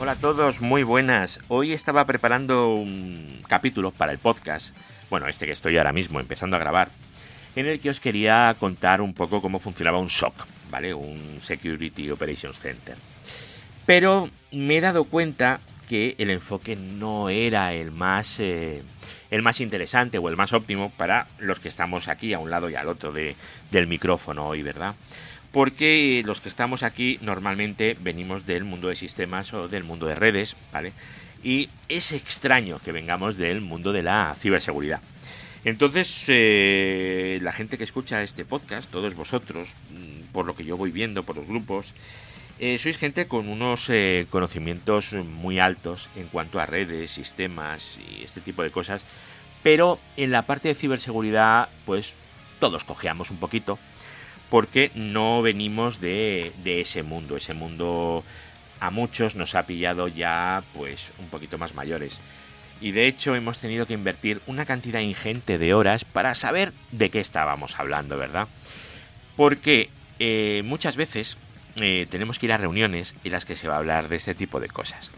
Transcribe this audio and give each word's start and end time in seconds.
Hola 0.00 0.12
a 0.12 0.16
todos, 0.16 0.60
muy 0.60 0.82
buenas. 0.82 1.38
Hoy 1.46 1.72
estaba 1.72 2.04
preparando 2.04 2.74
un 2.74 3.42
capítulo 3.48 3.92
para 3.92 4.10
el 4.10 4.18
podcast, 4.18 4.74
bueno, 5.08 5.28
este 5.28 5.46
que 5.46 5.52
estoy 5.52 5.78
ahora 5.78 5.92
mismo 5.92 6.18
empezando 6.18 6.56
a 6.56 6.58
grabar, 6.58 6.88
en 7.54 7.66
el 7.66 7.78
que 7.78 7.90
os 7.90 8.00
quería 8.00 8.56
contar 8.58 9.00
un 9.00 9.14
poco 9.14 9.40
cómo 9.40 9.60
funcionaba 9.60 10.00
un 10.00 10.10
SOC, 10.10 10.34
¿vale? 10.68 10.92
Un 10.94 11.38
Security 11.40 12.10
Operations 12.10 12.58
Center. 12.58 12.96
Pero 13.86 14.28
me 14.50 14.78
he 14.78 14.80
dado 14.80 15.04
cuenta 15.04 15.60
que 15.88 16.16
el 16.18 16.30
enfoque 16.30 16.74
no 16.74 17.28
era 17.28 17.72
el 17.72 17.92
más, 17.92 18.40
eh, 18.40 18.82
el 19.30 19.42
más 19.42 19.60
interesante 19.60 20.18
o 20.18 20.28
el 20.28 20.36
más 20.36 20.52
óptimo 20.52 20.90
para 20.90 21.28
los 21.38 21.60
que 21.60 21.68
estamos 21.68 22.08
aquí 22.08 22.34
a 22.34 22.40
un 22.40 22.50
lado 22.50 22.68
y 22.68 22.74
al 22.74 22.88
otro 22.88 23.12
de, 23.12 23.36
del 23.70 23.86
micrófono 23.86 24.48
hoy, 24.48 24.62
¿verdad? 24.62 24.96
Porque 25.54 26.20
los 26.26 26.40
que 26.40 26.48
estamos 26.48 26.82
aquí 26.82 27.20
normalmente 27.22 27.96
venimos 28.00 28.44
del 28.44 28.64
mundo 28.64 28.88
de 28.88 28.96
sistemas 28.96 29.54
o 29.54 29.68
del 29.68 29.84
mundo 29.84 30.06
de 30.06 30.16
redes, 30.16 30.56
¿vale? 30.72 30.92
Y 31.44 31.68
es 31.88 32.10
extraño 32.10 32.80
que 32.84 32.90
vengamos 32.90 33.36
del 33.36 33.60
mundo 33.60 33.92
de 33.92 34.02
la 34.02 34.34
ciberseguridad. 34.36 35.00
Entonces, 35.64 36.24
eh, 36.26 37.38
la 37.40 37.52
gente 37.52 37.78
que 37.78 37.84
escucha 37.84 38.24
este 38.24 38.44
podcast, 38.44 38.90
todos 38.90 39.14
vosotros, 39.14 39.76
mm, 39.90 40.32
por 40.32 40.44
lo 40.44 40.56
que 40.56 40.64
yo 40.64 40.76
voy 40.76 40.90
viendo 40.90 41.22
por 41.22 41.36
los 41.36 41.46
grupos, 41.46 41.94
eh, 42.58 42.76
sois 42.78 42.98
gente 42.98 43.28
con 43.28 43.48
unos 43.48 43.88
eh, 43.90 44.26
conocimientos 44.30 45.12
muy 45.12 45.60
altos 45.60 46.08
en 46.16 46.26
cuanto 46.26 46.58
a 46.58 46.66
redes, 46.66 47.12
sistemas 47.12 48.00
y 48.10 48.24
este 48.24 48.40
tipo 48.40 48.64
de 48.64 48.72
cosas, 48.72 49.04
pero 49.62 50.00
en 50.16 50.32
la 50.32 50.46
parte 50.46 50.66
de 50.66 50.74
ciberseguridad, 50.74 51.68
pues 51.86 52.14
todos 52.58 52.82
cojeamos 52.82 53.30
un 53.30 53.36
poquito 53.36 53.78
porque 54.50 54.90
no 54.94 55.42
venimos 55.42 56.00
de, 56.00 56.52
ese 56.64 57.02
mundo. 57.02 57.36
Ese 57.36 57.54
mundo 57.54 58.24
a 58.80 58.90
muchos 58.90 59.34
nos 59.34 59.54
ha 59.54 59.66
pillado 59.66 60.08
ya 60.08 60.62
pues 60.74 61.10
un 61.18 61.28
poquito 61.28 61.58
más 61.58 61.74
mayores. 61.74 62.20
Y 62.80 62.92
de 62.92 63.06
hecho 63.06 63.34
hemos 63.34 63.60
tenido 63.60 63.86
que 63.86 63.94
invertir 63.94 64.40
una 64.46 64.66
cantidad 64.66 65.00
ingente 65.00 65.58
de 65.58 65.74
horas 65.74 66.04
para 66.04 66.34
saber 66.34 66.72
de 66.90 67.10
qué 67.10 67.20
estábamos 67.20 67.78
hablando, 67.78 68.16
¿verdad? 68.16 68.48
Porque 69.36 69.90
eh, 70.18 70.62
muchas 70.64 70.96
veces 70.96 71.38
eh, 71.80 72.06
tenemos 72.10 72.38
que 72.38 72.46
ir 72.46 72.52
a 72.52 72.58
reuniones 72.58 73.14
en 73.24 73.32
las 73.32 73.44
que 73.44 73.56
se 73.56 73.68
va 73.68 73.74
a 73.74 73.78
hablar 73.78 74.08
de 74.08 74.16
este 74.16 74.34
tipo 74.34 74.60
de 74.60 74.68
cosas. 74.68 75.10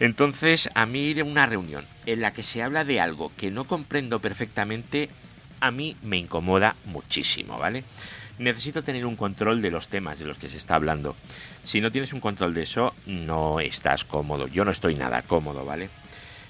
Entonces, 0.00 0.68
a 0.74 0.86
mí 0.86 1.00
ir 1.00 1.20
a 1.20 1.24
una 1.24 1.46
reunión 1.46 1.86
en 2.06 2.20
la 2.20 2.32
que 2.32 2.42
se 2.42 2.62
habla 2.62 2.84
de 2.84 3.00
algo 3.00 3.30
que 3.36 3.50
no 3.50 3.64
comprendo 3.64 4.20
perfectamente, 4.20 5.08
a 5.60 5.70
mí 5.70 5.96
me 6.02 6.16
incomoda 6.16 6.74
muchísimo, 6.86 7.56
¿vale? 7.56 7.84
Necesito 8.38 8.82
tener 8.82 9.06
un 9.06 9.16
control 9.16 9.62
de 9.62 9.70
los 9.70 9.88
temas 9.88 10.18
de 10.18 10.24
los 10.24 10.38
que 10.38 10.48
se 10.48 10.56
está 10.56 10.74
hablando. 10.74 11.14
Si 11.64 11.80
no 11.80 11.92
tienes 11.92 12.12
un 12.12 12.20
control 12.20 12.54
de 12.54 12.62
eso, 12.62 12.94
no 13.06 13.60
estás 13.60 14.04
cómodo. 14.04 14.48
Yo 14.48 14.64
no 14.64 14.70
estoy 14.70 14.94
nada 14.94 15.22
cómodo, 15.22 15.64
¿vale? 15.64 15.90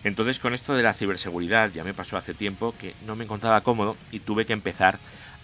Entonces 0.05 0.39
con 0.39 0.55
esto 0.55 0.75
de 0.75 0.83
la 0.83 0.95
ciberseguridad 0.95 1.71
ya 1.71 1.85
me 1.85 1.95
pasó 1.95 2.17
hace 2.17 2.35
tiempo 2.35 2.75
que 2.79 2.95
no 3.07 3.15
me 3.15 3.25
encontraba 3.25 3.61
cómodo 3.61 3.97
y 4.11 4.21
tuve 4.21 4.47
que 4.47 4.53
empezar 4.53 4.99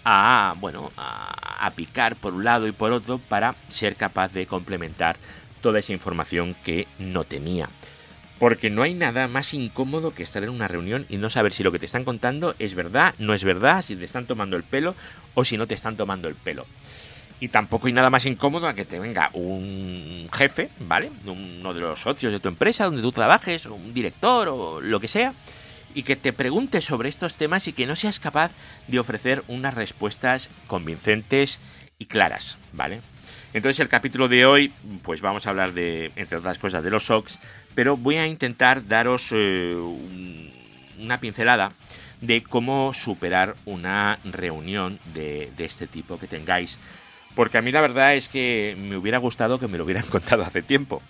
a, 0.04 0.54
bueno, 0.58 0.90
a, 0.96 1.66
a 1.66 1.70
picar 1.72 2.16
por 2.16 2.34
un 2.34 2.44
lado 2.44 2.66
y 2.66 2.72
por 2.72 2.92
otro 2.92 3.18
para 3.18 3.54
ser 3.68 3.94
capaz 3.94 4.32
de 4.32 4.46
complementar 4.46 5.16
toda 5.60 5.78
esa 5.78 5.92
información 5.92 6.56
que 6.64 6.86
no 6.98 7.24
tenía. 7.24 7.68
Porque 8.38 8.70
no 8.70 8.82
hay 8.82 8.94
nada 8.94 9.26
más 9.26 9.52
incómodo 9.52 10.14
que 10.14 10.22
estar 10.22 10.42
en 10.44 10.50
una 10.50 10.68
reunión 10.68 11.06
y 11.08 11.16
no 11.16 11.28
saber 11.28 11.52
si 11.52 11.64
lo 11.64 11.72
que 11.72 11.78
te 11.78 11.86
están 11.86 12.04
contando 12.04 12.54
es 12.58 12.74
verdad, 12.74 13.14
no 13.18 13.34
es 13.34 13.42
verdad, 13.42 13.84
si 13.84 13.96
te 13.96 14.04
están 14.04 14.26
tomando 14.26 14.56
el 14.56 14.62
pelo 14.62 14.94
o 15.34 15.44
si 15.44 15.56
no 15.56 15.66
te 15.66 15.74
están 15.74 15.96
tomando 15.96 16.28
el 16.28 16.34
pelo. 16.34 16.66
Y 17.40 17.48
tampoco 17.48 17.86
hay 17.86 17.92
nada 17.92 18.10
más 18.10 18.26
incómodo 18.26 18.66
a 18.66 18.74
que 18.74 18.84
te 18.84 18.98
venga 18.98 19.30
un 19.32 20.28
jefe, 20.32 20.70
¿vale? 20.80 21.10
Uno 21.24 21.72
de 21.72 21.80
los 21.80 22.00
socios 22.00 22.32
de 22.32 22.40
tu 22.40 22.48
empresa 22.48 22.84
donde 22.84 23.02
tú 23.02 23.12
trabajes, 23.12 23.66
o 23.66 23.74
un 23.74 23.94
director 23.94 24.48
o 24.48 24.80
lo 24.80 24.98
que 24.98 25.08
sea, 25.08 25.34
y 25.94 26.02
que 26.02 26.16
te 26.16 26.32
pregunte 26.32 26.80
sobre 26.80 27.08
estos 27.08 27.36
temas 27.36 27.68
y 27.68 27.72
que 27.72 27.86
no 27.86 27.96
seas 27.96 28.20
capaz 28.20 28.50
de 28.88 28.98
ofrecer 28.98 29.42
unas 29.48 29.74
respuestas 29.74 30.48
convincentes 30.66 31.58
y 31.98 32.06
claras, 32.06 32.58
¿vale? 32.72 33.00
Entonces 33.52 33.80
el 33.80 33.88
capítulo 33.88 34.28
de 34.28 34.44
hoy, 34.44 34.72
pues 35.02 35.20
vamos 35.20 35.46
a 35.46 35.50
hablar 35.50 35.72
de, 35.72 36.12
entre 36.16 36.38
otras 36.38 36.58
cosas, 36.58 36.84
de 36.84 36.90
los 36.90 37.04
SOCs, 37.04 37.38
pero 37.78 37.96
voy 37.96 38.16
a 38.16 38.26
intentar 38.26 38.88
daros 38.88 39.28
eh, 39.30 39.76
una 40.98 41.20
pincelada 41.20 41.70
de 42.20 42.42
cómo 42.42 42.92
superar 42.92 43.54
una 43.66 44.18
reunión 44.24 44.98
de, 45.14 45.52
este 45.58 45.86
tipo 45.86 46.18
que 46.18 46.26
tengáis. 46.26 46.76
Porque 47.36 47.56
a 47.56 47.62
mí 47.62 47.70
la 47.70 47.80
verdad 47.80 48.16
es 48.16 48.28
que 48.28 48.76
me 48.76 48.96
hubiera 48.96 49.18
gustado 49.18 49.60
que 49.60 49.68
me 49.68 49.78
lo 49.78 49.84
hubieran 49.84 50.04
contado 50.10 50.42
hace 50.42 50.60
tiempo. 50.60 51.02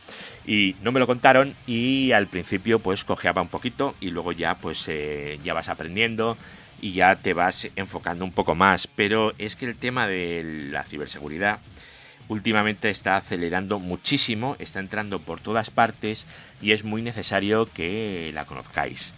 Y 0.47 0.77
no 0.83 0.93
me 0.93 1.01
lo 1.01 1.07
contaron 1.07 1.55
y 1.67 2.13
al 2.13 2.27
principio 2.27 2.81
pues 2.81 3.03
cojeaba 3.03 3.41
un 3.41 3.49
poquito 3.49 3.95
y 3.99 4.11
luego 4.11 4.33
ya 4.33 4.59
pues 4.59 4.85
eh, 4.89 5.39
ya 5.43 5.55
vas 5.55 5.71
aprendiendo 5.71 6.37
y 6.83 6.93
ya 6.93 7.17
te 7.17 7.33
vas 7.33 7.71
enfocando 7.77 8.27
un 8.27 8.33
poco 8.33 8.55
más. 8.55 8.87
Pero 8.89 9.33
es 9.39 9.57
que 9.57 9.65
el 9.65 9.75
tema 9.75 10.07
de 10.07 10.69
la 10.71 10.85
ciberseguridad 10.85 11.61
últimamente 12.29 12.91
está 12.91 13.17
acelerando 13.17 13.79
muchísimo, 13.79 14.57
está 14.59 14.81
entrando 14.81 15.21
por 15.21 15.41
todas 15.41 15.71
partes 15.71 16.27
y 16.61 16.73
es 16.73 16.85
muy 16.85 17.03
necesario 17.03 17.69
que 17.73 18.31
la 18.35 18.45
conozcáis. 18.45 19.15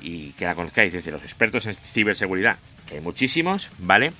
Y 0.00 0.32
que 0.32 0.44
la 0.44 0.54
conozcáis 0.54 0.92
desde 0.92 1.10
los 1.10 1.22
expertos 1.22 1.66
en 1.66 1.74
ciberseguridad, 1.74 2.58
que 2.86 2.96
hay 2.96 3.00
muchísimos, 3.00 3.70
¿vale? 3.78 4.12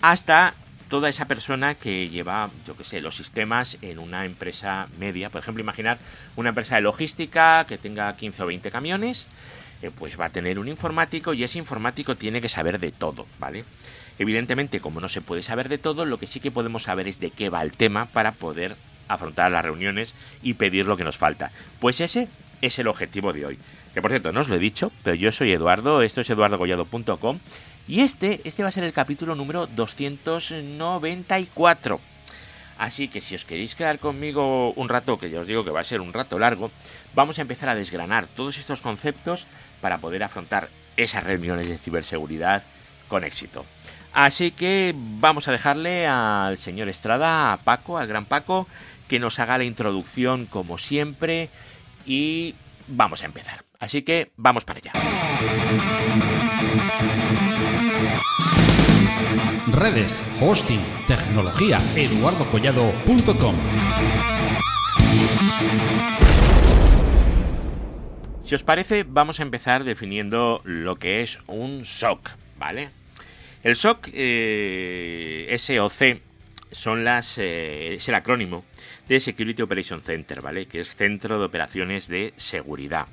Hasta 0.00 0.54
toda 0.88 1.08
esa 1.08 1.26
persona 1.26 1.74
que 1.74 2.08
lleva, 2.08 2.50
yo 2.66 2.76
que 2.76 2.84
sé, 2.84 3.00
los 3.00 3.16
sistemas 3.16 3.78
en 3.82 3.98
una 3.98 4.24
empresa 4.24 4.88
media. 4.98 5.28
Por 5.30 5.42
ejemplo, 5.42 5.62
imaginar 5.62 5.98
una 6.36 6.50
empresa 6.50 6.76
de 6.76 6.82
logística 6.82 7.66
que 7.68 7.78
tenga 7.78 8.14
15 8.16 8.42
o 8.42 8.46
20 8.46 8.70
camiones, 8.70 9.26
eh, 9.82 9.90
pues 9.96 10.18
va 10.18 10.26
a 10.26 10.30
tener 10.30 10.58
un 10.58 10.68
informático 10.68 11.34
y 11.34 11.44
ese 11.44 11.58
informático 11.58 12.16
tiene 12.16 12.40
que 12.40 12.48
saber 12.48 12.78
de 12.78 12.90
todo, 12.90 13.26
¿vale? 13.38 13.64
Evidentemente, 14.18 14.80
como 14.80 15.00
no 15.00 15.08
se 15.08 15.20
puede 15.20 15.42
saber 15.42 15.68
de 15.68 15.78
todo, 15.78 16.04
lo 16.04 16.18
que 16.18 16.26
sí 16.26 16.40
que 16.40 16.50
podemos 16.50 16.82
saber 16.84 17.06
es 17.06 17.20
de 17.20 17.30
qué 17.30 17.50
va 17.50 17.62
el 17.62 17.72
tema 17.72 18.06
para 18.06 18.32
poder 18.32 18.76
afrontar 19.06 19.50
las 19.50 19.64
reuniones 19.64 20.14
y 20.42 20.54
pedir 20.54 20.86
lo 20.86 20.96
que 20.96 21.04
nos 21.04 21.16
falta. 21.16 21.52
Pues 21.78 22.00
ese 22.00 22.28
es 22.60 22.78
el 22.78 22.88
objetivo 22.88 23.32
de 23.32 23.46
hoy. 23.46 23.58
Que 23.94 24.02
por 24.02 24.10
cierto, 24.10 24.32
no 24.32 24.40
os 24.40 24.48
lo 24.48 24.56
he 24.56 24.60
dicho, 24.60 24.92
pero 25.02 25.16
yo 25.16 25.32
soy 25.32 25.52
Eduardo, 25.52 26.02
esto 26.02 26.20
es 26.20 26.28
eduardogollado.com 26.30 27.38
y 27.86 28.00
este, 28.00 28.40
este 28.44 28.62
va 28.62 28.68
a 28.68 28.72
ser 28.72 28.84
el 28.84 28.92
capítulo 28.92 29.34
número 29.34 29.66
294. 29.66 32.00
Así 32.78 33.08
que 33.08 33.20
si 33.20 33.34
os 33.34 33.44
queréis 33.44 33.74
quedar 33.74 33.98
conmigo 33.98 34.70
un 34.72 34.88
rato, 34.88 35.18
que 35.18 35.30
ya 35.30 35.40
os 35.40 35.48
digo 35.48 35.64
que 35.64 35.72
va 35.72 35.80
a 35.80 35.84
ser 35.84 36.00
un 36.00 36.12
rato 36.12 36.38
largo, 36.38 36.70
vamos 37.14 37.38
a 37.38 37.42
empezar 37.42 37.68
a 37.68 37.74
desgranar 37.74 38.28
todos 38.28 38.56
estos 38.56 38.80
conceptos 38.80 39.48
para 39.80 39.98
poder 39.98 40.22
afrontar 40.22 40.68
esas 40.96 41.24
reuniones 41.24 41.68
de 41.68 41.78
ciberseguridad 41.78 42.62
con 43.08 43.24
éxito. 43.24 43.64
Así 44.12 44.50
que 44.50 44.94
vamos 44.96 45.48
a 45.48 45.52
dejarle 45.52 46.06
al 46.06 46.58
señor 46.58 46.88
Estrada, 46.88 47.52
a 47.52 47.56
Paco, 47.58 47.98
al 47.98 48.06
gran 48.06 48.24
Paco, 48.24 48.66
que 49.06 49.18
nos 49.18 49.38
haga 49.38 49.58
la 49.58 49.64
introducción 49.64 50.46
como 50.46 50.78
siempre 50.78 51.50
y 52.06 52.54
vamos 52.88 53.22
a 53.22 53.26
empezar. 53.26 53.64
Así 53.78 54.02
que 54.02 54.32
vamos 54.36 54.64
para 54.64 54.80
allá. 54.80 54.92
Redes, 59.72 60.18
hosting, 60.40 60.82
tecnología, 61.06 61.80
eduardocollado.com. 61.94 63.54
Si 68.42 68.54
os 68.54 68.64
parece, 68.64 69.04
vamos 69.06 69.40
a 69.40 69.42
empezar 69.42 69.84
definiendo 69.84 70.62
lo 70.64 70.96
que 70.96 71.20
es 71.22 71.38
un 71.46 71.84
SOC, 71.84 72.30
¿vale? 72.58 72.88
El 73.62 73.74
SOC, 73.74 74.10
eh, 74.12 75.56
SOC, 75.58 76.20
son 76.70 77.04
las, 77.04 77.38
eh, 77.38 77.94
es 77.94 78.08
el 78.08 78.14
acrónimo 78.14 78.64
de 79.08 79.20
Security 79.20 79.62
Operation 79.62 80.00
Center, 80.00 80.40
¿vale? 80.40 80.66
Que 80.66 80.80
es 80.80 80.94
Centro 80.94 81.38
de 81.38 81.46
Operaciones 81.46 82.08
de 82.08 82.34
Seguridad. 82.36 83.06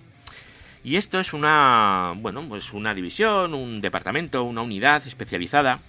Y 0.84 0.98
esto 0.98 1.20
es 1.20 1.34
una, 1.34 2.14
bueno, 2.18 2.48
pues 2.48 2.74
una 2.74 2.94
división, 2.94 3.56
un 3.56 3.82
departamento, 3.82 4.44
una 4.44 4.62
unidad 4.62 5.06
especializada 5.08 5.80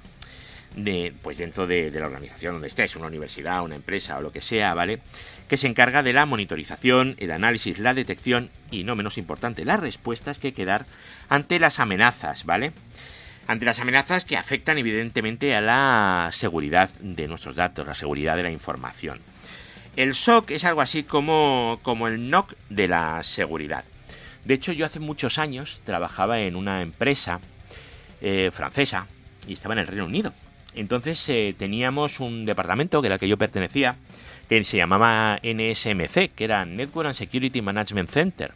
de, 0.75 1.13
pues 1.23 1.37
dentro 1.37 1.67
de, 1.67 1.91
de 1.91 2.01
la 2.01 2.07
organización 2.07 2.55
donde 2.55 2.69
estés, 2.69 2.97
una 2.97 3.09
universidad, 3.09 3.63
una 3.63 3.75
empresa 3.75 4.17
o 4.17 4.23
lo 4.23 4.33
que 4.33 4.41
sea, 4.41 4.73
¿vale? 4.73 5.01
Que 5.49 5.59
se 5.59 5.67
encarga 5.67 6.03
de 6.03 6.15
la 6.15 6.25
monitorización, 6.25 7.15
el 7.19 7.31
análisis, 7.31 7.79
la 7.79 7.93
detección 7.93 8.51
y, 8.71 8.85
no 8.85 8.97
menos 8.97 9.19
importante, 9.19 9.67
las 9.67 9.81
respuestas 9.81 10.39
que 10.39 10.49
hay 10.49 10.53
que 10.53 10.65
dar 10.65 10.87
ante 11.29 11.59
las 11.59 11.79
amenazas, 11.79 12.47
¿vale? 12.47 12.73
Ante 13.47 13.65
las 13.65 13.79
amenazas 13.79 14.25
que 14.25 14.37
afectan 14.37 14.79
evidentemente 14.79 15.55
a 15.55 15.61
la 15.61 16.31
seguridad 16.33 16.91
de 17.01 17.29
nuestros 17.29 17.57
datos, 17.57 17.87
la 17.87 17.95
seguridad 17.95 18.37
de 18.37 18.43
la 18.43 18.51
información. 18.51 19.21
El 19.97 20.15
SOC 20.15 20.51
es 20.51 20.65
algo 20.65 20.83
así 20.83 21.05
como, 21.05 21.81
como 21.83 22.09
el 22.09 22.29
NOC 22.29 22.55
de 22.69 22.89
la 22.89 23.23
seguridad. 23.23 23.85
De 24.45 24.55
hecho, 24.55 24.73
yo 24.73 24.85
hace 24.85 25.01
muchos 25.01 25.39
años 25.39 25.81
trabajaba 25.85 26.41
en 26.41 26.55
una 26.55 26.83
empresa 26.83 27.41
eh, 28.21 28.51
francesa 28.53 29.07
y 29.49 29.55
estaba 29.55 29.75
en 29.75 29.81
el 29.81 29.87
Reino 29.87 30.05
Unido. 30.05 30.33
Entonces 30.75 31.27
eh, 31.31 31.55
teníamos 31.59 32.21
un 32.21 32.45
departamento, 32.45 33.01
que 33.01 33.07
era 33.07 33.15
el 33.15 33.21
que 33.21 33.29
yo 33.29 33.39
pertenecía, 33.39 33.97
que 34.49 34.63
se 34.65 34.77
llamaba 34.77 35.41
NSMC, 35.43 36.35
que 36.35 36.45
era 36.45 36.65
Network 36.65 37.09
and 37.09 37.17
Security 37.17 37.63
Management 37.63 38.11
Center, 38.11 38.53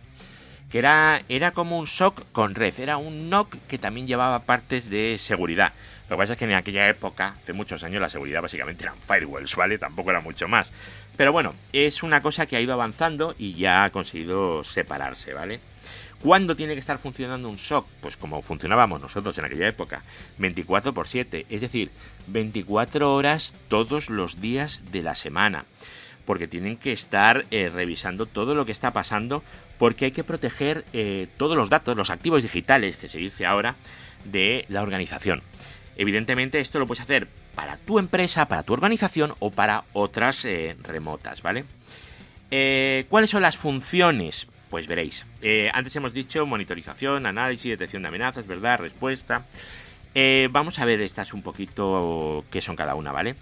que 0.70 0.78
era, 0.78 1.22
era 1.28 1.50
como 1.50 1.78
un 1.78 1.86
SOC 1.86 2.30
con 2.32 2.54
red, 2.54 2.78
era 2.78 2.96
un 2.96 3.28
NOC 3.28 3.56
que 3.68 3.78
también 3.78 4.06
llevaba 4.06 4.44
partes 4.44 4.88
de 4.88 5.16
seguridad. 5.18 5.72
Lo 6.08 6.16
que 6.16 6.22
pasa 6.22 6.32
es 6.32 6.38
que 6.38 6.44
en 6.44 6.54
aquella 6.54 6.88
época, 6.88 7.36
hace 7.40 7.52
muchos 7.52 7.82
años, 7.82 8.00
la 8.00 8.08
seguridad 8.08 8.42
básicamente 8.42 8.84
eran 8.84 8.96
firewalls, 8.98 9.54
¿vale? 9.56 9.78
Tampoco 9.78 10.10
era 10.10 10.20
mucho 10.20 10.48
más. 10.48 10.72
Pero 11.16 11.32
bueno, 11.32 11.54
es 11.72 12.02
una 12.02 12.20
cosa 12.20 12.46
que 12.46 12.56
ha 12.56 12.60
ido 12.60 12.72
avanzando 12.72 13.34
y 13.38 13.54
ya 13.54 13.84
ha 13.84 13.90
conseguido 13.90 14.64
separarse, 14.64 15.34
¿vale? 15.34 15.60
¿Cuándo 16.22 16.54
tiene 16.54 16.74
que 16.74 16.80
estar 16.80 16.98
funcionando 16.98 17.48
un 17.48 17.58
SOC? 17.58 17.86
Pues 18.00 18.16
como 18.16 18.42
funcionábamos 18.42 19.00
nosotros 19.00 19.36
en 19.38 19.46
aquella 19.46 19.68
época, 19.68 20.02
24 20.38 20.92
por 20.92 21.08
7, 21.08 21.46
es 21.48 21.60
decir, 21.60 21.90
24 22.26 23.14
horas 23.14 23.54
todos 23.68 24.10
los 24.10 24.40
días 24.40 24.82
de 24.92 25.02
la 25.02 25.14
semana, 25.14 25.64
porque 26.26 26.46
tienen 26.46 26.76
que 26.76 26.92
estar 26.92 27.46
eh, 27.50 27.70
revisando 27.72 28.26
todo 28.26 28.54
lo 28.54 28.66
que 28.66 28.72
está 28.72 28.92
pasando, 28.92 29.42
porque 29.80 30.04
hay 30.04 30.10
que 30.12 30.22
proteger 30.22 30.84
eh, 30.92 31.26
todos 31.36 31.56
los 31.56 31.68
datos, 31.68 31.96
los 31.96 32.10
activos 32.10 32.42
digitales, 32.44 32.96
que 32.96 33.08
se 33.08 33.18
dice 33.18 33.46
ahora, 33.46 33.74
de 34.24 34.64
la 34.68 34.82
organización. 34.82 35.42
Evidentemente 35.96 36.60
esto 36.60 36.78
lo 36.78 36.86
puedes 36.86 37.02
hacer 37.02 37.26
para 37.56 37.78
tu 37.78 37.98
empresa, 37.98 38.46
para 38.46 38.62
tu 38.62 38.72
organización 38.72 39.34
o 39.40 39.50
para 39.50 39.82
otras 39.92 40.44
eh, 40.44 40.76
remotas, 40.82 41.42
¿vale? 41.42 41.64
¿Cuáles 43.08 43.30
son 43.30 43.42
las 43.42 43.56
funciones? 43.56 44.46
Pues 44.70 44.86
veréis. 44.86 45.26
Eh, 45.42 45.68
antes 45.74 45.96
hemos 45.96 46.14
dicho 46.14 46.46
monitorización, 46.46 47.26
análisis, 47.26 47.70
detección 47.70 48.02
de 48.02 48.08
amenazas, 48.08 48.46
¿verdad? 48.46 48.78
Respuesta. 48.78 49.44
Eh, 50.14 50.48
vamos 50.52 50.78
a 50.78 50.84
ver 50.84 51.00
estas 51.00 51.32
un 51.34 51.42
poquito 51.42 52.44
qué 52.50 52.60
son 52.60 52.76
cada 52.76 52.94
una, 52.94 53.10
¿vale? 53.10 53.34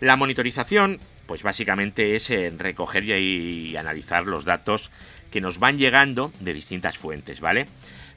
La 0.00 0.16
monitorización, 0.16 1.00
pues 1.26 1.42
básicamente 1.42 2.16
es 2.16 2.30
eh, 2.30 2.52
recoger 2.56 3.04
y 3.04 3.76
analizar 3.76 4.26
los 4.26 4.44
datos 4.44 4.90
que 5.34 5.40
nos 5.40 5.58
van 5.58 5.78
llegando 5.78 6.30
de 6.38 6.54
distintas 6.54 6.96
fuentes, 6.96 7.40
¿vale? 7.40 7.66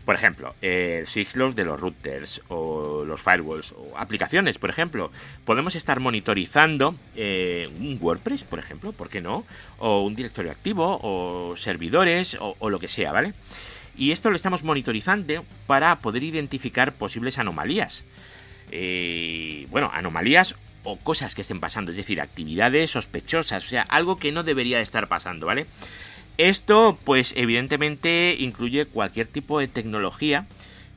Por 0.05 0.13
ejemplo, 0.13 0.53
el 0.61 1.07
Sixlogs 1.07 1.55
de 1.55 1.65
los 1.65 1.79
routers 1.79 2.43
o 2.47 3.03
los 3.05 3.19
firewalls 3.19 3.71
o 3.71 3.97
aplicaciones, 3.97 4.59
por 4.59 4.69
ejemplo. 4.69 5.11
Podemos 5.43 5.73
estar 5.73 5.99
monitorizando 5.99 6.93
eh, 7.15 7.71
un 7.79 7.97
WordPress, 7.99 8.43
por 8.43 8.59
ejemplo, 8.59 8.91
¿por 8.91 9.09
qué 9.09 9.19
no? 9.19 9.45
O 9.79 10.01
un 10.01 10.13
directorio 10.13 10.51
activo 10.51 10.99
o 11.01 11.57
servidores 11.57 12.37
o, 12.39 12.69
lo 12.69 12.79
que 12.79 12.87
sea, 12.87 13.11
¿vale? 13.11 13.33
Y 13.97 14.11
esto 14.11 14.29
lo 14.29 14.35
estamos 14.35 14.63
monitorizando 14.63 15.43
para 15.65 15.97
poder 15.97 16.23
identificar 16.23 16.93
posibles 16.93 17.39
anomalías. 17.39 18.03
Eh, 18.69 19.65
bueno, 19.71 19.89
anomalías 19.91 20.53
o 20.83 20.97
cosas 20.97 21.33
que 21.33 21.41
estén 21.41 21.59
pasando, 21.59 21.89
es 21.89 21.97
decir, 21.97 22.21
actividades 22.21 22.91
sospechosas, 22.91 23.65
o 23.65 23.69
sea, 23.69 23.81
algo 23.89 24.17
que 24.17 24.31
no 24.31 24.43
debería 24.43 24.81
estar 24.81 25.07
pasando, 25.07 25.47
¿vale? 25.47 25.65
Esto, 26.37 26.99
pues 27.03 27.33
evidentemente 27.35 28.35
incluye 28.37 28.85
cualquier 28.85 29.27
tipo 29.27 29.59
de 29.59 29.67
tecnología 29.67 30.45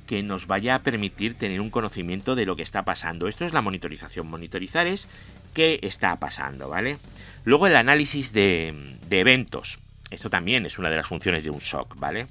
que 0.06 0.22
nos 0.22 0.46
vaya 0.46 0.74
a 0.74 0.82
permitir 0.82 1.34
tener 1.34 1.60
un 1.60 1.70
conocimiento 1.70 2.34
de 2.34 2.44
lo 2.44 2.56
que 2.56 2.62
está 2.62 2.84
pasando. 2.84 3.28
Esto 3.28 3.44
es 3.46 3.52
la 3.52 3.60
monitorización. 3.60 4.28
Monitorizar 4.28 4.86
es 4.86 5.06
qué 5.54 5.78
está 5.82 6.16
pasando, 6.16 6.68
¿vale? 6.68 6.98
Luego 7.44 7.68
el 7.68 7.76
análisis 7.76 8.32
de, 8.32 8.74
eventos. 9.08 9.78
Esto 10.10 10.28
también 10.28 10.66
es 10.66 10.78
una 10.78 10.90
de 10.90 10.96
las 10.96 11.06
funciones 11.06 11.44
de 11.44 11.50
un 11.50 11.60
SOC, 11.60 11.98
¿vale? 11.98 12.26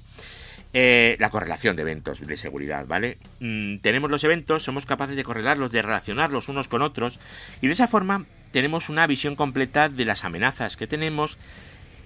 Eh, 0.72 1.16
la 1.18 1.30
correlación 1.30 1.74
de 1.74 1.82
eventos 1.82 2.20
de 2.20 2.36
seguridad, 2.36 2.86
¿vale? 2.86 3.18
Mm, 3.40 3.78
tenemos 3.78 4.08
los 4.10 4.22
eventos, 4.22 4.62
somos 4.62 4.86
capaces 4.86 5.16
de 5.16 5.24
correlarlos, 5.24 5.72
de 5.72 5.82
relacionarlos 5.82 6.48
unos 6.48 6.68
con 6.68 6.82
otros 6.82 7.18
y 7.60 7.66
de 7.66 7.72
esa 7.72 7.88
forma 7.88 8.26
tenemos 8.52 8.88
una 8.88 9.06
visión 9.06 9.34
completa 9.36 9.88
de 9.88 10.04
las 10.04 10.24
amenazas 10.24 10.76
que 10.76 10.86
tenemos 10.86 11.38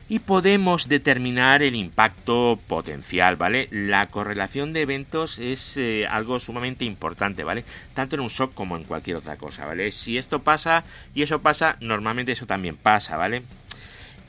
y 0.08 0.18
podemos 0.18 0.88
determinar 0.88 1.62
el 1.62 1.74
impacto 1.74 2.58
potencial, 2.66 3.36
¿vale? 3.36 3.68
La 3.70 4.08
correlación 4.08 4.72
de 4.72 4.82
eventos 4.82 5.38
es 5.38 5.76
eh, 5.76 6.06
algo 6.06 6.38
sumamente 6.40 6.84
importante, 6.84 7.44
¿vale? 7.44 7.64
Tanto 7.94 8.16
en 8.16 8.20
un 8.20 8.30
SOC 8.30 8.52
como 8.54 8.76
en 8.76 8.84
cualquier 8.84 9.16
otra 9.16 9.36
cosa, 9.36 9.64
¿vale? 9.64 9.90
Si 9.92 10.18
esto 10.18 10.42
pasa 10.42 10.84
y 11.14 11.22
eso 11.22 11.40
pasa, 11.40 11.76
normalmente 11.80 12.32
eso 12.32 12.46
también 12.46 12.76
pasa, 12.76 13.16
¿vale? 13.16 13.42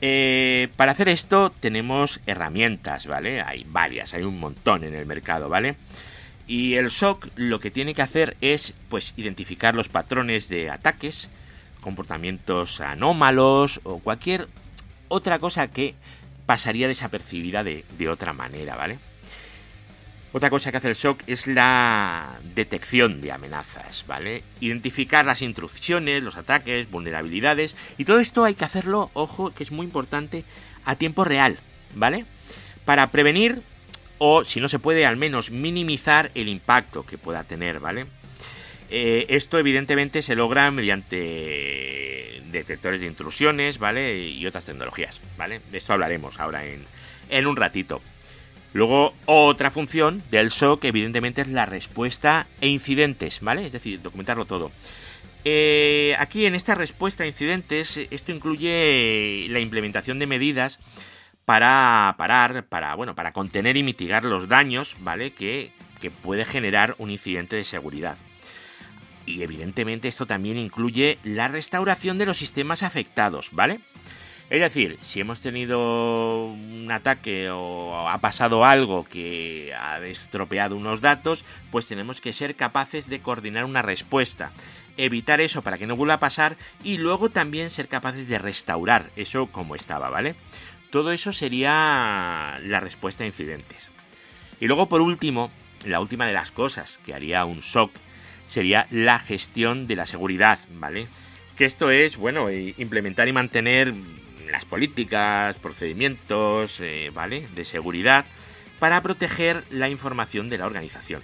Eh, 0.00 0.68
para 0.76 0.92
hacer 0.92 1.08
esto 1.08 1.52
tenemos 1.60 2.20
herramientas, 2.26 3.06
¿vale? 3.06 3.42
Hay 3.42 3.66
varias, 3.68 4.14
hay 4.14 4.22
un 4.22 4.40
montón 4.40 4.84
en 4.84 4.94
el 4.94 5.06
mercado, 5.06 5.48
¿vale? 5.48 5.76
Y 6.46 6.74
el 6.74 6.90
SOC 6.90 7.28
lo 7.36 7.60
que 7.60 7.70
tiene 7.70 7.92
que 7.94 8.02
hacer 8.02 8.36
es, 8.40 8.72
pues, 8.88 9.12
identificar 9.16 9.74
los 9.74 9.88
patrones 9.88 10.48
de 10.48 10.70
ataques, 10.70 11.28
comportamientos 11.80 12.80
anómalos 12.80 13.80
o 13.84 13.98
cualquier 13.98 14.48
otra 15.08 15.38
cosa 15.38 15.68
que 15.68 15.94
pasaría 16.46 16.88
desapercibida 16.88 17.64
de, 17.64 18.08
otra 18.08 18.32
manera, 18.32 18.76
¿vale? 18.76 18.98
Otra 20.32 20.50
cosa 20.50 20.70
que 20.70 20.76
hace 20.76 20.88
el 20.88 20.96
SOC 20.96 21.22
es 21.26 21.46
la 21.46 22.38
detección 22.54 23.20
de 23.20 23.32
amenazas, 23.32 24.04
¿vale? 24.06 24.42
Identificar 24.60 25.24
las 25.24 25.42
intrusiones, 25.42 26.22
los 26.22 26.36
ataques, 26.36 26.90
vulnerabilidades 26.90 27.74
y 27.96 28.04
todo 28.04 28.20
esto 28.20 28.44
hay 28.44 28.54
que 28.54 28.64
hacerlo, 28.64 29.10
ojo, 29.14 29.52
que 29.52 29.64
es 29.64 29.72
muy 29.72 29.86
importante, 29.86 30.44
a 30.84 30.96
tiempo 30.96 31.24
real, 31.24 31.58
¿vale? 31.94 32.26
Para 32.84 33.10
prevenir 33.10 33.62
o, 34.18 34.44
si 34.44 34.60
no 34.60 34.68
se 34.68 34.78
puede, 34.78 35.06
al 35.06 35.16
menos 35.16 35.50
minimizar 35.50 36.30
el 36.34 36.48
impacto 36.48 37.04
que 37.04 37.18
pueda 37.18 37.44
tener, 37.44 37.80
¿vale? 37.80 38.06
Eh, 38.90 39.26
esto 39.30 39.58
evidentemente 39.58 40.22
se 40.22 40.36
logra 40.36 40.70
mediante 40.70 42.42
detectores 42.50 43.00
de 43.00 43.06
intrusiones, 43.06 43.78
¿vale? 43.78 44.28
Y 44.28 44.46
otras 44.46 44.64
tecnologías, 44.64 45.20
¿vale? 45.36 45.60
De 45.70 45.78
esto 45.78 45.92
hablaremos 45.92 46.38
ahora 46.38 46.64
en, 46.64 46.84
en 47.28 47.46
un 47.46 47.56
ratito. 47.56 48.00
Luego, 48.72 49.14
otra 49.24 49.70
función 49.70 50.22
del 50.30 50.50
SOC, 50.50 50.84
evidentemente, 50.84 51.40
es 51.40 51.48
la 51.48 51.66
respuesta 51.66 52.46
e 52.60 52.68
incidentes, 52.68 53.40
¿vale? 53.40 53.66
Es 53.66 53.72
decir, 53.72 54.02
documentarlo 54.02 54.44
todo. 54.44 54.70
Eh, 55.44 56.14
aquí 56.18 56.44
en 56.44 56.54
esta 56.54 56.74
respuesta 56.74 57.24
a 57.24 57.26
incidentes, 57.26 57.96
esto 58.10 58.32
incluye 58.32 59.46
la 59.48 59.60
implementación 59.60 60.18
de 60.18 60.26
medidas 60.26 60.78
para 61.44 62.14
parar, 62.18 62.64
para, 62.64 62.94
bueno, 62.96 63.14
para 63.14 63.32
contener 63.32 63.76
y 63.76 63.82
mitigar 63.82 64.24
los 64.24 64.48
daños, 64.48 64.96
¿vale? 65.00 65.32
Que, 65.32 65.70
que 66.00 66.10
puede 66.10 66.44
generar 66.44 66.96
un 66.98 67.10
incidente 67.10 67.56
de 67.56 67.64
seguridad. 67.64 68.18
Y 69.26 69.42
evidentemente 69.42 70.08
esto 70.08 70.26
también 70.26 70.56
incluye 70.58 71.18
la 71.24 71.48
restauración 71.48 72.16
de 72.16 72.26
los 72.26 72.38
sistemas 72.38 72.82
afectados, 72.82 73.48
¿vale? 73.52 73.80
Es 74.48 74.60
decir, 74.60 74.96
si 75.02 75.18
hemos 75.18 75.40
tenido 75.40 76.46
un 76.46 76.88
ataque 76.92 77.50
o 77.50 78.08
ha 78.08 78.18
pasado 78.18 78.64
algo 78.64 79.04
que 79.04 79.74
ha 79.74 79.98
estropeado 79.98 80.76
unos 80.76 81.00
datos, 81.00 81.44
pues 81.72 81.88
tenemos 81.88 82.20
que 82.20 82.32
ser 82.32 82.54
capaces 82.54 83.08
de 83.08 83.20
coordinar 83.20 83.64
una 83.64 83.82
respuesta, 83.82 84.52
evitar 84.96 85.40
eso 85.40 85.62
para 85.62 85.78
que 85.78 85.88
no 85.88 85.96
vuelva 85.96 86.14
a 86.14 86.20
pasar 86.20 86.56
y 86.84 86.98
luego 86.98 87.28
también 87.30 87.70
ser 87.70 87.88
capaces 87.88 88.28
de 88.28 88.38
restaurar 88.38 89.10
eso 89.16 89.48
como 89.48 89.74
estaba, 89.74 90.10
¿vale? 90.10 90.36
Todo 90.90 91.10
eso 91.10 91.32
sería 91.32 92.60
la 92.62 92.78
respuesta 92.78 93.24
a 93.24 93.26
incidentes. 93.26 93.90
Y 94.60 94.68
luego 94.68 94.88
por 94.88 95.00
último, 95.00 95.50
la 95.84 95.98
última 95.98 96.26
de 96.26 96.32
las 96.32 96.52
cosas 96.52 97.00
que 97.04 97.14
haría 97.14 97.44
un 97.44 97.62
SOC 97.62 97.90
sería 98.46 98.86
la 98.90 99.18
gestión 99.18 99.86
de 99.86 99.96
la 99.96 100.06
seguridad, 100.06 100.58
¿vale? 100.74 101.06
Que 101.56 101.64
esto 101.64 101.90
es, 101.90 102.16
bueno, 102.16 102.48
eh, 102.48 102.74
implementar 102.78 103.28
y 103.28 103.32
mantener 103.32 103.94
las 104.50 104.64
políticas, 104.64 105.58
procedimientos, 105.58 106.80
eh, 106.80 107.10
¿vale? 107.12 107.46
De 107.54 107.64
seguridad 107.64 108.24
para 108.78 109.02
proteger 109.02 109.64
la 109.70 109.88
información 109.88 110.48
de 110.48 110.58
la 110.58 110.66
organización. 110.66 111.22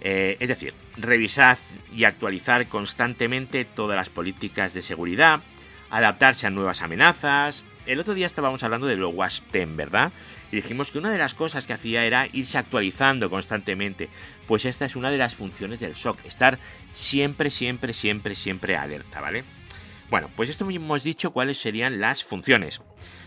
Eh, 0.00 0.36
es 0.40 0.48
decir, 0.48 0.74
revisar 0.96 1.56
y 1.94 2.04
actualizar 2.04 2.66
constantemente 2.66 3.64
todas 3.64 3.96
las 3.96 4.10
políticas 4.10 4.74
de 4.74 4.82
seguridad, 4.82 5.40
adaptarse 5.90 6.46
a 6.46 6.50
nuevas 6.50 6.82
amenazas. 6.82 7.64
El 7.86 8.00
otro 8.00 8.14
día 8.14 8.26
estábamos 8.26 8.62
hablando 8.62 8.86
de 8.86 8.96
lo 8.96 9.10
WASP 9.10 9.52
10, 9.52 9.76
¿verdad? 9.76 10.12
y 10.54 10.56
dijimos 10.62 10.92
que 10.92 10.98
una 10.98 11.10
de 11.10 11.18
las 11.18 11.34
cosas 11.34 11.66
que 11.66 11.72
hacía 11.72 12.04
era 12.04 12.28
irse 12.32 12.58
actualizando 12.58 13.28
constantemente. 13.28 14.08
Pues 14.46 14.64
esta 14.64 14.84
es 14.84 14.94
una 14.94 15.10
de 15.10 15.18
las 15.18 15.34
funciones 15.34 15.80
del 15.80 15.96
SOC, 15.96 16.24
estar 16.26 16.60
siempre, 16.92 17.50
siempre, 17.50 17.92
siempre, 17.92 18.36
siempre 18.36 18.76
alerta, 18.76 19.20
¿vale? 19.20 19.42
Bueno, 20.10 20.30
pues 20.36 20.48
esto 20.48 20.68
hemos 20.70 21.02
dicho 21.02 21.32
cuáles 21.32 21.58
serían 21.58 22.00
las 22.00 22.22
funciones. 22.22 22.80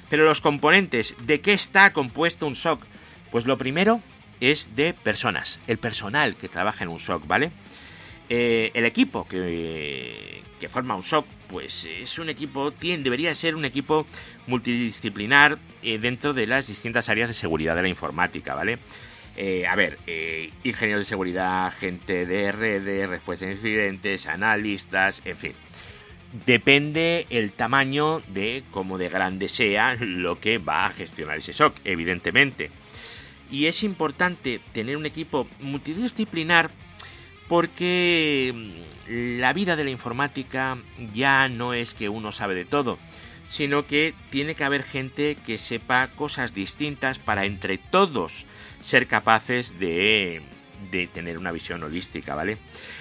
Pero 0.10 0.24
los 0.24 0.40
componentes, 0.40 1.16
¿de 1.20 1.42
qué 1.42 1.52
está 1.52 1.92
compuesto 1.92 2.48
un 2.48 2.56
SOC? 2.56 2.86
Pues 3.30 3.46
lo 3.46 3.58
primero 3.58 4.00
es 4.40 4.76
de 4.78 4.94
personas, 4.94 5.60
el 5.68 5.80
personal 5.80 6.38
que 6.38 6.48
trabaja 6.48 6.86
en 6.86 6.90
un 6.90 7.00
SOC, 7.00 7.28
¿vale? 7.28 7.52
Eh, 8.30 8.72
el 8.74 8.86
equipo 8.86 9.28
que, 9.28 10.44
que 10.62 10.70
forma 10.70 10.96
un 10.96 11.04
SOC, 11.04 11.26
pues 11.50 11.86
es 11.86 12.20
un 12.20 12.30
equipo, 12.30 12.72
debería 12.72 13.34
ser 13.36 13.56
un 13.56 13.66
equipo 13.66 14.06
multidisciplinar 14.48 15.58
eh, 15.82 15.98
dentro 16.00 16.34
de 16.34 16.48
las 16.48 16.68
distintas 16.68 17.10
áreas 17.10 17.28
de 17.28 17.34
seguridad 17.34 17.76
de 17.76 17.82
la 17.84 17.90
informática, 17.90 18.56
¿vale? 18.56 18.80
Eh, 19.36 19.68
a 19.68 19.76
ver, 19.76 20.00
eh, 20.08 20.50
ingenieros 20.64 21.02
de 21.02 21.06
seguridad, 21.06 21.72
gente 21.78 22.26
de 22.26 22.52
redes, 22.52 23.08
respuesta 23.08 23.46
a 23.46 23.52
incidentes, 23.52 24.26
analistas, 24.26 25.22
en 25.26 25.38
fin. 25.38 25.54
Depende 26.46 27.28
el 27.30 27.52
tamaño 27.52 28.22
de 28.28 28.64
cómo 28.72 28.98
de 28.98 29.10
grande 29.10 29.48
sea 29.48 29.96
lo 30.00 30.40
que 30.40 30.58
va 30.58 30.88
a 30.88 30.92
gestionar 30.92 31.38
ese 31.38 31.54
SOC, 31.54 31.76
evidentemente. 31.86 32.72
Y 33.52 33.68
es 33.68 33.84
importante 33.84 34.60
tener 34.74 34.98
un 34.98 35.06
equipo 35.06 35.48
multidisciplinar 35.60 36.70
porque 37.48 38.54
mm, 38.54 39.40
la 39.40 39.54
vida 39.54 39.76
de 39.76 39.84
la 39.84 39.92
informática 39.92 40.78
ya 41.14 41.48
no 41.48 41.74
es 41.74 41.94
que 41.94 42.10
uno 42.10 42.32
sabe 42.32 42.56
de 42.56 42.66
todo, 42.66 42.98
sino 43.50 43.88
que 43.88 44.14
tiene 44.30 44.56
que 44.56 44.64
haber 44.64 44.84
gente 44.84 45.36
que 45.36 45.58
sepa 45.58 46.10
cosas 46.10 46.54
distintas 46.54 47.20
para 47.20 47.46
entre 47.46 47.78
todos 47.78 48.46
ser 48.84 49.08
capaces 49.08 49.80
de, 49.80 50.42
tener 51.14 51.38
una 51.38 51.52
visión 51.52 51.84
holística, 51.84 52.36
¿vale? 52.36 52.58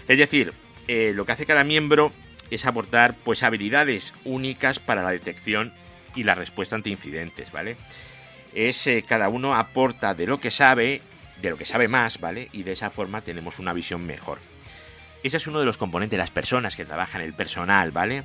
Es 0.09 0.19
decir, 0.19 0.53
eh, 0.89 1.13
lo 1.15 1.27
que 1.27 1.33
hace 1.33 1.47
cada 1.47 1.65
miembro 1.65 2.13
es 2.51 2.67
aportar 2.67 3.17
pues 3.25 3.43
habilidades 3.43 4.15
únicas 4.25 4.79
para 4.79 5.03
la 5.03 5.11
detección 5.11 5.73
y 6.15 6.23
la 6.23 6.35
respuesta 6.35 6.77
ante 6.77 6.91
incidentes, 6.91 7.51
¿vale? 7.53 7.77
Es 8.55 8.87
eh, 8.87 9.05
cada 9.07 9.29
uno 9.29 9.55
aporta 9.55 10.15
de 10.15 10.27
lo 10.27 10.39
que 10.39 10.51
sabe, 10.51 11.03
de 11.41 11.51
lo 11.51 11.57
que 11.57 11.65
sabe 11.65 11.89
más, 11.89 12.21
¿vale? 12.21 12.49
Y 12.53 12.63
de 12.63 12.73
esa 12.73 12.91
forma 12.91 13.23
tenemos 13.23 13.59
una 13.59 13.73
visión 13.73 14.05
mejor. 14.05 14.39
Ese 15.23 15.39
es 15.39 15.47
uno 15.47 15.59
de 15.59 15.65
los 15.65 15.79
componentes, 15.79 16.19
las 16.19 16.31
personas 16.31 16.77
que 16.77 16.85
trabajan, 16.85 17.21
el 17.21 17.35
personal, 17.35 17.91
¿vale? 17.91 18.25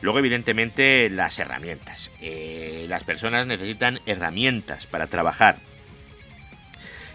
Luego, 0.00 0.18
evidentemente, 0.18 1.08
las 1.08 1.38
herramientas. 1.38 2.10
Eh, 2.20 2.86
las 2.88 3.04
personas 3.04 3.46
necesitan 3.46 4.00
herramientas 4.06 4.86
para 4.86 5.06
trabajar. 5.06 5.56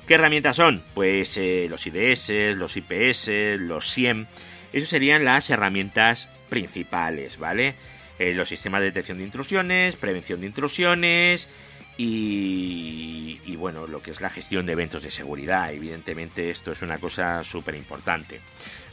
¿Qué 0.08 0.14
herramientas 0.14 0.56
son? 0.56 0.82
Pues 0.94 1.38
eh, 1.38 1.68
los 1.70 1.86
IDS, 1.86 2.56
los 2.56 2.78
IPS, 2.78 3.60
los 3.60 3.90
SIEM. 3.92 4.26
Esas 4.72 4.90
serían 4.90 5.26
las 5.26 5.50
herramientas 5.50 6.30
principales, 6.48 7.38
¿vale? 7.38 7.76
Eh, 8.18 8.34
los 8.34 8.48
sistemas 8.48 8.80
de 8.80 8.88
detección 8.88 9.18
de 9.18 9.26
intrusiones, 9.26 9.98
prevención 9.98 10.40
de 10.40 10.48
intrusiones 10.48 11.50
y, 11.98 13.40
y, 13.46 13.56
bueno, 13.56 13.88
lo 13.88 14.02
que 14.02 14.12
es 14.12 14.22
la 14.22 14.30
gestión 14.30 14.66
de 14.66 14.74
eventos 14.74 15.04
de 15.04 15.12
seguridad. 15.12 15.74
Evidentemente 15.74 16.50
esto 16.50 16.72
es 16.72 16.82
una 16.82 17.00
cosa 17.00 17.44
súper 17.44 17.76
importante. 17.76 18.40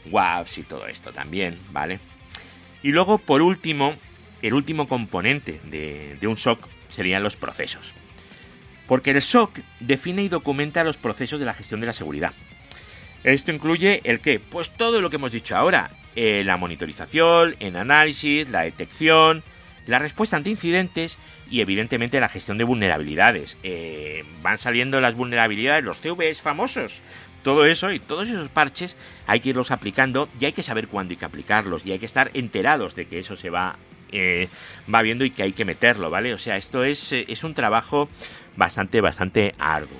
WAPs 0.09 0.57
y 0.57 0.63
todo 0.63 0.87
esto 0.87 1.11
también, 1.11 1.57
¿vale? 1.71 1.99
Y 2.81 2.91
luego, 2.91 3.17
por 3.17 3.41
último, 3.41 3.95
el 4.41 4.53
último 4.53 4.87
componente 4.87 5.59
de, 5.63 6.27
un 6.27 6.37
SOC 6.37 6.67
serían 6.89 7.23
los 7.23 7.35
procesos. 7.35 7.93
Porque 8.87 9.11
el 9.11 9.21
SOC 9.21 9.59
define 9.79 10.23
y 10.23 10.29
documenta 10.29 10.83
los 10.83 10.97
procesos 10.97 11.39
de 11.39 11.45
la 11.45 11.53
gestión 11.53 11.79
de 11.79 11.87
la 11.87 11.93
seguridad. 11.93 12.33
Esto 13.23 13.51
incluye 13.51 14.01
el 14.03 14.19
qué? 14.19 14.39
Pues 14.39 14.69
todo 14.69 15.01
lo 15.01 15.09
que 15.09 15.15
hemos 15.15 15.31
dicho 15.31 15.57
ahora. 15.57 15.89
Eh, 16.15 16.43
la 16.45 16.57
monitorización, 16.57 17.55
el 17.59 17.75
análisis, 17.75 18.47
la 18.49 18.61
detección, 18.61 19.43
la 19.87 19.97
respuesta 19.97 20.37
ante 20.37 20.51
incidentes 20.51 21.17
y 21.49 21.61
evidentemente 21.61 22.19
la 22.19 22.29
gestión 22.29 22.57
de 22.57 22.63
vulnerabilidades. 22.63 23.57
Eh, 23.63 24.23
van 24.41 24.57
saliendo 24.57 24.99
las 25.01 25.15
vulnerabilidades, 25.15 25.83
los 25.83 26.01
CVs 26.01 26.41
famosos, 26.41 27.01
todo 27.43 27.65
eso 27.65 27.91
y 27.91 27.99
todos 27.99 28.27
esos 28.27 28.49
parches 28.49 28.97
hay 29.27 29.39
que 29.39 29.49
irlos 29.49 29.71
aplicando 29.71 30.27
y 30.39 30.45
hay 30.45 30.51
que 30.51 30.63
saber 30.63 30.87
cuándo 30.87 31.11
hay 31.11 31.17
que 31.17 31.25
aplicarlos 31.25 31.85
y 31.85 31.91
hay 31.91 31.99
que 31.99 32.07
estar 32.07 32.31
enterados 32.33 32.95
de 32.95 33.05
que 33.05 33.19
eso 33.19 33.35
se 33.37 33.51
va, 33.51 33.77
eh, 34.11 34.49
va 34.93 35.03
viendo 35.03 35.23
y 35.23 35.29
que 35.29 35.43
hay 35.43 35.53
que 35.53 35.65
meterlo, 35.65 36.09
¿vale? 36.09 36.33
O 36.33 36.39
sea, 36.39 36.57
esto 36.57 36.83
es, 36.83 37.11
eh, 37.11 37.25
es 37.27 37.43
un 37.43 37.53
trabajo 37.53 38.09
bastante, 38.55 38.99
bastante 38.99 39.53
arduo. 39.59 39.99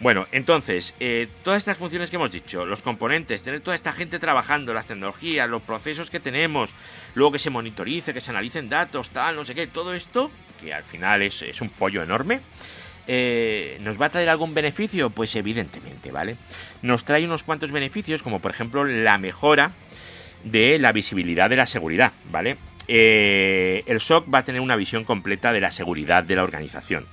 Bueno, 0.00 0.28
entonces, 0.30 0.94
eh, 1.00 1.26
todas 1.42 1.58
estas 1.58 1.76
funciones 1.76 2.08
que 2.08 2.14
hemos 2.14 2.30
dicho, 2.30 2.64
los 2.64 2.82
componentes, 2.82 3.42
tener 3.42 3.60
toda 3.60 3.74
esta 3.74 3.92
gente 3.92 4.20
trabajando, 4.20 4.72
las 4.72 4.86
tecnologías, 4.86 5.50
los 5.50 5.62
procesos 5.62 6.08
que 6.08 6.20
tenemos, 6.20 6.70
luego 7.16 7.32
que 7.32 7.40
se 7.40 7.50
monitorice, 7.50 8.14
que 8.14 8.20
se 8.20 8.30
analicen 8.30 8.68
datos, 8.68 9.10
tal, 9.10 9.34
no 9.34 9.44
sé 9.44 9.56
qué, 9.56 9.66
todo 9.66 9.94
esto, 9.94 10.30
que 10.60 10.74
al 10.74 10.84
final 10.84 11.22
es, 11.22 11.42
es 11.42 11.60
un 11.60 11.70
pollo 11.70 12.02
enorme, 12.02 12.40
eh, 13.10 13.78
¿Nos 13.80 13.98
va 14.00 14.06
a 14.06 14.10
traer 14.10 14.28
algún 14.28 14.52
beneficio? 14.52 15.08
Pues 15.08 15.34
evidentemente, 15.34 16.12
¿vale? 16.12 16.36
Nos 16.82 17.06
trae 17.06 17.24
unos 17.24 17.42
cuantos 17.42 17.72
beneficios, 17.72 18.22
como 18.22 18.40
por 18.40 18.50
ejemplo 18.50 18.84
la 18.84 19.16
mejora 19.16 19.72
de 20.44 20.78
la 20.78 20.92
visibilidad 20.92 21.48
de 21.48 21.56
la 21.56 21.64
seguridad, 21.64 22.12
¿vale? 22.30 22.58
Eh, 22.86 23.82
el 23.86 24.00
SOC 24.00 24.32
va 24.32 24.38
a 24.38 24.44
tener 24.44 24.60
una 24.60 24.76
visión 24.76 25.04
completa 25.04 25.52
de 25.52 25.60
la 25.62 25.70
seguridad 25.70 26.22
de 26.22 26.36
la 26.36 26.42
organización. 26.42 27.06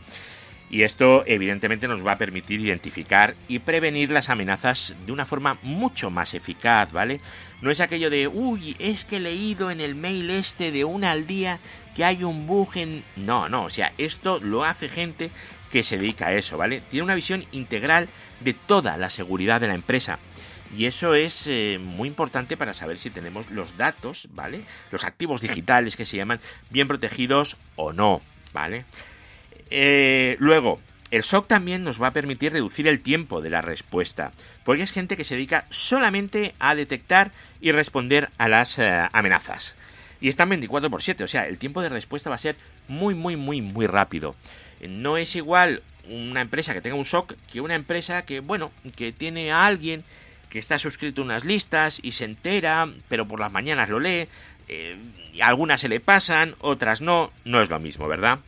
Y 0.69 0.81
esto 0.83 1.23
evidentemente 1.27 1.87
nos 1.87 2.05
va 2.05 2.13
a 2.13 2.17
permitir 2.17 2.59
identificar 2.59 3.35
y 3.47 3.59
prevenir 3.59 4.11
las 4.11 4.29
amenazas 4.29 4.95
de 5.05 5.11
una 5.11 5.25
forma 5.25 5.57
mucho 5.61 6.09
más 6.09 6.33
eficaz, 6.33 6.91
¿vale? 6.91 7.21
No 7.61 7.71
es 7.71 7.79
aquello 7.79 8.09
de, 8.09 8.27
uy, 8.27 8.75
es 8.79 9.05
que 9.05 9.17
he 9.17 9.19
leído 9.19 9.71
en 9.71 9.79
el 9.79 9.95
mail 9.95 10.29
este 10.31 10.71
de 10.71 10.83
una 10.83 11.11
al 11.11 11.27
día 11.27 11.59
que 11.95 12.03
hay 12.03 12.23
un 12.23 12.47
bug 12.47 12.69
en... 12.75 13.03
No, 13.15 13.47
no, 13.47 13.65
o 13.65 13.69
sea, 13.69 13.93
esto 13.97 14.39
lo 14.39 14.63
hace 14.63 14.89
gente 14.89 15.31
que 15.71 15.83
se 15.83 15.97
dedica 15.97 16.27
a 16.27 16.33
eso, 16.33 16.57
¿vale? 16.57 16.81
Tiene 16.89 17.03
una 17.03 17.15
visión 17.15 17.45
integral 17.51 18.09
de 18.41 18.53
toda 18.53 18.97
la 18.97 19.09
seguridad 19.09 19.61
de 19.61 19.67
la 19.67 19.75
empresa. 19.75 20.19
Y 20.75 20.85
eso 20.85 21.15
es 21.15 21.47
eh, 21.47 21.79
muy 21.81 22.07
importante 22.07 22.57
para 22.57 22.73
saber 22.73 22.97
si 22.97 23.09
tenemos 23.09 23.49
los 23.49 23.77
datos, 23.77 24.27
¿vale? 24.31 24.61
Los 24.91 25.05
activos 25.05 25.41
digitales 25.41 25.95
que 25.95 26.05
se 26.05 26.17
llaman 26.17 26.41
bien 26.69 26.87
protegidos 26.87 27.55
o 27.75 27.93
no, 27.93 28.19
¿vale? 28.51 28.83
Eh, 29.69 30.35
luego, 30.39 30.79
el 31.11 31.23
SOC 31.23 31.47
también 31.47 31.83
nos 31.83 32.01
va 32.01 32.07
a 32.07 32.11
permitir 32.11 32.53
reducir 32.53 32.87
el 32.87 33.01
tiempo 33.01 33.41
de 33.41 33.49
la 33.49 33.61
respuesta, 33.61 34.31
porque 34.63 34.83
es 34.83 34.91
gente 34.91 35.17
que 35.17 35.23
se 35.23 35.35
dedica 35.35 35.65
solamente 35.69 36.53
a 36.59 36.75
detectar 36.75 37.31
y 37.61 37.71
responder 37.71 38.29
a 38.37 38.47
las 38.47 38.79
eh, 38.79 39.07
amenazas. 39.11 39.75
Y 40.19 40.29
están 40.29 40.49
24 40.49 40.89
por 40.89 41.03
7, 41.03 41.23
o 41.23 41.27
sea, 41.27 41.47
el 41.47 41.57
tiempo 41.57 41.81
de 41.81 41.89
respuesta 41.89 42.29
va 42.29 42.35
a 42.35 42.39
ser 42.39 42.57
muy, 42.87 43.13
muy, 43.13 43.35
muy, 43.35 43.61
muy 43.61 43.87
rápido. 43.87 44.35
No 44.89 45.17
es 45.17 45.35
igual 45.35 45.83
una 46.09 46.41
empresa 46.41 46.73
que 46.73 46.81
tenga 46.81 46.95
un 46.95 47.05
SOC 47.05 47.35
que 47.51 47.61
una 47.61 47.75
empresa 47.75 48.25
que, 48.25 48.39
bueno, 48.39 48.71
que 48.95 49.11
tiene 49.11 49.51
a 49.51 49.65
alguien 49.65 50.03
que 50.49 50.59
está 50.59 50.79
suscrito 50.79 51.21
a 51.21 51.25
unas 51.25 51.43
listas 51.43 51.99
y 52.01 52.13
se 52.13 52.25
entera, 52.25 52.87
pero 53.07 53.27
por 53.27 53.39
las 53.39 53.51
mañanas 53.51 53.89
lo 53.89 53.99
lee, 53.99 54.27
eh, 54.67 54.97
algunas 55.41 55.81
se 55.81 55.89
le 55.89 55.99
pasan, 55.99 56.55
otras 56.59 57.01
no, 57.01 57.31
no 57.43 57.61
es 57.61 57.69
lo 57.69 57.79
mismo, 57.79 58.07
¿verdad? 58.07 58.39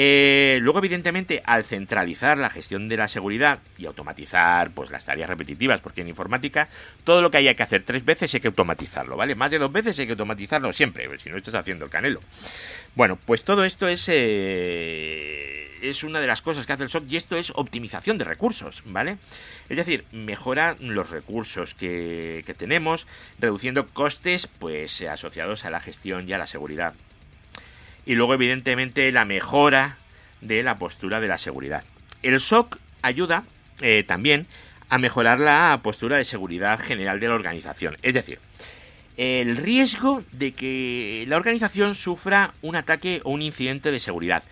Eh, 0.00 0.60
luego, 0.60 0.78
evidentemente, 0.78 1.42
al 1.44 1.64
centralizar 1.64 2.38
la 2.38 2.50
gestión 2.50 2.86
de 2.86 2.96
la 2.96 3.08
seguridad 3.08 3.58
y 3.76 3.86
automatizar 3.86 4.70
pues, 4.70 4.92
las 4.92 5.04
tareas 5.04 5.28
repetitivas, 5.28 5.80
porque 5.80 6.02
en 6.02 6.08
informática 6.08 6.68
todo 7.02 7.20
lo 7.20 7.32
que 7.32 7.38
haya 7.38 7.54
que 7.54 7.64
hacer 7.64 7.82
tres 7.82 8.04
veces 8.04 8.32
hay 8.32 8.38
que 8.38 8.46
automatizarlo, 8.46 9.16
¿vale? 9.16 9.34
Más 9.34 9.50
de 9.50 9.58
dos 9.58 9.72
veces 9.72 9.98
hay 9.98 10.06
que 10.06 10.12
automatizarlo 10.12 10.72
siempre, 10.72 11.08
si 11.18 11.30
no 11.30 11.36
estás 11.36 11.56
haciendo 11.56 11.84
el 11.84 11.90
canelo. 11.90 12.20
Bueno, 12.94 13.18
pues 13.26 13.42
todo 13.42 13.64
esto 13.64 13.88
es, 13.88 14.04
eh, 14.06 15.68
es 15.82 16.04
una 16.04 16.20
de 16.20 16.28
las 16.28 16.42
cosas 16.42 16.64
que 16.64 16.74
hace 16.74 16.84
el 16.84 16.90
SOC 16.90 17.10
y 17.10 17.16
esto 17.16 17.36
es 17.36 17.50
optimización 17.56 18.18
de 18.18 18.24
recursos, 18.24 18.84
¿vale? 18.84 19.18
Es 19.68 19.78
decir, 19.78 20.04
mejora 20.12 20.76
los 20.78 21.10
recursos 21.10 21.74
que, 21.74 22.44
que 22.46 22.54
tenemos, 22.54 23.08
reduciendo 23.40 23.84
costes 23.88 24.46
pues 24.46 25.02
asociados 25.02 25.64
a 25.64 25.70
la 25.70 25.80
gestión 25.80 26.28
y 26.28 26.34
a 26.34 26.38
la 26.38 26.46
seguridad 26.46 26.94
y 28.08 28.14
luego 28.14 28.32
evidentemente 28.32 29.12
la 29.12 29.26
mejora 29.26 29.98
de 30.40 30.62
la 30.62 30.76
postura 30.76 31.20
de 31.20 31.28
la 31.28 31.36
seguridad. 31.36 31.84
El 32.22 32.40
SOC 32.40 32.78
ayuda 33.02 33.44
eh, 33.82 34.02
también 34.02 34.46
a 34.88 34.96
mejorar 34.96 35.38
la 35.38 35.78
postura 35.82 36.16
de 36.16 36.24
seguridad 36.24 36.80
general 36.80 37.20
de 37.20 37.28
la 37.28 37.34
organización. 37.34 37.98
Es 38.00 38.14
decir, 38.14 38.38
el 39.18 39.58
riesgo 39.58 40.22
de 40.32 40.52
que 40.52 41.26
la 41.28 41.36
organización 41.36 41.94
sufra 41.94 42.54
un 42.62 42.76
ataque 42.76 43.20
o 43.24 43.30
un 43.30 43.42
incidente 43.42 43.92
de 43.92 43.98
seguridad. 43.98 44.42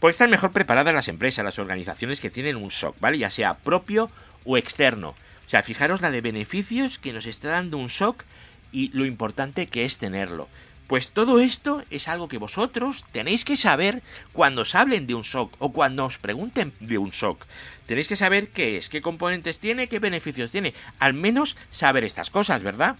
Puede 0.00 0.10
estar 0.10 0.28
mejor 0.28 0.50
preparadas 0.50 0.92
las 0.92 1.06
empresas, 1.06 1.44
las 1.44 1.60
organizaciones 1.60 2.18
que 2.18 2.30
tienen 2.30 2.56
un 2.56 2.72
SOC, 2.72 2.98
¿vale? 2.98 3.18
Ya 3.18 3.30
sea 3.30 3.54
propio 3.54 4.10
o 4.44 4.56
externo. 4.56 5.10
O 5.10 5.48
sea, 5.48 5.62
fijaros 5.62 6.00
la 6.00 6.10
de 6.10 6.22
beneficios 6.22 6.98
que 6.98 7.12
nos 7.12 7.26
está 7.26 7.50
dando 7.50 7.78
un 7.78 7.88
SOC 7.88 8.24
y 8.72 8.88
lo 8.88 9.06
importante 9.06 9.68
que 9.68 9.84
es 9.84 9.98
tenerlo. 9.98 10.48
Pues 10.86 11.10
todo 11.10 11.40
esto 11.40 11.82
es 11.90 12.06
algo 12.06 12.28
que 12.28 12.38
vosotros 12.38 13.04
tenéis 13.10 13.44
que 13.44 13.56
saber 13.56 14.02
cuando 14.32 14.62
os 14.62 14.74
hablen 14.76 15.06
de 15.06 15.14
un 15.14 15.24
SOC 15.24 15.56
o 15.58 15.72
cuando 15.72 16.04
os 16.04 16.18
pregunten 16.18 16.72
de 16.78 16.98
un 16.98 17.12
SOC. 17.12 17.44
Tenéis 17.86 18.06
que 18.06 18.14
saber 18.14 18.48
qué 18.48 18.76
es, 18.76 18.88
qué 18.88 19.00
componentes 19.00 19.58
tiene, 19.58 19.88
qué 19.88 19.98
beneficios 19.98 20.52
tiene. 20.52 20.74
Al 21.00 21.14
menos 21.14 21.56
saber 21.70 22.04
estas 22.04 22.30
cosas, 22.30 22.62
¿verdad? 22.62 22.96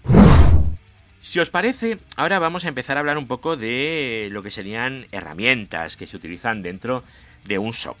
Si 1.21 1.39
os 1.39 1.49
parece, 1.49 1.97
ahora 2.17 2.39
vamos 2.39 2.65
a 2.65 2.69
empezar 2.69 2.97
a 2.97 2.99
hablar 2.99 3.17
un 3.17 3.27
poco 3.27 3.55
de 3.55 4.29
lo 4.31 4.43
que 4.43 4.51
serían 4.51 5.07
herramientas 5.11 5.95
que 5.95 6.07
se 6.07 6.17
utilizan 6.17 6.61
dentro 6.61 7.03
de 7.45 7.57
un 7.57 7.71
SOC. 7.71 7.97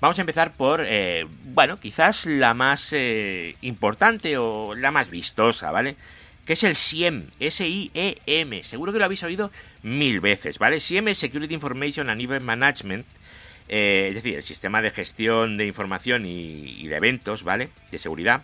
Vamos 0.00 0.18
a 0.18 0.22
empezar 0.22 0.52
por, 0.52 0.84
eh, 0.86 1.26
bueno, 1.44 1.76
quizás 1.76 2.26
la 2.26 2.54
más 2.54 2.92
eh, 2.92 3.54
importante 3.62 4.36
o 4.36 4.74
la 4.74 4.90
más 4.90 5.10
vistosa, 5.10 5.70
¿vale? 5.70 5.96
Que 6.44 6.54
es 6.54 6.62
el 6.64 6.76
SIEM, 6.76 7.28
S-I-E-M. 7.38 8.64
Seguro 8.64 8.92
que 8.92 8.98
lo 8.98 9.04
habéis 9.04 9.22
oído 9.22 9.50
mil 9.82 10.20
veces, 10.20 10.58
¿vale? 10.58 10.80
SIEM 10.80 11.08
es 11.08 11.18
Security 11.18 11.54
Information 11.54 12.10
and 12.10 12.20
Event 12.20 12.44
Management. 12.44 13.06
eh, 13.68 14.06
es 14.08 14.14
decir, 14.16 14.36
el 14.36 14.42
sistema 14.42 14.82
de 14.82 14.90
gestión 14.90 15.56
de 15.56 15.66
información 15.66 16.26
y, 16.26 16.86
de 16.88 16.96
eventos, 16.96 17.44
¿vale? 17.44 17.68
De 17.90 17.98
seguridad. 17.98 18.42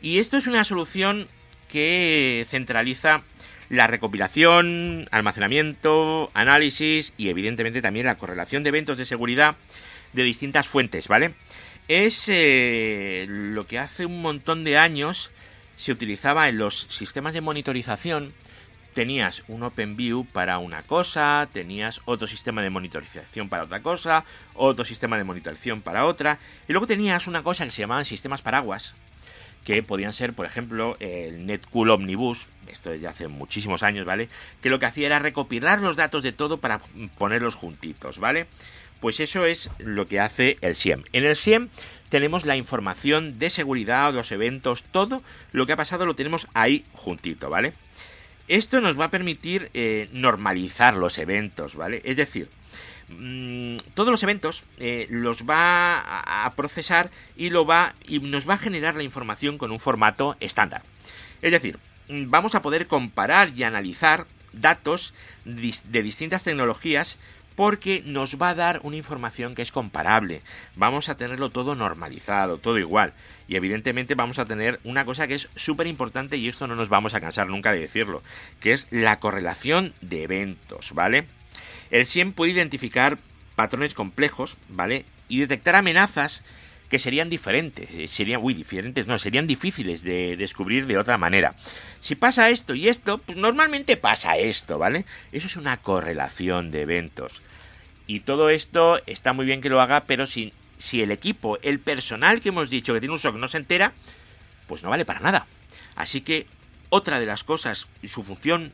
Y 0.00 0.18
esto 0.18 0.36
es 0.36 0.46
una 0.46 0.64
solución 0.64 1.28
que 1.68 2.46
centraliza 2.48 3.22
la 3.68 3.86
recopilación, 3.86 5.06
almacenamiento, 5.10 6.30
análisis 6.32 7.12
y 7.18 7.28
evidentemente 7.28 7.82
también 7.82 8.06
la 8.06 8.16
correlación 8.16 8.62
de 8.62 8.70
eventos 8.70 8.96
de 8.96 9.04
seguridad 9.04 9.56
de 10.14 10.22
distintas 10.22 10.66
fuentes, 10.66 11.08
¿vale? 11.08 11.34
Es 11.88 12.28
eh, 12.28 13.26
lo 13.28 13.66
que 13.66 13.78
hace 13.78 14.06
un 14.06 14.22
montón 14.22 14.64
de 14.64 14.78
años 14.78 15.30
se 15.78 15.92
utilizaba 15.92 16.48
en 16.48 16.58
los 16.58 16.88
sistemas 16.90 17.32
de 17.32 17.40
monitorización 17.40 18.34
tenías 18.94 19.44
un 19.46 19.62
OpenView 19.62 20.24
para 20.24 20.58
una 20.58 20.82
cosa, 20.82 21.48
tenías 21.52 22.00
otro 22.04 22.26
sistema 22.26 22.62
de 22.62 22.70
monitorización 22.70 23.48
para 23.48 23.62
otra 23.62 23.80
cosa, 23.80 24.24
otro 24.54 24.84
sistema 24.84 25.16
de 25.16 25.22
monitorización 25.22 25.82
para 25.82 26.04
otra, 26.04 26.40
y 26.66 26.72
luego 26.72 26.88
tenías 26.88 27.28
una 27.28 27.44
cosa 27.44 27.64
que 27.64 27.70
se 27.70 27.82
llamaban 27.82 28.04
sistemas 28.04 28.42
paraguas, 28.42 28.94
que 29.64 29.84
podían 29.84 30.12
ser, 30.12 30.32
por 30.32 30.46
ejemplo, 30.46 30.96
el 30.98 31.46
Netcool 31.46 31.90
Omnibus, 31.90 32.48
esto 32.66 32.90
desde 32.90 33.06
hace 33.06 33.28
muchísimos 33.28 33.84
años, 33.84 34.04
¿vale? 34.04 34.28
Que 34.60 34.68
lo 34.68 34.80
que 34.80 34.86
hacía 34.86 35.06
era 35.06 35.20
recopilar 35.20 35.80
los 35.80 35.94
datos 35.94 36.24
de 36.24 36.32
todo 36.32 36.58
para 36.58 36.80
ponerlos 37.16 37.54
juntitos, 37.54 38.18
¿vale? 38.18 38.48
Pues 39.00 39.20
eso 39.20 39.44
es 39.44 39.70
lo 39.78 40.08
que 40.08 40.18
hace 40.18 40.58
el 40.60 40.74
SIEM. 40.74 41.04
En 41.12 41.24
el 41.24 41.36
SIEM 41.36 41.68
tenemos 42.08 42.44
la 42.44 42.56
información 42.56 43.38
de 43.38 43.50
seguridad, 43.50 44.12
los 44.12 44.32
eventos, 44.32 44.84
todo 44.84 45.22
lo 45.52 45.66
que 45.66 45.72
ha 45.72 45.76
pasado 45.76 46.06
lo 46.06 46.14
tenemos 46.14 46.46
ahí 46.54 46.84
juntito, 46.92 47.50
¿vale? 47.50 47.72
Esto 48.48 48.80
nos 48.80 48.98
va 48.98 49.06
a 49.06 49.10
permitir 49.10 49.70
eh, 49.74 50.08
normalizar 50.12 50.96
los 50.96 51.18
eventos, 51.18 51.76
¿vale? 51.76 52.00
Es 52.04 52.16
decir, 52.16 52.48
mm, 53.10 53.76
todos 53.94 54.10
los 54.10 54.22
eventos 54.22 54.62
eh, 54.78 55.06
los 55.10 55.44
va 55.44 55.98
a 56.44 56.50
procesar 56.52 57.10
y 57.36 57.50
lo 57.50 57.66
va 57.66 57.94
y 58.06 58.20
nos 58.20 58.48
va 58.48 58.54
a 58.54 58.58
generar 58.58 58.94
la 58.96 59.02
información 59.02 59.58
con 59.58 59.70
un 59.70 59.80
formato 59.80 60.36
estándar. 60.40 60.82
Es 61.42 61.52
decir, 61.52 61.78
vamos 62.08 62.54
a 62.54 62.62
poder 62.62 62.86
comparar 62.86 63.50
y 63.54 63.64
analizar 63.64 64.26
datos 64.52 65.12
de 65.44 66.02
distintas 66.02 66.42
tecnologías 66.42 67.16
porque 67.58 68.04
nos 68.06 68.40
va 68.40 68.50
a 68.50 68.54
dar 68.54 68.78
una 68.84 68.94
información 68.94 69.56
que 69.56 69.62
es 69.62 69.72
comparable. 69.72 70.42
Vamos 70.76 71.08
a 71.08 71.16
tenerlo 71.16 71.50
todo 71.50 71.74
normalizado, 71.74 72.58
todo 72.58 72.78
igual. 72.78 73.14
Y 73.48 73.56
evidentemente 73.56 74.14
vamos 74.14 74.38
a 74.38 74.44
tener 74.44 74.78
una 74.84 75.04
cosa 75.04 75.26
que 75.26 75.34
es 75.34 75.48
súper 75.56 75.88
importante 75.88 76.36
y 76.36 76.46
esto 76.48 76.68
no 76.68 76.76
nos 76.76 76.88
vamos 76.88 77.14
a 77.14 77.20
cansar 77.20 77.48
nunca 77.48 77.72
de 77.72 77.80
decirlo, 77.80 78.22
que 78.60 78.74
es 78.74 78.86
la 78.92 79.16
correlación 79.16 79.92
de 80.02 80.22
eventos, 80.22 80.92
¿vale? 80.92 81.26
El 81.90 82.06
SIEM 82.06 82.30
puede 82.30 82.52
identificar 82.52 83.18
patrones 83.56 83.92
complejos, 83.92 84.56
¿vale? 84.68 85.04
Y 85.26 85.40
detectar 85.40 85.74
amenazas 85.74 86.42
que 86.88 87.00
serían 87.00 87.28
diferentes, 87.28 87.90
eh, 87.90 88.06
serían, 88.06 88.40
uy, 88.40 88.54
diferentes, 88.54 89.08
no, 89.08 89.18
serían 89.18 89.48
difíciles 89.48 90.04
de 90.04 90.36
descubrir 90.36 90.86
de 90.86 90.96
otra 90.96 91.18
manera. 91.18 91.56
Si 91.98 92.14
pasa 92.14 92.50
esto 92.50 92.76
y 92.76 92.88
esto, 92.88 93.18
pues 93.18 93.36
normalmente 93.36 93.96
pasa 93.96 94.36
esto, 94.36 94.78
¿vale? 94.78 95.04
Eso 95.32 95.48
es 95.48 95.56
una 95.56 95.78
correlación 95.78 96.70
de 96.70 96.82
eventos. 96.82 97.42
Y 98.08 98.20
todo 98.20 98.48
esto 98.48 99.00
está 99.06 99.34
muy 99.34 99.46
bien 99.46 99.60
que 99.60 99.68
lo 99.68 99.80
haga, 99.82 100.04
pero 100.06 100.26
si, 100.26 100.54
si 100.78 101.02
el 101.02 101.12
equipo, 101.12 101.58
el 101.62 101.78
personal 101.78 102.40
que 102.40 102.48
hemos 102.48 102.70
dicho 102.70 102.94
que 102.94 103.00
tiene 103.00 103.12
un 103.12 103.20
SOC 103.20 103.36
no 103.36 103.48
se 103.48 103.58
entera, 103.58 103.92
pues 104.66 104.82
no 104.82 104.88
vale 104.88 105.04
para 105.04 105.20
nada. 105.20 105.46
Así 105.94 106.22
que 106.22 106.46
otra 106.88 107.20
de 107.20 107.26
las 107.26 107.44
cosas, 107.44 107.86
su 108.02 108.24
función 108.24 108.72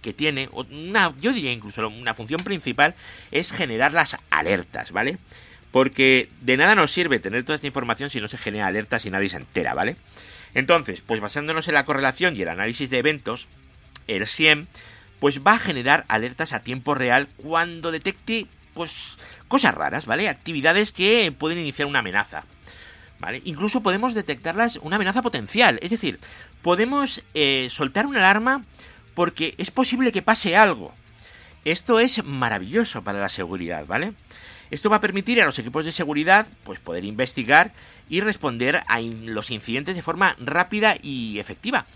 que 0.00 0.14
tiene, 0.14 0.48
una, 0.52 1.14
yo 1.20 1.32
diría 1.32 1.52
incluso 1.52 1.86
una 1.86 2.14
función 2.14 2.42
principal, 2.42 2.94
es 3.30 3.52
generar 3.52 3.92
las 3.92 4.16
alertas, 4.30 4.92
¿vale? 4.92 5.18
Porque 5.70 6.28
de 6.40 6.56
nada 6.56 6.74
nos 6.74 6.90
sirve 6.90 7.20
tener 7.20 7.44
toda 7.44 7.56
esta 7.56 7.66
información 7.66 8.08
si 8.08 8.20
no 8.20 8.28
se 8.28 8.38
genera 8.38 8.66
alertas 8.66 9.04
y 9.04 9.10
nadie 9.10 9.28
se 9.28 9.36
entera, 9.36 9.74
¿vale? 9.74 9.96
Entonces, 10.54 11.02
pues 11.02 11.20
basándonos 11.20 11.68
en 11.68 11.74
la 11.74 11.84
correlación 11.84 12.34
y 12.34 12.42
el 12.42 12.48
análisis 12.48 12.88
de 12.88 12.98
eventos, 12.98 13.46
el 14.06 14.26
SIEM 14.26 14.66
pues 15.24 15.40
va 15.40 15.54
a 15.54 15.58
generar 15.58 16.04
alertas 16.08 16.52
a 16.52 16.60
tiempo 16.60 16.94
real 16.94 17.28
cuando 17.38 17.90
detecte 17.90 18.46
pues 18.74 19.16
cosas 19.48 19.72
raras, 19.72 20.04
¿vale? 20.04 20.28
Actividades 20.28 20.92
que 20.92 21.32
pueden 21.32 21.58
iniciar 21.58 21.88
una 21.88 22.00
amenaza. 22.00 22.44
¿Vale? 23.20 23.40
Incluso 23.46 23.80
podemos 23.82 24.12
detectarlas 24.12 24.76
una 24.82 24.96
amenaza 24.96 25.22
potencial. 25.22 25.78
Es 25.80 25.88
decir, 25.88 26.20
podemos 26.60 27.24
eh, 27.32 27.68
soltar 27.70 28.04
una 28.04 28.18
alarma 28.18 28.66
porque 29.14 29.54
es 29.56 29.70
posible 29.70 30.12
que 30.12 30.20
pase 30.20 30.58
algo. 30.58 30.92
Esto 31.64 32.00
es 32.00 32.22
maravilloso 32.22 33.02
para 33.02 33.18
la 33.18 33.30
seguridad, 33.30 33.86
¿vale? 33.86 34.12
Esto 34.70 34.90
va 34.90 34.96
a 34.96 35.00
permitir 35.00 35.40
a 35.40 35.46
los 35.46 35.58
equipos 35.58 35.86
de 35.86 35.92
seguridad 35.92 36.46
pues 36.64 36.80
poder 36.80 37.06
investigar 37.06 37.72
y 38.10 38.20
responder 38.20 38.82
a 38.88 39.00
los 39.00 39.50
incidentes 39.50 39.96
de 39.96 40.02
forma 40.02 40.36
rápida 40.38 40.96
y 41.02 41.38
efectiva 41.38 41.86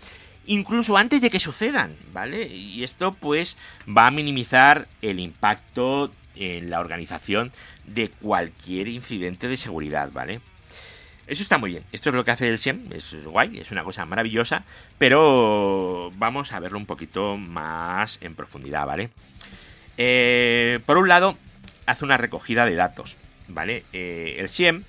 incluso 0.49 0.97
antes 0.97 1.21
de 1.21 1.29
que 1.29 1.39
sucedan, 1.39 1.95
¿vale? 2.11 2.47
Y 2.47 2.83
esto 2.83 3.11
pues 3.13 3.55
va 3.87 4.07
a 4.07 4.11
minimizar 4.11 4.87
el 5.01 5.19
impacto 5.19 6.11
en 6.35 6.71
la 6.71 6.79
organización 6.79 7.51
de 7.85 8.09
cualquier 8.09 8.87
incidente 8.87 9.47
de 9.47 9.55
seguridad, 9.55 10.11
¿vale? 10.11 10.41
Eso 11.27 11.43
está 11.43 11.59
muy 11.59 11.71
bien. 11.71 11.83
Esto 11.91 12.09
es 12.09 12.15
lo 12.15 12.25
que 12.25 12.31
hace 12.31 12.47
el 12.47 12.57
SIEM. 12.57 12.81
Es 12.91 13.15
guay, 13.23 13.59
es 13.59 13.69
una 13.69 13.83
cosa 13.83 14.03
maravillosa. 14.05 14.63
Pero 14.97 16.09
vamos 16.17 16.51
a 16.51 16.59
verlo 16.59 16.79
un 16.79 16.87
poquito 16.87 17.37
más 17.37 18.17
en 18.21 18.33
profundidad, 18.33 18.87
¿vale? 18.87 19.11
Eh, 19.97 20.79
por 20.87 20.97
un 20.97 21.07
lado, 21.07 21.37
hace 21.85 22.05
una 22.05 22.17
recogida 22.17 22.65
de 22.65 22.73
datos, 22.73 23.17
¿vale? 23.47 23.83
Eh, 23.93 24.37
el 24.39 24.49
SIEM 24.49 24.83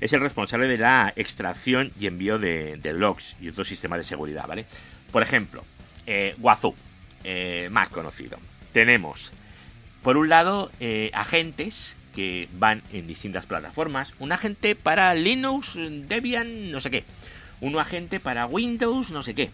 es 0.00 0.12
el 0.12 0.20
responsable 0.20 0.68
de 0.68 0.78
la 0.78 1.12
extracción 1.16 1.92
y 1.98 2.06
envío 2.06 2.38
de, 2.38 2.78
logs 2.94 3.36
y 3.40 3.48
otros 3.48 3.68
sistemas 3.68 3.98
de 3.98 4.04
seguridad, 4.04 4.46
¿vale? 4.46 4.66
Por 5.10 5.22
ejemplo, 5.22 5.64
eh, 6.06 6.34
Wazoo, 6.38 6.74
eh, 7.24 7.68
más 7.70 7.88
conocido. 7.88 8.38
Tenemos, 8.72 9.32
por 10.02 10.16
un 10.16 10.28
lado, 10.28 10.70
eh, 10.80 11.10
agentes 11.14 11.96
que 12.14 12.48
van 12.54 12.82
en 12.92 13.06
distintas 13.06 13.46
plataformas. 13.46 14.12
Un 14.18 14.32
agente 14.32 14.74
para 14.74 15.14
Linux, 15.14 15.74
Debian, 15.76 16.70
no 16.70 16.80
sé 16.80 16.90
qué. 16.90 17.04
Un 17.60 17.78
agente 17.78 18.20
para 18.20 18.46
Windows, 18.46 19.10
no 19.10 19.22
sé 19.22 19.34
qué. 19.34 19.50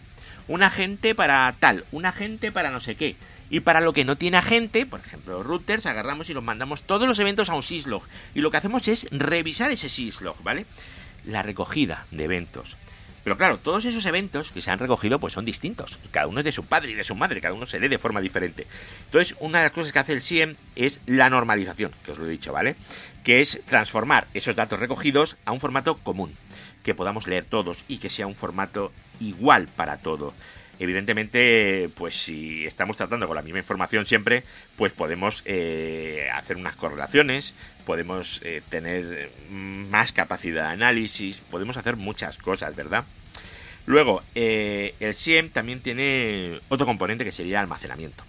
Un 0.47 0.63
agente 0.63 1.15
para 1.15 1.55
tal. 1.59 1.85
Un 1.91 2.05
agente 2.05 2.51
para 2.51 2.69
no 2.69 2.81
sé 2.81 2.95
qué. 2.95 3.15
Y 3.49 3.61
para 3.61 3.81
lo 3.81 3.93
que 3.93 4.03
no 4.03 4.17
tiene 4.17 4.37
agente, 4.37 4.85
por 4.85 4.99
ejemplo, 4.99 5.43
routers, 5.43 5.85
agarramos 5.85 6.29
y 6.29 6.33
los 6.33 6.43
mandamos 6.43 6.83
todos 6.83 7.07
los 7.07 7.19
eventos 7.19 7.49
a 7.49 7.55
un 7.55 7.63
syslog. 7.63 8.03
Y 8.33 8.41
lo 8.41 8.51
que 8.51 8.57
hacemos 8.57 8.87
es 8.87 9.07
revisar 9.11 9.71
ese 9.71 9.89
syslog, 9.89 10.41
¿vale? 10.43 10.65
La 11.25 11.43
recogida 11.43 12.05
de 12.11 12.23
eventos. 12.25 12.75
Pero 13.23 13.37
claro, 13.37 13.57
todos 13.57 13.85
esos 13.85 14.05
eventos 14.05 14.51
que 14.51 14.61
se 14.61 14.69
han 14.69 14.79
recogido 14.79 15.19
pues 15.19 15.33
son 15.33 15.45
distintos. 15.45 15.97
Cada 16.11 16.27
uno 16.27 16.39
es 16.39 16.45
de 16.45 16.51
su 16.51 16.65
padre 16.65 16.91
y 16.91 16.95
de 16.95 17.05
su 17.05 17.15
madre, 17.15 17.39
cada 17.39 17.53
uno 17.53 17.65
se 17.65 17.79
lee 17.79 17.87
de 17.87 17.97
forma 17.97 18.19
diferente. 18.19 18.67
Entonces, 19.05 19.35
una 19.39 19.59
de 19.59 19.65
las 19.65 19.71
cosas 19.71 19.93
que 19.93 19.99
hace 19.99 20.13
el 20.13 20.21
SIEM 20.21 20.55
es 20.75 20.99
la 21.05 21.29
normalización, 21.29 21.91
que 22.03 22.11
os 22.11 22.19
lo 22.19 22.25
he 22.25 22.29
dicho, 22.29 22.51
¿vale? 22.51 22.75
Que 23.23 23.39
es 23.39 23.61
transformar 23.65 24.27
esos 24.33 24.55
datos 24.55 24.79
recogidos 24.79 25.37
a 25.45 25.53
un 25.53 25.61
formato 25.61 25.95
común, 25.97 26.35
que 26.83 26.95
podamos 26.95 27.27
leer 27.27 27.45
todos 27.45 27.85
y 27.87 27.97
que 27.97 28.09
sea 28.09 28.27
un 28.27 28.35
formato 28.35 28.91
igual 29.19 29.67
para 29.75 29.97
todo. 29.97 30.33
Evidentemente, 30.79 31.89
pues 31.95 32.15
si 32.15 32.65
estamos 32.65 32.97
tratando 32.97 33.27
con 33.27 33.35
la 33.35 33.41
misma 33.41 33.59
información 33.59 34.05
siempre, 34.05 34.43
pues 34.75 34.91
podemos 34.91 35.43
eh, 35.45 36.27
hacer 36.33 36.57
unas 36.57 36.75
correlaciones, 36.75 37.53
podemos 37.85 38.41
eh, 38.43 38.61
tener 38.69 39.29
más 39.49 40.11
capacidad 40.11 40.63
de 40.63 40.73
análisis, 40.73 41.41
podemos 41.51 41.77
hacer 41.77 41.95
muchas 41.95 42.37
cosas, 42.37 42.75
¿verdad? 42.75 43.05
Luego, 43.85 44.23
eh, 44.33 44.95
el 44.99 45.13
SIEM 45.13 45.49
también 45.49 45.79
tiene 45.81 46.59
otro 46.69 46.85
componente 46.85 47.23
que 47.23 47.31
sería 47.31 47.59
almacenamiento. 47.61 48.23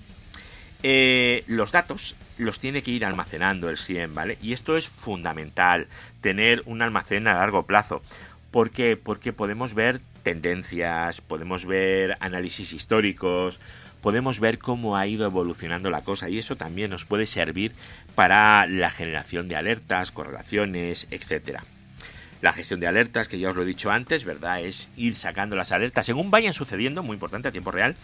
los 1.47 1.73
datos 1.73 2.15
los 2.37 2.61
tiene 2.61 2.83
que 2.83 2.91
ir 2.91 3.05
almacenando 3.07 3.71
el 3.71 3.79
SIEM, 3.79 4.15
¿vale? 4.15 4.37
Y 4.43 4.53
esto 4.53 4.77
es 4.77 4.89
fundamental, 4.89 5.87
tener 6.21 6.63
un 6.67 6.83
almacén 6.83 7.27
a 7.27 7.35
largo 7.35 7.65
plazo. 7.65 8.03
¿Por 8.55 8.71
qué? 8.71 8.97
Porque 8.97 9.33
podemos 9.33 9.75
ver 9.75 10.01
tendencias, 10.23 11.21
podemos 11.21 11.67
ver 11.67 12.17
análisis 12.21 12.73
históricos, 12.73 13.59
podemos 14.01 14.39
ver 14.39 14.61
cómo 14.61 14.97
ha 14.97 15.09
ido 15.09 15.27
evolucionando 15.27 15.91
la 15.91 16.03
cosa 16.03 16.29
y 16.29 16.39
eso 16.39 16.55
también 16.55 16.93
nos 16.93 17.05
puede 17.05 17.27
servir 17.27 17.73
para 18.15 18.69
la 18.69 18.91
generación 18.91 19.49
de 19.49 19.57
alertas, 19.57 20.13
correlaciones, 20.13 21.09
etcétera. 21.11 21.65
La 22.43 22.53
gestión 22.53 22.79
de 22.79 22.87
alertas, 22.87 23.27
que 23.27 23.41
ya 23.41 23.51
os 23.51 23.57
lo 23.57 23.63
he 23.63 23.67
dicho 23.67 23.91
antes, 23.91 24.25
¿verdad? 24.25 24.61
Es 24.61 24.89
ir 24.97 25.17
sacando 25.17 25.57
las 25.57 25.73
alertas 25.73 26.07
según 26.07 26.31
vayan 26.31 26.55
sucediendo, 26.55 27.03
muy 27.03 27.15
importante 27.15 27.49
a 27.49 27.51
tiempo 27.51 27.73
real, 27.73 27.97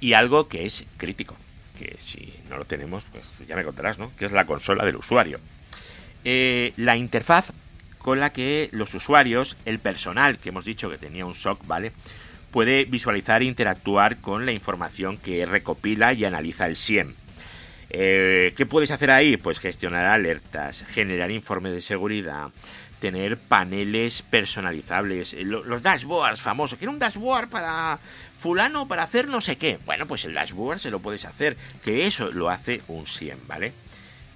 y 0.00 0.14
algo 0.14 0.48
que 0.48 0.64
es 0.64 0.86
crítico, 0.96 1.36
que 1.78 1.98
si 2.00 2.32
no 2.48 2.56
lo 2.56 2.64
tenemos, 2.64 3.04
pues 3.12 3.34
ya 3.46 3.54
me 3.54 3.64
contarás, 3.64 3.98
¿no? 3.98 4.12
Que 4.16 4.24
es 4.24 4.32
la 4.32 4.46
consola 4.46 4.86
del 4.86 4.96
usuario. 4.96 5.40
Eh, 6.24 6.72
la 6.78 6.96
interfaz 6.96 7.52
con 8.04 8.20
la 8.20 8.34
que 8.34 8.68
los 8.72 8.92
usuarios, 8.92 9.56
el 9.64 9.78
personal 9.78 10.36
que 10.36 10.50
hemos 10.50 10.66
dicho 10.66 10.90
que 10.90 10.98
tenía 10.98 11.24
un 11.24 11.34
SOC, 11.34 11.66
¿vale? 11.66 11.92
Puede 12.50 12.84
visualizar 12.84 13.40
e 13.40 13.46
interactuar 13.46 14.18
con 14.18 14.44
la 14.44 14.52
información 14.52 15.16
que 15.16 15.46
recopila 15.46 16.12
y 16.12 16.26
analiza 16.26 16.66
el 16.66 16.76
SIEM. 16.76 17.14
Eh, 17.88 18.52
¿Qué 18.58 18.66
puedes 18.66 18.90
hacer 18.90 19.10
ahí? 19.10 19.38
Pues 19.38 19.58
gestionar 19.58 20.04
alertas, 20.04 20.84
generar 20.86 21.30
informes 21.30 21.72
de 21.72 21.80
seguridad, 21.80 22.50
tener 23.00 23.38
paneles 23.38 24.20
personalizables, 24.20 25.32
eh, 25.32 25.44
los 25.44 25.82
dashboards 25.82 26.42
famosos. 26.42 26.78
Quiero 26.78 26.92
un 26.92 26.98
dashboard 26.98 27.48
para 27.48 27.98
fulano 28.36 28.86
para 28.86 29.04
hacer 29.04 29.28
no 29.28 29.40
sé 29.40 29.56
qué. 29.56 29.78
Bueno, 29.86 30.06
pues 30.06 30.26
el 30.26 30.34
dashboard 30.34 30.78
se 30.78 30.90
lo 30.90 31.00
puedes 31.00 31.24
hacer, 31.24 31.56
que 31.82 32.06
eso 32.06 32.30
lo 32.32 32.50
hace 32.50 32.82
un 32.88 33.06
SIEM, 33.06 33.38
¿vale? 33.46 33.72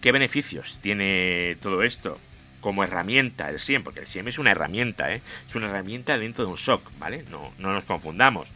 ¿Qué 0.01 0.11
beneficios 0.11 0.79
tiene 0.81 1.59
todo 1.61 1.83
esto? 1.83 2.19
Como 2.61 2.85
herramienta 2.85 3.51
el 3.51 3.61
SIEM, 3.61 3.83
porque 3.83 4.01
el 4.01 4.07
SIEM 4.07 4.29
es 4.29 4.39
una 4.39 4.51
herramienta, 4.51 5.13
¿eh? 5.13 5.23
Es 5.49 5.55
una 5.55 5.67
herramienta 5.69 6.19
dentro 6.19 6.45
de 6.45 6.51
un 6.51 6.57
SOC, 6.57 6.91
¿vale? 6.99 7.25
No, 7.31 7.53
no 7.59 7.73
nos 7.73 7.85
confundamos 7.85 8.51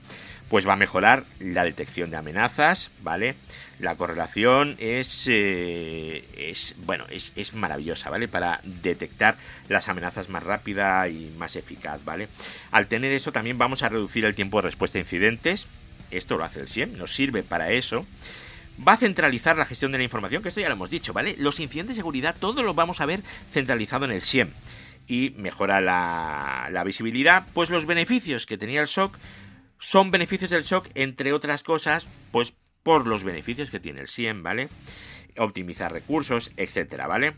pues 0.53 0.69
va 0.69 0.75
a 0.75 0.77
mejorar 0.77 1.25
la 1.41 1.65
detección 1.65 2.11
de 2.11 2.19
amenazas, 2.19 2.91
¿vale? 3.01 3.37
La 3.79 3.95
correlación 3.95 4.77
es, 4.79 5.25
eh, 5.27 6.29
es 6.37 6.75
bueno, 6.85 7.07
es, 7.09 7.33
es, 7.37 7.55
maravillosa, 7.55 8.11
¿vale? 8.11 8.29
Para 8.29 8.61
detectar 8.63 9.39
las 9.71 9.89
amenazas 9.89 10.29
más 10.29 10.43
rápida 10.43 11.09
y 11.09 11.33
más 11.39 11.57
eficaz, 11.57 12.05
¿vale? 12.05 12.29
Al 12.71 12.87
tener 12.87 13.13
eso 13.13 13.33
también 13.33 13.57
vamos 13.57 13.83
a 13.83 13.89
reducir 13.89 14.27
el 14.27 14.35
tiempo 14.35 14.59
de 14.59 14.67
respuesta 14.67 14.99
a 14.99 15.01
incidentes. 15.01 15.69
Esto 16.11 16.37
lo 16.37 16.45
hace 16.45 16.61
el 16.61 16.69
SIEM, 16.69 16.99
nos 16.99 17.15
sirve 17.15 17.43
para 17.43 17.71
eso. 17.71 18.05
Va 18.87 18.95
a 18.95 18.97
centralizar 18.97 19.57
la 19.57 19.65
gestión 19.65 19.93
de 19.93 19.99
la 19.99 20.05
información, 20.05 20.43
que 20.43 20.49
esto 20.49 20.61
ya 20.61 20.69
lo 20.69 20.75
hemos 20.75 20.91
dicho, 20.91 21.13
¿vale? 21.13 21.37
Los 21.39 21.61
incidentes 21.61 21.97
de 21.97 22.01
seguridad, 22.01 22.37
todos 22.39 22.65
los 22.65 22.75
vamos 22.75 23.01
a 23.01 23.07
ver 23.07 23.23
centralizado 23.51 24.07
en 24.07 24.13
el 24.13 24.23
SIEM. 24.23 24.51
Y 25.07 25.31
mejora 25.37 25.81
la, 25.81 26.83
visibilidad, 26.85 27.47
pues 27.53 27.71
los 27.71 27.87
beneficios 27.87 28.47
que 28.47 28.59
tenía 28.59 28.81
el 28.81 28.89
SOC 28.89 29.19
son 29.79 30.11
beneficios 30.11 30.51
del 30.51 30.65
SOC, 30.65 30.89
entre 30.95 31.33
otras 31.33 31.63
cosas, 31.63 32.07
pues 32.31 32.55
por 32.83 33.07
los 33.07 33.25
beneficios 33.25 33.71
que 33.71 33.81
tiene 33.81 34.01
el 34.01 34.09
SIEM, 34.09 34.43
¿vale? 34.43 34.69
Optimizar 35.37 35.93
recursos, 35.93 36.51
etcétera, 36.57 37.07
¿vale? 37.07 37.35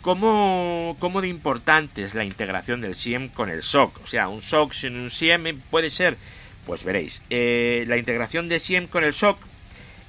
¿Cómo, 0.00 0.96
¿Cómo, 0.98 1.20
de 1.20 1.28
importante 1.28 2.02
es 2.02 2.14
la 2.14 2.24
integración 2.24 2.80
del 2.80 2.94
SIEM 2.94 3.28
con 3.28 3.50
el 3.50 3.62
SOC? 3.62 4.00
O 4.02 4.06
sea, 4.06 4.28
un 4.28 4.40
SOC 4.40 4.72
sin 4.72 4.96
un 4.96 5.10
SIEM 5.10 5.60
puede 5.70 5.90
ser, 5.90 6.16
pues 6.64 6.84
veréis, 6.84 7.20
eh, 7.28 7.84
la 7.86 7.98
integración 7.98 8.48
de 8.48 8.60
SIEM 8.60 8.86
con 8.86 9.04
el 9.04 9.12
SOC 9.12 9.38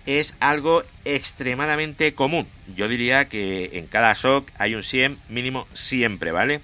es 0.05 0.35
algo 0.39 0.83
extremadamente 1.05 2.13
común. 2.13 2.47
Yo 2.75 2.87
diría 2.87 3.27
que 3.27 3.71
en 3.73 3.87
cada 3.87 4.15
SOC 4.15 4.49
hay 4.57 4.75
un 4.75 4.83
SIEM 4.83 5.17
mínimo 5.29 5.67
siempre, 5.73 6.31
¿vale? 6.31 6.61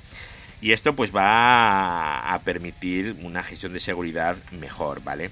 Y 0.61 0.71
esto 0.71 0.95
pues 0.95 1.15
va 1.15 2.33
a 2.33 2.39
permitir 2.41 3.15
una 3.21 3.43
gestión 3.43 3.73
de 3.73 3.79
seguridad 3.79 4.37
mejor, 4.51 5.03
¿vale? 5.03 5.29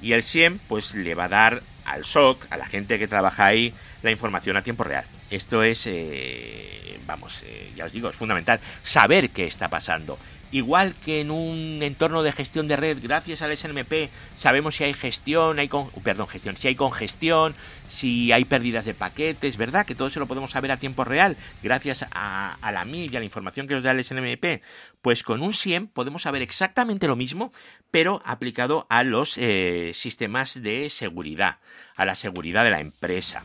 Y 0.00 0.12
el 0.12 0.22
SIEM 0.22 0.58
pues 0.68 0.94
le 0.94 1.14
va 1.14 1.24
a 1.24 1.28
dar 1.28 1.62
al 1.84 2.04
SOC, 2.04 2.46
a 2.50 2.56
la 2.56 2.66
gente 2.66 2.98
que 2.98 3.08
trabaja 3.08 3.46
ahí, 3.46 3.74
la 4.02 4.10
información 4.10 4.56
a 4.56 4.62
tiempo 4.62 4.84
real. 4.84 5.04
Esto 5.34 5.64
es, 5.64 5.86
eh, 5.86 7.00
vamos, 7.08 7.42
eh, 7.44 7.72
ya 7.74 7.86
os 7.86 7.92
digo, 7.92 8.08
es 8.08 8.14
fundamental 8.14 8.60
saber 8.84 9.30
qué 9.30 9.46
está 9.46 9.68
pasando. 9.68 10.16
Igual 10.52 10.94
que 11.04 11.20
en 11.20 11.32
un 11.32 11.80
entorno 11.82 12.22
de 12.22 12.30
gestión 12.30 12.68
de 12.68 12.76
red, 12.76 12.98
gracias 13.02 13.42
al 13.42 13.56
SNMP, 13.56 14.10
sabemos 14.36 14.76
si 14.76 14.84
hay 14.84 14.94
gestión, 14.94 15.58
hay 15.58 15.66
con, 15.66 15.90
perdón, 16.04 16.28
gestión, 16.28 16.56
si 16.56 16.68
hay 16.68 16.76
congestión, 16.76 17.56
si 17.88 18.30
hay 18.30 18.44
pérdidas 18.44 18.84
de 18.84 18.94
paquetes, 18.94 19.56
¿verdad? 19.56 19.84
Que 19.84 19.96
todo 19.96 20.06
eso 20.06 20.20
lo 20.20 20.28
podemos 20.28 20.52
saber 20.52 20.70
a 20.70 20.76
tiempo 20.76 21.02
real, 21.02 21.36
gracias 21.64 22.06
a, 22.12 22.56
la 22.62 22.84
MIG 22.84 23.12
y 23.12 23.16
a 23.16 23.18
la 23.18 23.24
información 23.24 23.66
que 23.66 23.74
nos 23.74 23.82
da 23.82 23.90
el 23.90 24.04
SNMP. 24.04 24.62
Pues 25.02 25.24
con 25.24 25.42
un 25.42 25.52
SIEM 25.52 25.88
podemos 25.88 26.22
saber 26.22 26.42
exactamente 26.42 27.08
lo 27.08 27.16
mismo, 27.16 27.52
pero 27.90 28.22
aplicado 28.24 28.86
a 28.88 29.02
los 29.02 29.36
eh, 29.38 29.90
sistemas 29.94 30.62
de 30.62 30.88
seguridad, 30.90 31.58
a 31.96 32.04
la 32.04 32.14
seguridad 32.14 32.62
de 32.62 32.70
la 32.70 32.80
empresa. 32.80 33.42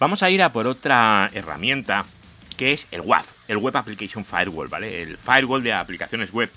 Vamos 0.00 0.24
a 0.24 0.30
ir 0.30 0.42
a 0.42 0.52
por 0.52 0.66
otra 0.66 1.30
herramienta 1.34 2.04
que 2.56 2.72
es 2.72 2.88
el 2.90 3.00
WAF, 3.00 3.32
el 3.46 3.58
Web 3.58 3.76
Application 3.76 4.24
Firewall, 4.24 4.68
¿vale? 4.68 5.02
El 5.02 5.16
firewall 5.18 5.62
de 5.62 5.72
aplicaciones 5.72 6.32
web. 6.32 6.50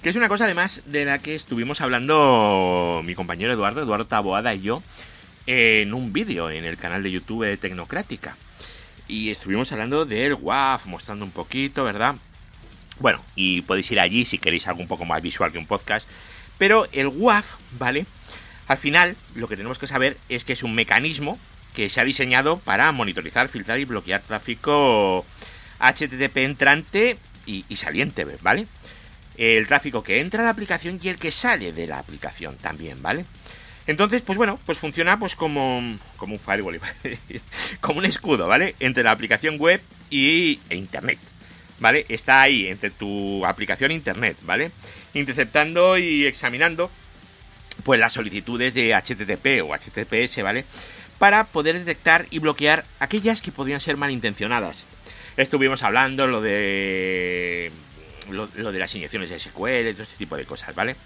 Que 0.00 0.10
es 0.10 0.16
una 0.16 0.28
cosa 0.28 0.44
además 0.44 0.82
de 0.86 1.04
la 1.04 1.18
que 1.18 1.34
estuvimos 1.34 1.80
hablando 1.80 3.02
mi 3.04 3.14
compañero 3.14 3.52
Eduardo, 3.52 3.82
Eduardo 3.82 4.06
Taboada 4.06 4.54
y 4.54 4.62
yo, 4.62 4.82
en 5.46 5.92
un 5.92 6.12
vídeo 6.12 6.50
en 6.50 6.64
el 6.64 6.76
canal 6.76 7.02
de 7.02 7.10
YouTube 7.10 7.46
de 7.46 7.56
Tecnocrática. 7.56 8.36
Y 9.08 9.30
estuvimos 9.30 9.72
hablando 9.72 10.04
del 10.06 10.34
WAF, 10.34 10.86
mostrando 10.86 11.24
un 11.24 11.32
poquito, 11.32 11.84
¿verdad? 11.84 12.14
Bueno, 13.00 13.20
y 13.34 13.62
podéis 13.62 13.90
ir 13.90 13.98
allí 13.98 14.24
si 14.24 14.38
queréis 14.38 14.68
algo 14.68 14.82
un 14.82 14.88
poco 14.88 15.04
más 15.04 15.20
visual 15.20 15.50
que 15.50 15.58
un 15.58 15.66
podcast. 15.66 16.08
Pero 16.58 16.86
el 16.92 17.08
WAF, 17.08 17.54
¿vale? 17.78 18.06
Al 18.68 18.78
final, 18.78 19.16
lo 19.34 19.48
que 19.48 19.56
tenemos 19.56 19.80
que 19.80 19.88
saber 19.88 20.16
es 20.28 20.44
que 20.44 20.52
es 20.52 20.62
un 20.62 20.74
mecanismo 20.74 21.38
que 21.74 21.88
se 21.88 22.00
ha 22.00 22.04
diseñado 22.04 22.58
para 22.58 22.90
monitorizar, 22.92 23.48
filtrar 23.48 23.78
y 23.78 23.84
bloquear 23.84 24.22
tráfico 24.22 25.24
HTTP 25.80 26.36
entrante 26.38 27.18
y, 27.46 27.64
saliente, 27.76 28.24
¿vale? 28.40 28.66
El 29.36 29.66
tráfico 29.66 30.02
que 30.02 30.20
entra 30.20 30.42
a 30.42 30.44
la 30.44 30.50
aplicación 30.50 31.00
y 31.02 31.08
el 31.08 31.16
que 31.16 31.30
sale 31.30 31.72
de 31.72 31.86
la 31.86 31.98
aplicación 31.98 32.56
también, 32.56 33.02
¿vale? 33.02 33.24
Entonces, 33.86 34.22
pues 34.22 34.38
bueno, 34.38 34.60
pues 34.64 34.78
funciona 34.78 35.18
pues 35.18 35.34
como, 35.34 35.98
como 36.16 36.34
un 36.34 36.40
firewall, 36.40 36.80
como 37.80 37.98
un 37.98 38.04
escudo, 38.04 38.46
¿vale? 38.46 38.76
Entre 38.78 39.02
la 39.02 39.10
aplicación 39.10 39.58
web 39.58 39.80
y 40.08 40.60
e 40.68 40.76
internet, 40.76 41.18
¿vale? 41.80 42.06
Está 42.08 42.42
ahí 42.42 42.68
entre 42.68 42.90
tu 42.90 43.44
aplicación 43.44 43.90
e 43.90 43.94
internet, 43.94 44.36
¿vale? 44.42 44.70
Interceptando 45.14 45.98
y 45.98 46.26
examinando 46.26 46.90
pues 47.84 47.98
las 47.98 48.12
solicitudes 48.12 48.74
de 48.74 48.94
HTTP 48.94 49.64
o 49.64 49.74
HTTPS, 49.74 50.42
¿vale? 50.42 50.64
Para 51.22 51.44
poder 51.44 51.78
detectar 51.78 52.26
y 52.30 52.40
bloquear 52.40 52.82
aquellas 52.98 53.42
que 53.42 53.52
podían 53.52 53.78
ser 53.78 53.96
malintencionadas. 53.96 54.86
Estuvimos 55.36 55.84
hablando 55.84 56.26
lo 56.26 56.40
de 56.40 57.70
lo, 58.28 58.48
de 58.48 58.78
las 58.80 58.92
inyecciones 58.96 59.30
de 59.30 59.38
SQL, 59.38 59.92
todo 59.92 60.02
este 60.02 60.16
tipo 60.18 60.36
de 60.36 60.44
cosas, 60.46 60.74
¿vale? 60.74 60.96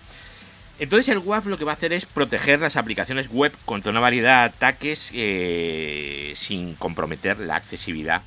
Entonces 0.79 1.09
el 1.11 1.19
WAF 1.19 1.49
lo 1.49 1.59
que 1.59 1.67
va 1.67 1.73
a 1.73 1.75
hacer 1.75 1.93
es 1.93 2.07
proteger 2.07 2.61
las 2.61 2.77
aplicaciones 2.77 3.29
web 3.29 3.53
contra 3.67 3.91
una 3.91 4.01
variedad 4.01 4.49
de 4.49 4.57
ataques 4.57 5.11
eh, 5.13 6.33
sin 6.35 6.77
comprometer 6.77 7.39
la 7.39 7.57
accesibilidad 7.57 8.23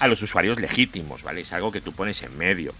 a 0.00 0.08
los 0.08 0.20
usuarios 0.20 0.58
legítimos, 0.58 1.22
¿vale? 1.22 1.42
Es 1.42 1.52
algo 1.52 1.70
que 1.70 1.80
tú 1.80 1.92
pones 1.92 2.20
en 2.24 2.36
medio. 2.36 2.74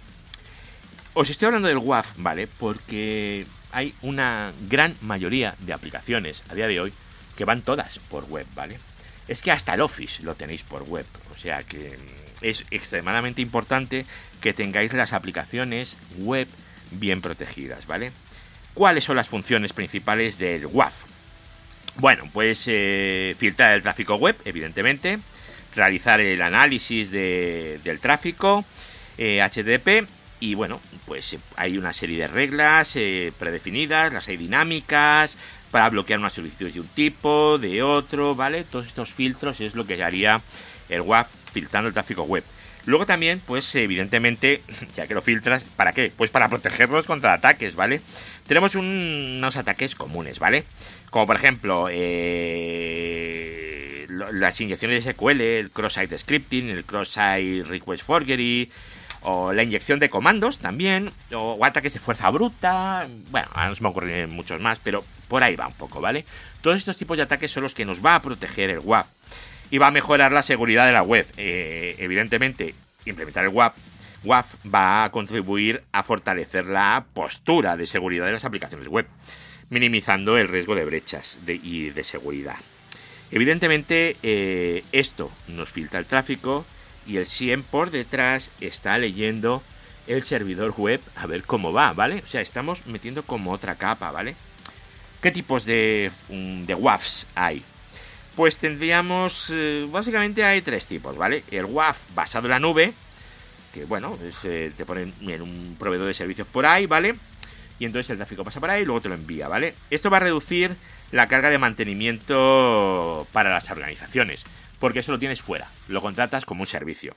Os 1.15 1.31
estoy 1.31 1.47
hablando 1.47 1.69
del 1.69 1.79
WAF, 1.79 2.15
¿vale? 2.17 2.49
Porque 2.49 3.47
hay 3.71 3.95
una 4.03 4.53
gran 4.69 4.97
mayoría 5.01 5.55
de 5.61 5.73
aplicaciones 5.73 6.43
a 6.49 6.57
día 6.57 6.67
de 6.67 6.81
hoy 6.81 6.93
que 7.39 7.45
van 7.45 7.63
todas 7.63 8.01
por 8.11 8.25
web, 8.25 8.49
¿vale? 8.57 8.81
Es 9.29 9.43
que 9.43 9.53
hasta 9.53 9.75
el 9.75 9.81
Office 9.81 10.25
lo 10.25 10.35
tenéis 10.35 10.65
por 10.65 10.83
web, 10.83 11.07
o 11.33 11.39
sea 11.39 11.63
que 11.63 11.97
es 12.43 12.65
extremadamente 12.73 13.41
importante 13.41 14.07
que 14.41 14.53
tengáis 14.53 14.93
las 14.93 15.13
aplicaciones 15.13 15.97
web 16.17 16.49
bien 16.91 17.21
protegidas, 17.21 17.87
¿vale? 17.87 18.11
¿Cuáles 18.75 19.05
son 19.05 19.15
las 19.15 19.29
funciones 19.29 19.73
principales 19.73 20.37
del 20.39 20.67
WAF? 20.67 21.05
Bueno, 21.95 22.29
pues 22.33 22.65
eh, 22.67 23.37
filtrar 23.39 23.75
el 23.75 23.83
tráfico 23.83 24.17
web, 24.17 24.37
evidentemente, 24.45 25.21
realizar 25.77 26.21
el 26.21 26.43
análisis 26.43 27.13
del 27.13 28.01
tráfico 28.01 28.65
HTTP 29.17 29.89
eh, 29.89 30.07
y 30.41 30.55
bueno, 30.55 30.81
pues 31.07 31.37
hay 31.57 31.79
una 31.79 31.93
serie 31.93 32.19
de 32.19 32.29
reglas 32.29 32.97
eh, 32.97 33.33
predefinidas, 33.39 34.13
las 34.13 34.29
hay 34.29 34.37
dinámicas, 34.37 35.37
para 35.71 35.89
bloquear 35.89 36.19
una 36.19 36.31
solicitud 36.31 36.73
de 36.73 36.81
un 36.81 36.89
tipo, 36.89 37.59
de 37.59 37.83
otro, 37.83 38.35
¿vale? 38.35 38.65
Todos 38.65 38.87
estos 38.87 39.13
filtros 39.13 39.61
es 39.61 39.75
lo 39.75 39.87
que 39.87 40.03
haría 40.03 40.41
el 40.89 41.03
WAF 41.03 41.29
filtrando 41.53 41.89
el 41.89 41.95
tráfico 41.95 42.23
web. 42.23 42.45
Luego 42.87 43.05
también, 43.05 43.43
pues 43.45 43.75
evidentemente, 43.75 44.63
ya 44.97 45.07
que 45.07 45.15
lo 45.15 45.21
filtras, 45.21 45.65
¿para 45.77 45.93
qué? 45.93 46.11
Pues 46.17 46.31
para 46.31 46.49
protegerlos 46.49 47.05
contra 47.05 47.35
ataques, 47.35 47.77
¿vale? 47.77 48.01
Tenemos 48.47 48.75
unos 48.75 49.57
ataques 49.57 49.95
comunes, 49.95 50.39
¿vale? 50.39 50.65
Como 51.11 51.27
por 51.27 51.37
ejemplo, 51.37 51.89
eh, 51.91 54.07
las 54.09 54.61
inyecciones 54.61 55.05
de 55.05 55.13
SQL, 55.13 55.41
el 55.41 55.71
cross-site 55.71 56.17
scripting, 56.17 56.71
el 56.71 56.85
cross-site 56.85 57.65
request 57.65 58.05
forgery, 58.05 58.71
o 59.23 59.53
la 59.53 59.63
inyección 59.63 59.99
de 59.99 60.09
comandos 60.09 60.59
también, 60.59 61.13
o, 61.35 61.59
ataques 61.65 61.93
de 61.93 62.01
fuerza 62.01 62.31
bruta, 62.31 63.07
bueno, 63.31 63.49
ahora 63.53 63.69
no 63.69 63.75
se 63.75 63.83
me 63.83 63.89
ocurren 63.89 64.31
muchos 64.31 64.61
más, 64.61 64.81
pero 64.83 65.05
por 65.29 65.43
ahí 65.43 65.57
va 65.57 65.67
un 65.67 65.75
poco, 65.75 66.01
¿vale? 66.01 66.25
Todos 66.61 66.77
estos 66.77 66.97
tipos 66.97 67.17
de 67.17 67.25
ataques 67.25 67.51
son 67.51 67.63
los 67.63 67.75
que 67.75 67.85
nos 67.85 68.05
va 68.05 68.15
a 68.15 68.23
proteger 68.23 68.71
el 68.71 68.81
WAF 68.81 69.07
y 69.71 69.79
va 69.79 69.89
a 69.89 69.91
mejorar 69.91 70.33
la 70.33 70.43
seguridad 70.43 70.87
de 70.87 70.93
la 70.93 71.03
web. 71.03 71.27
Eh, 71.37 71.97
evidentemente, 71.99 72.75
implementar 73.05 73.45
el 73.45 73.51
WAF, 73.51 73.75
WAF 74.25 74.55
va 74.67 75.05
a 75.05 75.11
contribuir 75.11 75.85
a 75.93 76.03
fortalecer 76.03 76.67
la 76.67 77.05
postura 77.15 77.77
de 77.77 77.87
seguridad 77.87 78.27
de 78.27 78.33
las 78.33 78.45
aplicaciones 78.45 78.89
web, 78.89 79.07
minimizando 79.71 80.39
el 80.39 80.49
riesgo 80.49 80.75
de 80.75 80.85
brechas 80.85 81.39
y 81.47 81.91
de 81.91 82.05
seguridad. 82.05 82.57
Evidentemente, 83.31 84.17
eh, 84.23 84.85
esto 84.93 85.31
nos 85.49 85.69
filtra 85.69 85.99
el 85.99 86.07
tráfico, 86.07 86.65
y 87.09 87.17
el 87.17 87.27
SIEM 87.27 87.63
por 87.63 87.91
detrás 87.91 88.51
está 88.61 88.97
leyendo 88.99 89.63
el 90.07 90.23
servidor 90.23 90.75
web 90.77 91.01
a 91.17 91.27
ver 91.27 91.43
cómo 91.43 91.73
va, 91.73 91.93
¿vale? 91.93 92.23
O 92.25 92.29
sea, 92.29 92.41
estamos 92.41 92.87
metiendo 92.87 93.23
como 93.25 93.51
otra 93.53 93.75
capa, 93.75 94.11
¿vale? 94.13 94.37
¿Qué 95.21 95.33
tipos 95.33 95.65
de, 95.65 96.13
mm, 96.29 96.65
WAFs 96.79 97.27
hay? 97.35 97.65
pues 98.39 98.57
tendríamos, 98.57 99.51
eh, 99.53 99.85
básicamente 99.91 100.45
hay 100.45 100.63
tres 100.63 100.87
tipos, 100.87 101.17
¿vale? 101.17 101.43
El 101.51 101.65
WAF 101.65 101.99
basado 102.15 102.47
en 102.47 102.53
la 102.53 102.61
nube, 102.61 102.93
que 103.75 103.85
bueno, 103.85 104.17
eh, 104.45 104.71
te 104.77 104.85
ponen 104.87 105.13
en 105.23 105.43
un 105.43 105.75
proveedor 105.77 106.07
de 106.07 106.15
servicios 106.15 106.47
por 106.47 106.65
ahí, 106.65 106.87
¿vale? 106.87 107.17
Y 107.81 107.85
entonces 107.85 108.11
el 108.11 108.17
tráfico 108.17 108.45
pasa 108.45 108.61
por 108.61 108.71
ahí 108.71 108.83
y 108.83 108.85
luego 108.85 109.01
te 109.01 109.09
lo 109.09 109.17
envía, 109.17 109.49
¿vale? 109.49 109.75
Esto 109.91 110.09
va 110.09 110.19
a 110.19 110.21
reducir 110.21 110.77
la 111.11 111.27
carga 111.27 111.51
de 111.51 111.59
mantenimiento 111.59 113.27
para 113.33 113.51
las 113.51 113.69
organizaciones, 113.73 114.45
porque 114.79 115.01
eso 115.01 115.13
lo 115.13 115.19
tienes 115.19 115.43
fuera, 115.43 115.71
lo 115.89 116.01
contratas 116.01 116.45
como 116.45 116.63
un 116.63 116.67
servicio. 116.67 117.17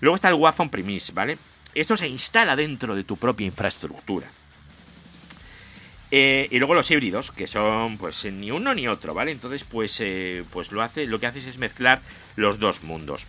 Luego 0.00 0.16
está 0.16 0.28
el 0.28 0.34
WAF 0.34 0.60
on-premise, 0.60 1.12
¿vale? 1.12 1.38
Esto 1.74 1.96
se 1.96 2.08
instala 2.08 2.56
dentro 2.56 2.94
de 2.94 3.04
tu 3.04 3.16
propia 3.16 3.46
infraestructura. 3.46 4.28
Eh, 6.10 6.46
y 6.50 6.58
luego 6.58 6.74
los 6.74 6.90
híbridos, 6.90 7.32
que 7.32 7.46
son 7.46 7.96
pues 7.96 8.24
ni 8.26 8.50
uno 8.50 8.74
ni 8.74 8.86
otro, 8.86 9.14
¿vale? 9.14 9.32
Entonces, 9.32 9.64
pues, 9.64 9.96
eh, 10.00 10.44
pues 10.50 10.70
lo, 10.70 10.82
hace, 10.82 11.06
lo 11.06 11.18
que 11.18 11.26
haces 11.26 11.46
es 11.46 11.56
mezclar 11.56 12.02
los 12.36 12.58
dos 12.58 12.82
mundos. 12.82 13.26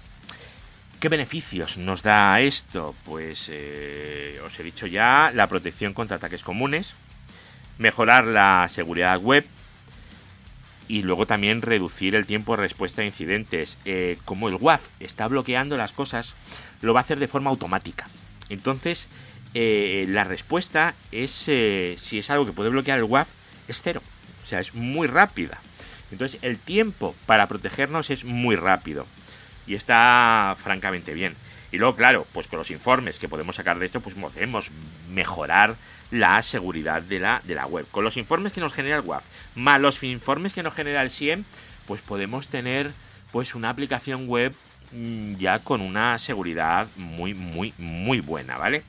¿Qué 1.00 1.08
beneficios 1.08 1.78
nos 1.78 2.04
da 2.04 2.40
esto? 2.42 2.94
Pues 3.06 3.48
eh, 3.50 4.42
os 4.46 4.60
he 4.60 4.64
dicho 4.64 4.86
ya, 4.88 5.32
la 5.34 5.48
protección 5.48 5.94
contra 5.94 6.18
ataques 6.18 6.44
comunes, 6.44 6.94
mejorar 7.78 8.28
la 8.28 8.68
seguridad 8.70 9.18
web 9.20 9.46
y 10.88 11.04
luego 11.04 11.26
también 11.28 11.62
reducir 11.62 12.16
el 12.16 12.26
tiempo 12.26 12.56
de 12.56 12.64
respuesta 12.64 13.02
a 13.02 13.06
incidentes. 13.06 13.78
como 14.26 14.50
el 14.50 14.56
WAF 14.56 14.82
está 15.00 15.28
bloqueando 15.28 15.78
las 15.78 15.92
cosas, 15.92 16.36
lo 16.82 16.94
va 16.94 17.00
a 17.00 17.04
hacer 17.04 17.20
de 17.20 17.28
forma 17.28 17.50
automática. 17.50 18.08
Entonces, 18.50 19.08
eh, 19.54 20.06
la 20.10 20.24
respuesta 20.24 20.96
es, 21.12 21.48
eh, 21.48 21.96
si 22.00 22.20
es 22.20 22.30
algo 22.30 22.46
que 22.46 22.54
puede 22.54 22.70
bloquear 22.70 22.98
el 22.98 23.06
WAF, 23.06 23.28
es 23.68 23.82
cero. 23.82 24.02
O 24.44 24.46
sea, 24.46 24.60
es 24.60 24.74
muy 24.74 25.08
rápida. 25.08 25.60
Entonces, 26.12 26.40
el 26.42 26.58
tiempo 26.58 27.16
para 27.26 27.48
protegernos 27.48 28.10
es 28.10 28.26
muy 28.26 28.56
rápido. 28.56 29.06
Y 29.66 29.76
está 29.76 30.56
francamente 30.62 31.14
bien. 31.14 31.36
Y 31.74 31.80
luego, 31.80 31.96
claro, 31.96 32.28
pues 32.32 32.48
con 32.48 32.60
los 32.60 32.70
informes 32.70 33.18
que 33.18 33.28
podemos 33.28 33.56
sacar 33.56 33.80
de 33.80 33.88
esto, 33.88 34.00
pues 34.00 34.14
podemos 34.14 34.70
mejorar 35.10 35.76
la 36.12 36.40
seguridad 36.44 37.02
de 37.02 37.18
la, 37.18 37.42
de 37.46 37.56
la 37.56 37.66
web. 37.66 37.88
Con 37.90 38.04
los 38.04 38.16
informes 38.16 38.54
que 38.54 38.62
nos 38.62 38.74
genera 38.74 38.98
el 38.98 39.02
WAF, 39.02 39.24
más 39.56 39.82
los 39.82 40.04
informes 40.04 40.54
que 40.54 40.62
nos 40.62 40.76
genera 40.76 41.02
el 41.02 41.10
SIEM, 41.10 41.46
pues 41.88 42.00
podemos 42.02 42.48
tener 42.48 42.92
pues 43.32 43.56
una 43.56 43.72
aplicación 43.72 44.28
web 44.28 44.54
mm, 44.92 45.38
ya 45.38 45.58
con 45.64 45.82
una 45.82 46.20
seguridad 46.20 46.88
muy, 46.96 47.34
muy, 47.34 47.74
muy 47.80 48.20
buena, 48.20 48.56
¿vale? 48.56 48.84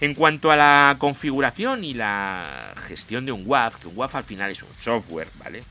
En 0.00 0.14
cuanto 0.14 0.50
a 0.50 0.56
la 0.56 0.96
configuración 0.98 1.84
y 1.84 1.92
la 1.92 2.72
gestión 2.88 3.26
de 3.26 3.32
un 3.32 3.42
WAF, 3.44 3.76
que 3.76 3.88
un 3.88 3.98
WAF 3.98 4.14
al 4.14 4.24
final 4.24 4.50
es 4.50 4.62
un 4.62 4.70
software, 4.80 5.28
¿vale? 5.34 5.62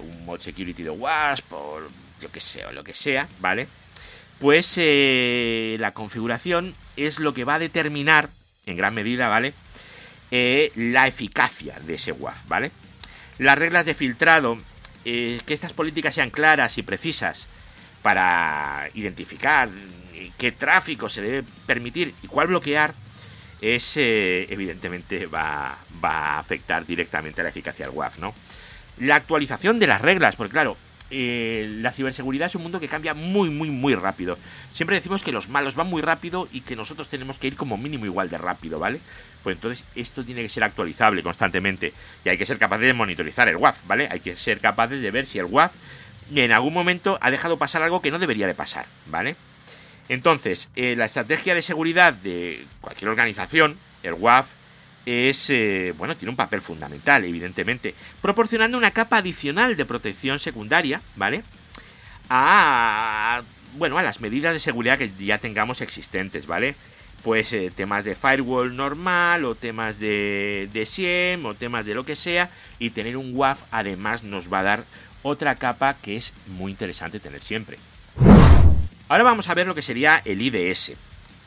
Un 0.00 0.26
mod 0.26 0.40
security 0.40 0.82
de 0.82 0.90
WASP 0.90 1.52
o 1.52 1.82
yo 2.20 2.32
que 2.32 2.40
sé, 2.40 2.66
o 2.66 2.72
lo 2.72 2.82
que 2.82 2.92
sea, 2.92 3.28
¿vale? 3.38 3.68
Pues 4.38 4.74
eh, 4.76 5.76
la 5.80 5.92
configuración 5.92 6.74
es 6.96 7.20
lo 7.20 7.32
que 7.32 7.44
va 7.44 7.54
a 7.54 7.58
determinar, 7.58 8.28
en 8.66 8.76
gran 8.76 8.94
medida, 8.94 9.28
¿vale? 9.28 9.54
Eh, 10.30 10.72
la 10.74 11.06
eficacia 11.06 11.78
de 11.80 11.94
ese 11.94 12.12
WAF, 12.12 12.46
¿vale? 12.46 12.70
Las 13.38 13.56
reglas 13.56 13.86
de 13.86 13.94
filtrado, 13.94 14.58
eh, 15.06 15.40
que 15.46 15.54
estas 15.54 15.72
políticas 15.72 16.14
sean 16.14 16.30
claras 16.30 16.76
y 16.76 16.82
precisas 16.82 17.48
para 18.02 18.90
identificar 18.94 19.70
qué 20.38 20.52
tráfico 20.52 21.08
se 21.08 21.22
debe 21.22 21.44
permitir 21.66 22.14
y 22.22 22.26
cuál 22.26 22.48
bloquear, 22.48 22.94
es 23.62 23.96
evidentemente 23.96 25.26
va, 25.26 25.78
a 26.02 26.38
afectar 26.38 26.84
directamente 26.84 27.40
a 27.40 27.44
la 27.44 27.50
eficacia 27.50 27.86
del 27.86 27.94
WAF, 27.94 28.18
¿no? 28.18 28.34
La 28.98 29.16
actualización 29.16 29.78
de 29.78 29.86
las 29.86 30.00
reglas, 30.02 30.36
porque 30.36 30.52
claro, 30.52 30.76
eh, 31.10 31.68
la 31.80 31.92
ciberseguridad 31.92 32.46
es 32.46 32.54
un 32.54 32.62
mundo 32.62 32.80
que 32.80 32.88
cambia 32.88 33.14
muy, 33.14 33.50
muy, 33.50 33.70
muy 33.70 33.94
rápido. 33.94 34.38
Siempre 34.72 34.96
decimos 34.96 35.22
que 35.22 35.32
los 35.32 35.48
malos 35.48 35.74
van 35.74 35.88
muy 35.88 36.02
rápido 36.02 36.48
y 36.52 36.62
que 36.62 36.76
nosotros 36.76 37.08
tenemos 37.08 37.38
que 37.38 37.46
ir 37.46 37.56
como 37.56 37.76
mínimo 37.76 38.06
igual 38.06 38.28
de 38.28 38.38
rápido, 38.38 38.78
¿vale? 38.78 39.00
Pues 39.42 39.56
entonces 39.56 39.84
esto 39.94 40.24
tiene 40.24 40.42
que 40.42 40.48
ser 40.48 40.64
actualizable 40.64 41.22
constantemente 41.22 41.92
y 42.24 42.28
hay 42.28 42.36
que 42.36 42.46
ser 42.46 42.58
capaces 42.58 42.86
de 42.86 42.92
monitorizar 42.92 43.48
el 43.48 43.56
WAF, 43.56 43.86
¿vale? 43.86 44.08
Hay 44.10 44.20
que 44.20 44.36
ser 44.36 44.60
capaces 44.60 45.00
de 45.00 45.10
ver 45.10 45.26
si 45.26 45.38
el 45.38 45.44
WAF 45.44 45.72
en 46.34 46.50
algún 46.50 46.74
momento 46.74 47.18
ha 47.20 47.30
dejado 47.30 47.56
pasar 47.56 47.82
algo 47.82 48.02
que 48.02 48.10
no 48.10 48.18
debería 48.18 48.48
de 48.48 48.54
pasar, 48.54 48.86
¿vale? 49.06 49.36
Entonces, 50.08 50.68
eh, 50.76 50.94
la 50.96 51.04
estrategia 51.04 51.54
de 51.54 51.62
seguridad 51.62 52.12
de 52.12 52.66
cualquier 52.80 53.10
organización, 53.10 53.78
el 54.02 54.14
WAF, 54.14 54.48
es, 55.06 55.50
eh, 55.50 55.94
bueno, 55.96 56.16
tiene 56.16 56.30
un 56.30 56.36
papel 56.36 56.60
fundamental, 56.60 57.24
evidentemente, 57.24 57.94
proporcionando 58.20 58.76
una 58.76 58.90
capa 58.90 59.18
adicional 59.18 59.76
de 59.76 59.86
protección 59.86 60.40
secundaria, 60.40 61.00
¿vale? 61.14 61.44
A, 62.28 63.42
bueno, 63.76 63.98
a 63.98 64.02
las 64.02 64.20
medidas 64.20 64.52
de 64.52 64.60
seguridad 64.60 64.98
que 64.98 65.12
ya 65.18 65.38
tengamos 65.38 65.80
existentes, 65.80 66.46
¿vale? 66.46 66.74
Pues 67.22 67.52
eh, 67.52 67.72
temas 67.74 68.04
de 68.04 68.16
firewall 68.16 68.74
normal, 68.74 69.44
o 69.44 69.54
temas 69.54 70.00
de, 70.00 70.68
de 70.72 70.84
SIEM, 70.84 71.46
o 71.46 71.54
temas 71.54 71.86
de 71.86 71.94
lo 71.94 72.04
que 72.04 72.16
sea, 72.16 72.50
y 72.80 72.90
tener 72.90 73.16
un 73.16 73.32
WAF 73.34 73.62
además 73.70 74.24
nos 74.24 74.52
va 74.52 74.58
a 74.58 74.64
dar 74.64 74.84
otra 75.22 75.54
capa 75.54 75.94
que 75.94 76.16
es 76.16 76.32
muy 76.46 76.72
interesante 76.72 77.20
tener 77.20 77.40
siempre. 77.40 77.78
Ahora 79.08 79.22
vamos 79.22 79.48
a 79.48 79.54
ver 79.54 79.68
lo 79.68 79.74
que 79.74 79.82
sería 79.82 80.20
el 80.24 80.42
IDS, 80.42 80.92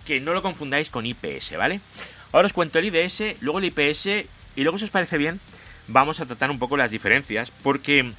que 0.05 0.21
no 0.21 0.33
lo 0.33 0.41
confundáis 0.41 0.89
con 0.89 1.05
IPS, 1.05 1.57
¿vale? 1.57 1.81
Ahora 2.31 2.47
os 2.47 2.53
cuento 2.53 2.79
el 2.79 2.85
IDS, 2.85 3.41
luego 3.41 3.59
el 3.59 3.65
IPS 3.65 4.05
y 4.55 4.63
luego 4.63 4.77
si 4.77 4.85
os 4.85 4.91
parece 4.91 5.17
bien 5.17 5.39
vamos 5.87 6.19
a 6.19 6.25
tratar 6.25 6.51
un 6.51 6.59
poco 6.59 6.77
las 6.77 6.91
diferencias 6.91 7.51
porque 7.63 8.11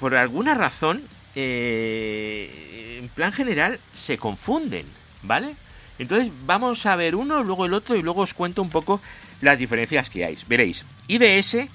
por 0.00 0.16
alguna 0.16 0.54
razón 0.54 1.02
eh, 1.34 2.98
en 3.00 3.08
plan 3.08 3.32
general 3.32 3.78
se 3.94 4.18
confunden, 4.18 4.86
¿vale? 5.22 5.54
Entonces 5.98 6.32
vamos 6.46 6.86
a 6.86 6.96
ver 6.96 7.14
uno, 7.14 7.42
luego 7.42 7.66
el 7.66 7.74
otro 7.74 7.96
y 7.96 8.02
luego 8.02 8.22
os 8.22 8.34
cuento 8.34 8.62
un 8.62 8.70
poco 8.70 9.00
las 9.40 9.58
diferencias 9.58 10.10
que 10.10 10.24
hay. 10.24 10.36
Veréis, 10.48 10.84
IDS, 11.06 11.68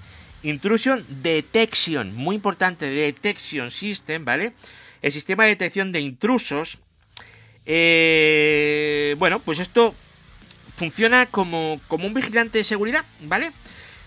Intrusion 0.44 1.06
Detection, 1.10 2.14
muy 2.16 2.36
importante, 2.36 2.90
Detection 2.90 3.72
System, 3.72 4.26
¿vale? 4.26 4.54
el 5.04 5.12
sistema 5.12 5.44
de 5.44 5.50
detección 5.50 5.92
de 5.92 6.00
intrusos. 6.00 6.80
Eh, 7.66 9.16
bueno, 9.20 9.40
pues 9.40 9.60
esto 9.60 9.94
funciona 10.76 11.26
como, 11.26 11.80
como 11.88 12.08
un 12.08 12.14
vigilante 12.14 12.58
de 12.58 12.64
seguridad, 12.64 13.06
¿vale? 13.22 13.52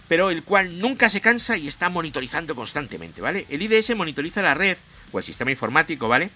Pero 0.08 0.30
el 0.30 0.42
cual 0.42 0.78
nunca 0.78 1.08
se 1.08 1.20
cansa 1.20 1.56
y 1.56 1.68
está 1.68 1.88
monitorizando 1.88 2.54
constantemente, 2.54 3.20
¿vale? 3.20 3.46
El 3.48 3.62
IDS 3.62 3.96
monitoriza 3.96 4.42
la 4.42 4.54
red 4.54 4.76
o 5.12 5.18
el 5.18 5.24
sistema 5.24 5.50
informático, 5.50 6.08
¿vale? 6.08 6.30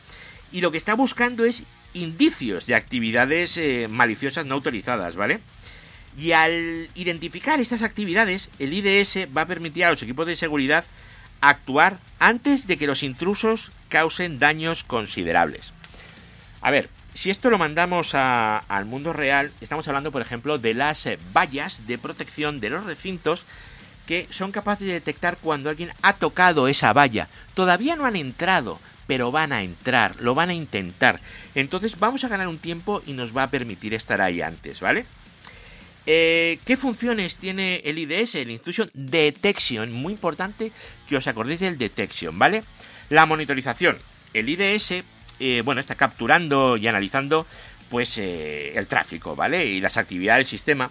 Y 0.52 0.60
lo 0.60 0.70
que 0.70 0.78
está 0.78 0.94
buscando 0.94 1.44
es 1.44 1.64
indicios 1.94 2.66
de 2.66 2.74
actividades 2.74 3.56
eh, 3.56 3.88
maliciosas 3.88 4.46
no 4.46 4.54
autorizadas, 4.54 5.16
¿vale? 5.16 5.40
Y 6.18 6.32
al 6.32 6.88
identificar 6.94 7.60
estas 7.60 7.82
actividades, 7.82 8.50
el 8.58 8.72
IDS 8.72 9.28
va 9.36 9.42
a 9.42 9.46
permitir 9.46 9.84
a 9.84 9.90
los 9.90 10.02
equipos 10.02 10.26
de 10.26 10.36
seguridad 10.36 10.84
actuar 11.40 11.98
antes 12.18 12.66
de 12.66 12.76
que 12.76 12.86
los 12.86 13.02
intrusos 13.02 13.72
causen 13.88 14.38
daños 14.38 14.84
considerables. 14.84 15.72
A 16.60 16.70
ver, 16.70 16.90
si 17.14 17.30
esto 17.30 17.50
lo 17.50 17.58
mandamos 17.58 18.14
al 18.14 18.84
mundo 18.84 19.12
real, 19.12 19.52
estamos 19.60 19.86
hablando, 19.88 20.12
por 20.12 20.22
ejemplo, 20.22 20.58
de 20.58 20.74
las 20.74 21.06
eh, 21.06 21.18
vallas 21.32 21.86
de 21.86 21.98
protección 21.98 22.60
de 22.60 22.70
los 22.70 22.84
recintos 22.84 23.44
que 24.06 24.26
son 24.30 24.50
capaces 24.50 24.86
de 24.86 24.94
detectar 24.94 25.36
cuando 25.36 25.70
alguien 25.70 25.92
ha 26.02 26.14
tocado 26.14 26.66
esa 26.68 26.92
valla. 26.92 27.28
Todavía 27.54 27.94
no 27.94 28.06
han 28.06 28.16
entrado, 28.16 28.80
pero 29.06 29.30
van 29.30 29.52
a 29.52 29.62
entrar, 29.62 30.16
lo 30.20 30.34
van 30.34 30.50
a 30.50 30.54
intentar. 30.54 31.20
Entonces 31.54 31.98
vamos 31.98 32.24
a 32.24 32.28
ganar 32.28 32.48
un 32.48 32.58
tiempo 32.58 33.02
y 33.06 33.12
nos 33.12 33.36
va 33.36 33.44
a 33.44 33.50
permitir 33.50 33.94
estar 33.94 34.20
ahí 34.20 34.40
antes, 34.40 34.80
¿vale? 34.80 35.06
Eh, 36.06 36.58
¿Qué 36.64 36.76
funciones 36.76 37.36
tiene 37.36 37.82
el 37.84 37.98
IDS? 37.98 38.36
El 38.36 38.50
Intrusion 38.50 38.90
Detection. 38.94 39.92
Muy 39.92 40.12
importante 40.12 40.72
que 41.08 41.16
os 41.16 41.26
acordéis 41.26 41.60
del 41.60 41.78
Detection, 41.78 42.38
¿vale? 42.38 42.64
La 43.10 43.26
monitorización. 43.26 43.98
El 44.32 44.48
IDS, 44.48 45.04
eh, 45.40 45.62
bueno, 45.64 45.80
está 45.80 45.94
capturando 45.94 46.76
y 46.76 46.86
analizando 46.86 47.46
pues 47.88 48.18
eh, 48.18 48.72
el 48.76 48.86
tráfico, 48.86 49.34
¿vale? 49.34 49.66
Y 49.66 49.80
las 49.80 49.96
actividades 49.96 50.46
del 50.46 50.58
sistema 50.58 50.90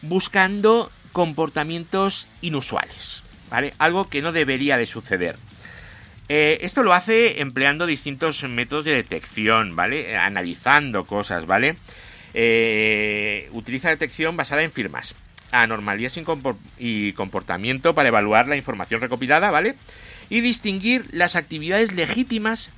buscando 0.00 0.90
comportamientos 1.12 2.26
inusuales, 2.40 3.22
¿vale? 3.50 3.74
Algo 3.78 4.08
que 4.08 4.22
no 4.22 4.32
debería 4.32 4.78
de 4.78 4.86
suceder. 4.86 5.36
esto 6.28 6.82
lo 6.82 6.94
hace 6.94 7.42
empleando 7.42 7.84
distintos 7.84 8.42
métodos 8.44 8.86
de 8.86 8.94
detección, 8.94 9.76
¿vale? 9.76 10.16
Analizando 10.16 11.04
cosas, 11.04 11.44
¿vale? 11.44 11.76
Eh, 12.34 13.48
utiliza 13.52 13.90
detección 13.90 14.36
basada 14.36 14.62
en 14.62 14.72
firmas, 14.72 15.14
anormalías 15.50 16.18
y 16.78 17.12
comportamiento 17.12 17.94
para 17.94 18.08
evaluar 18.08 18.48
la 18.48 18.56
información 18.56 19.00
recopilada, 19.00 19.50
¿vale? 19.50 19.74
Y 20.30 20.40
distinguir 20.40 21.06
las 21.12 21.36
actividades 21.36 21.92
legítimas 21.92 22.70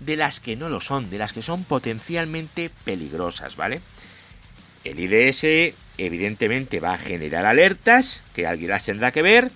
de 0.00 0.16
las 0.16 0.40
que 0.40 0.56
no 0.56 0.68
lo 0.68 0.80
son, 0.80 1.10
de 1.10 1.18
las 1.18 1.32
que 1.32 1.42
son 1.42 1.64
potencialmente 1.64 2.70
peligrosas, 2.84 3.56
¿vale? 3.56 3.80
El 4.84 4.98
IDS 5.00 5.74
evidentemente 5.96 6.80
va 6.80 6.94
a 6.94 6.98
generar 6.98 7.46
alertas 7.46 8.22
que 8.34 8.46
alguien 8.46 8.70
las 8.70 8.84
tendrá 8.84 9.12
que 9.12 9.22
ver 9.22 9.50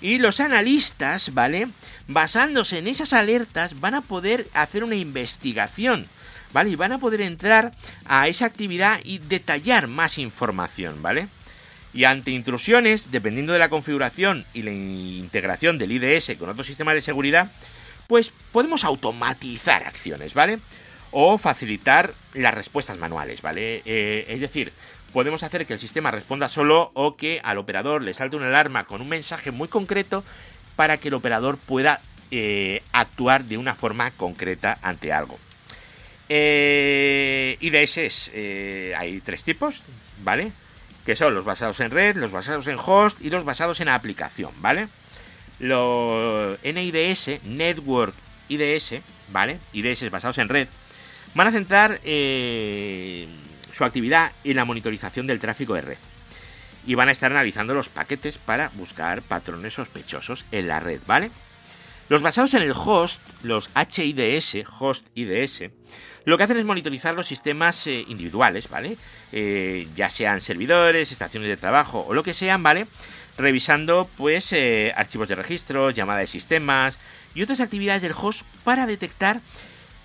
Y 0.00 0.18
los 0.18 0.40
analistas, 0.40 1.32
¿vale? 1.32 1.68
Basándose 2.06 2.78
en 2.78 2.86
esas 2.86 3.12
alertas, 3.12 3.80
van 3.80 3.94
a 3.94 4.02
poder 4.02 4.46
hacer 4.52 4.84
una 4.84 4.96
investigación, 4.96 6.06
¿vale? 6.52 6.70
Y 6.70 6.76
van 6.76 6.92
a 6.92 6.98
poder 6.98 7.22
entrar 7.22 7.72
a 8.04 8.28
esa 8.28 8.44
actividad 8.44 9.00
y 9.04 9.18
detallar 9.18 9.86
más 9.86 10.18
información, 10.18 11.00
¿vale? 11.00 11.28
Y 11.94 12.04
ante 12.04 12.30
intrusiones, 12.30 13.10
dependiendo 13.10 13.54
de 13.54 13.58
la 13.58 13.70
configuración 13.70 14.44
y 14.52 14.62
la 14.62 14.70
integración 14.70 15.78
del 15.78 15.92
IDS 15.92 16.36
con 16.38 16.50
otro 16.50 16.62
sistema 16.62 16.92
de 16.92 17.00
seguridad, 17.00 17.50
pues 18.06 18.32
podemos 18.52 18.84
automatizar 18.84 19.84
acciones, 19.84 20.34
¿vale? 20.34 20.58
O 21.10 21.38
facilitar 21.38 22.14
las 22.34 22.54
respuestas 22.54 22.98
manuales, 22.98 23.42
¿vale? 23.42 23.82
Eh, 23.84 24.26
es 24.28 24.40
decir, 24.40 24.72
podemos 25.12 25.42
hacer 25.42 25.66
que 25.66 25.72
el 25.72 25.78
sistema 25.78 26.10
responda 26.10 26.48
solo 26.48 26.90
o 26.94 27.16
que 27.16 27.40
al 27.42 27.58
operador 27.58 28.02
le 28.02 28.14
salte 28.14 28.36
una 28.36 28.48
alarma 28.48 28.84
con 28.84 29.00
un 29.00 29.08
mensaje 29.08 29.50
muy 29.50 29.68
concreto 29.68 30.24
para 30.76 30.98
que 30.98 31.08
el 31.08 31.14
operador 31.14 31.56
pueda 31.56 32.00
eh, 32.30 32.82
actuar 32.92 33.44
de 33.44 33.56
una 33.56 33.74
forma 33.74 34.10
concreta 34.10 34.78
ante 34.82 35.12
algo. 35.12 35.38
Eh, 36.28 37.56
IDS 37.60 38.30
eh, 38.34 38.94
hay 38.96 39.20
tres 39.20 39.44
tipos, 39.44 39.82
¿vale? 40.22 40.52
Que 41.04 41.14
son 41.14 41.34
los 41.34 41.44
basados 41.44 41.78
en 41.80 41.92
red, 41.92 42.16
los 42.16 42.32
basados 42.32 42.66
en 42.66 42.76
host 42.84 43.20
y 43.20 43.30
los 43.30 43.44
basados 43.44 43.80
en 43.80 43.88
aplicación, 43.88 44.50
¿vale? 44.60 44.88
Los 45.58 46.58
NIDS, 46.62 47.40
Network 47.44 48.14
IDS, 48.48 49.00
¿vale? 49.30 49.58
IDS 49.72 50.10
basados 50.10 50.38
en 50.38 50.48
red, 50.48 50.68
van 51.34 51.48
a 51.48 51.52
centrar 51.52 52.00
eh, 52.04 53.26
su 53.72 53.84
actividad 53.84 54.32
en 54.44 54.56
la 54.56 54.64
monitorización 54.64 55.26
del 55.26 55.40
tráfico 55.40 55.74
de 55.74 55.80
red. 55.82 55.98
Y 56.86 56.94
van 56.94 57.08
a 57.08 57.12
estar 57.12 57.32
analizando 57.32 57.74
los 57.74 57.88
paquetes 57.88 58.38
para 58.38 58.68
buscar 58.70 59.22
patrones 59.22 59.74
sospechosos 59.74 60.44
en 60.52 60.68
la 60.68 60.78
red, 60.78 61.00
¿vale? 61.06 61.30
Los 62.08 62.22
basados 62.22 62.54
en 62.54 62.62
el 62.62 62.72
host, 62.72 63.20
los 63.42 63.68
HIDS, 63.74 64.64
host 64.78 65.08
IDS, 65.14 65.64
lo 66.24 66.38
que 66.38 66.44
hacen 66.44 66.56
es 66.56 66.64
monitorizar 66.64 67.14
los 67.14 67.26
sistemas 67.26 67.86
eh, 67.88 68.04
individuales, 68.06 68.68
¿vale? 68.68 68.96
Eh, 69.32 69.88
ya 69.96 70.08
sean 70.08 70.40
servidores, 70.40 71.10
estaciones 71.10 71.48
de 71.48 71.56
trabajo 71.56 72.04
o 72.06 72.14
lo 72.14 72.22
que 72.22 72.34
sean, 72.34 72.62
¿vale? 72.62 72.86
Revisando, 73.38 74.08
pues, 74.16 74.52
eh, 74.52 74.92
archivos 74.96 75.28
de 75.28 75.34
registro, 75.34 75.90
llamada 75.90 76.20
de 76.20 76.26
sistemas 76.26 76.98
y 77.34 77.42
otras 77.42 77.60
actividades 77.60 78.02
del 78.02 78.14
host 78.16 78.42
para 78.64 78.86
detectar 78.86 79.40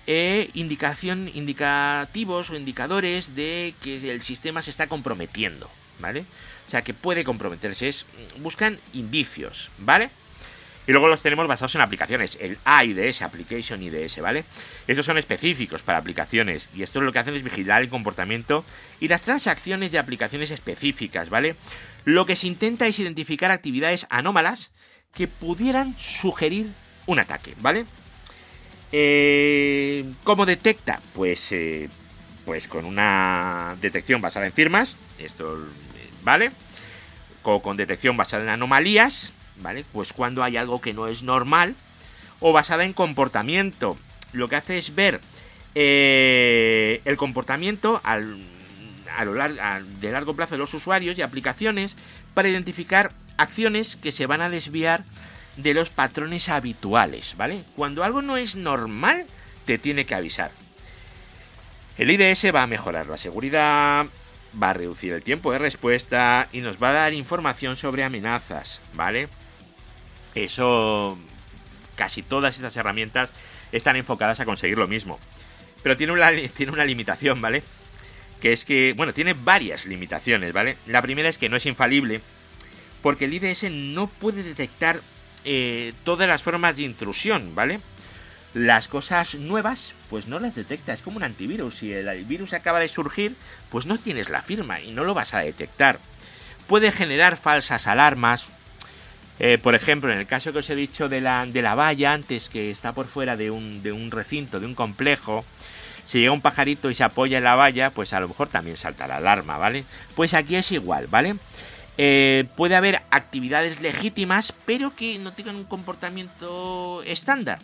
e 0.06 0.50
indicación, 0.54 1.30
indicativos 1.32 2.50
o 2.50 2.56
indicadores 2.56 3.34
de 3.34 3.74
que 3.82 4.10
el 4.10 4.22
sistema 4.22 4.60
se 4.62 4.70
está 4.70 4.86
comprometiendo, 4.88 5.70
¿vale? 6.00 6.24
O 6.66 6.70
sea, 6.70 6.82
que 6.82 6.94
puede 6.94 7.24
comprometerse, 7.24 7.88
es, 7.88 8.06
buscan 8.38 8.78
indicios, 8.92 9.70
¿vale? 9.78 10.10
Y 10.86 10.92
luego 10.92 11.08
los 11.08 11.22
tenemos 11.22 11.46
basados 11.46 11.74
en 11.76 11.80
aplicaciones, 11.80 12.36
el 12.40 12.58
AIDS, 12.64 13.22
Application 13.22 13.82
IDS, 13.82 14.20
¿vale? 14.20 14.44
Estos 14.88 15.06
son 15.06 15.16
específicos 15.16 15.82
para 15.82 15.98
aplicaciones 15.98 16.68
y 16.74 16.82
esto 16.82 17.00
lo 17.00 17.12
que 17.12 17.20
hacen 17.20 17.34
es 17.34 17.44
vigilar 17.44 17.82
el 17.82 17.88
comportamiento 17.88 18.64
y 18.98 19.08
las 19.08 19.22
transacciones 19.22 19.92
de 19.92 19.98
aplicaciones 19.98 20.50
específicas, 20.50 21.30
¿vale? 21.30 21.54
Lo 22.04 22.26
que 22.26 22.34
se 22.34 22.48
intenta 22.48 22.86
es 22.86 22.98
identificar 22.98 23.52
actividades 23.52 24.06
anómalas 24.10 24.72
que 25.14 25.28
pudieran 25.28 25.96
sugerir 25.98 26.72
un 27.06 27.20
ataque, 27.20 27.54
¿vale? 27.60 27.86
Eh, 28.90 30.04
¿Cómo 30.24 30.46
detecta? 30.46 31.00
Pues, 31.14 31.52
eh, 31.52 31.88
pues 32.44 32.66
con 32.66 32.84
una 32.84 33.76
detección 33.80 34.20
basada 34.20 34.46
en 34.46 34.52
firmas, 34.52 34.96
esto, 35.18 35.64
¿vale? 36.22 36.50
O 37.44 37.62
con 37.62 37.76
detección 37.76 38.16
basada 38.16 38.42
en 38.42 38.50
anomalías, 38.50 39.32
¿vale? 39.62 39.84
Pues 39.92 40.12
cuando 40.12 40.42
hay 40.42 40.56
algo 40.56 40.80
que 40.80 40.92
no 40.92 41.06
es 41.06 41.22
normal, 41.22 41.74
o 42.40 42.52
basada 42.52 42.84
en 42.84 42.92
comportamiento. 42.92 43.96
Lo 44.32 44.48
que 44.48 44.56
hace 44.56 44.78
es 44.78 44.94
ver 44.94 45.20
eh, 45.74 47.00
el 47.04 47.16
comportamiento 47.16 48.00
a 48.04 48.18
lo 48.18 49.34
largo, 49.34 49.58
de 50.00 50.10
largo 50.10 50.36
plazo 50.36 50.54
de 50.54 50.58
los 50.58 50.74
usuarios 50.74 51.16
y 51.16 51.22
aplicaciones 51.22 51.96
para 52.34 52.48
identificar 52.48 53.12
acciones 53.36 53.96
que 53.96 54.12
se 54.12 54.26
van 54.26 54.42
a 54.42 54.50
desviar 54.50 55.04
de 55.56 55.74
los 55.74 55.90
patrones 55.90 56.48
habituales, 56.48 57.34
¿vale? 57.36 57.62
Cuando 57.76 58.04
algo 58.04 58.22
no 58.22 58.36
es 58.36 58.56
normal, 58.56 59.26
te 59.64 59.78
tiene 59.78 60.04
que 60.06 60.14
avisar. 60.14 60.50
El 61.98 62.10
IDS 62.10 62.54
va 62.54 62.62
a 62.62 62.66
mejorar 62.66 63.06
la 63.06 63.18
seguridad, 63.18 64.06
va 64.60 64.70
a 64.70 64.72
reducir 64.72 65.12
el 65.12 65.22
tiempo 65.22 65.52
de 65.52 65.58
respuesta 65.58 66.48
y 66.52 66.60
nos 66.60 66.82
va 66.82 66.90
a 66.90 66.92
dar 66.92 67.14
información 67.14 67.76
sobre 67.76 68.02
amenazas, 68.02 68.80
¿vale? 68.94 69.28
Eso, 70.34 71.18
casi 71.96 72.22
todas 72.22 72.56
estas 72.56 72.76
herramientas 72.76 73.30
están 73.72 73.96
enfocadas 73.96 74.40
a 74.40 74.44
conseguir 74.44 74.78
lo 74.78 74.88
mismo. 74.88 75.18
Pero 75.82 75.96
tiene 75.96 76.12
una, 76.12 76.30
tiene 76.54 76.72
una 76.72 76.84
limitación, 76.84 77.40
¿vale? 77.40 77.62
Que 78.40 78.52
es 78.52 78.64
que, 78.64 78.94
bueno, 78.96 79.14
tiene 79.14 79.34
varias 79.34 79.86
limitaciones, 79.86 80.52
¿vale? 80.52 80.76
La 80.86 81.02
primera 81.02 81.28
es 81.28 81.38
que 81.38 81.48
no 81.48 81.56
es 81.56 81.66
infalible, 81.66 82.20
porque 83.02 83.24
el 83.24 83.34
IDS 83.34 83.70
no 83.70 84.06
puede 84.06 84.42
detectar 84.42 85.00
eh, 85.44 85.92
todas 86.04 86.28
las 86.28 86.42
formas 86.42 86.76
de 86.76 86.82
intrusión, 86.82 87.54
¿vale? 87.54 87.80
Las 88.54 88.86
cosas 88.86 89.34
nuevas, 89.34 89.92
pues 90.10 90.26
no 90.26 90.38
las 90.38 90.54
detecta, 90.54 90.92
es 90.92 91.00
como 91.00 91.16
un 91.16 91.24
antivirus. 91.24 91.76
Si 91.76 91.92
el 91.92 92.24
virus 92.24 92.52
acaba 92.52 92.80
de 92.80 92.88
surgir, 92.88 93.34
pues 93.70 93.86
no 93.86 93.98
tienes 93.98 94.28
la 94.28 94.42
firma 94.42 94.80
y 94.80 94.92
no 94.92 95.04
lo 95.04 95.14
vas 95.14 95.34
a 95.34 95.40
detectar. 95.40 95.98
Puede 96.66 96.92
generar 96.92 97.36
falsas 97.36 97.86
alarmas. 97.86 98.44
Eh, 99.38 99.58
por 99.58 99.74
ejemplo, 99.74 100.12
en 100.12 100.18
el 100.18 100.26
caso 100.26 100.52
que 100.52 100.60
os 100.60 100.70
he 100.70 100.74
dicho 100.74 101.08
de 101.08 101.20
la, 101.20 101.44
de 101.46 101.62
la 101.62 101.74
valla 101.74 102.12
antes, 102.12 102.48
que 102.48 102.70
está 102.70 102.92
por 102.92 103.06
fuera 103.06 103.36
de 103.36 103.50
un, 103.50 103.82
de 103.82 103.92
un 103.92 104.10
recinto, 104.10 104.60
de 104.60 104.66
un 104.66 104.74
complejo, 104.74 105.44
si 106.06 106.20
llega 106.20 106.32
un 106.32 106.40
pajarito 106.40 106.90
y 106.90 106.94
se 106.94 107.04
apoya 107.04 107.38
en 107.38 107.44
la 107.44 107.54
valla, 107.54 107.90
pues 107.90 108.12
a 108.12 108.20
lo 108.20 108.28
mejor 108.28 108.48
también 108.48 108.76
salta 108.76 109.06
la 109.06 109.16
alarma, 109.16 109.56
¿vale? 109.56 109.84
Pues 110.14 110.34
aquí 110.34 110.56
es 110.56 110.70
igual, 110.72 111.06
¿vale? 111.06 111.36
Eh, 111.98 112.44
puede 112.56 112.76
haber 112.76 113.02
actividades 113.10 113.80
legítimas, 113.80 114.52
pero 114.66 114.94
que 114.96 115.18
no 115.18 115.32
tengan 115.32 115.56
un 115.56 115.64
comportamiento 115.64 117.02
estándar. 117.04 117.58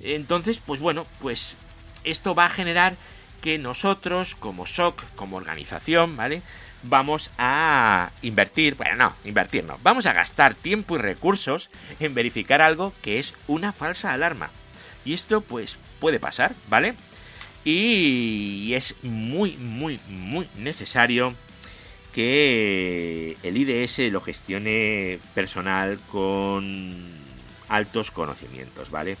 Entonces, 0.00 0.60
pues 0.64 0.80
bueno, 0.80 1.06
pues 1.20 1.56
esto 2.04 2.34
va 2.34 2.46
a 2.46 2.50
generar 2.50 2.96
que 3.40 3.58
nosotros, 3.58 4.34
como 4.34 4.66
SOC, 4.66 5.02
como 5.14 5.36
organización, 5.36 6.16
¿vale? 6.16 6.42
Vamos 6.82 7.30
a 7.38 8.12
invertir, 8.22 8.76
bueno, 8.76 8.96
no, 8.96 9.14
invertir 9.24 9.64
no, 9.64 9.78
vamos 9.82 10.06
a 10.06 10.12
gastar 10.12 10.54
tiempo 10.54 10.96
y 10.96 10.98
recursos 10.98 11.70
en 11.98 12.14
verificar 12.14 12.62
algo 12.62 12.92
que 13.02 13.18
es 13.18 13.34
una 13.48 13.72
falsa 13.72 14.12
alarma. 14.12 14.50
Y 15.04 15.12
esto, 15.14 15.40
pues, 15.40 15.78
puede 15.98 16.20
pasar, 16.20 16.54
¿vale? 16.68 16.94
Y 17.64 18.72
es 18.74 18.94
muy, 19.02 19.56
muy, 19.56 20.00
muy 20.08 20.48
necesario 20.56 21.34
que 22.12 23.36
el 23.42 23.56
IDS 23.56 24.10
lo 24.10 24.20
gestione 24.20 25.18
personal 25.34 25.98
con 26.10 26.96
altos 27.68 28.10
conocimientos, 28.10 28.90
¿vale? 28.90 29.16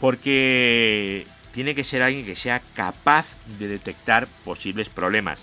Porque 0.00 1.26
tiene 1.52 1.74
que 1.74 1.84
ser 1.84 2.02
alguien 2.02 2.24
que 2.24 2.36
sea 2.36 2.60
capaz 2.74 3.36
de 3.58 3.68
detectar 3.68 4.26
posibles 4.44 4.88
problemas. 4.88 5.40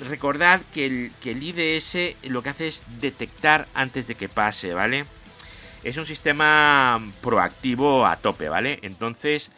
Recordad 0.00 0.62
que 0.72 0.86
el, 0.86 1.12
que 1.20 1.32
el 1.32 1.42
IDS 1.42 2.16
lo 2.30 2.42
que 2.42 2.48
hace 2.48 2.68
es 2.68 2.82
detectar 3.00 3.68
antes 3.74 4.06
de 4.06 4.14
que 4.14 4.28
pase, 4.28 4.72
¿vale? 4.72 5.04
Es 5.84 5.96
un 5.98 6.06
sistema 6.06 7.00
proactivo 7.20 8.06
a 8.06 8.16
tope, 8.16 8.48
¿vale? 8.48 8.78
Entonces 8.82 9.50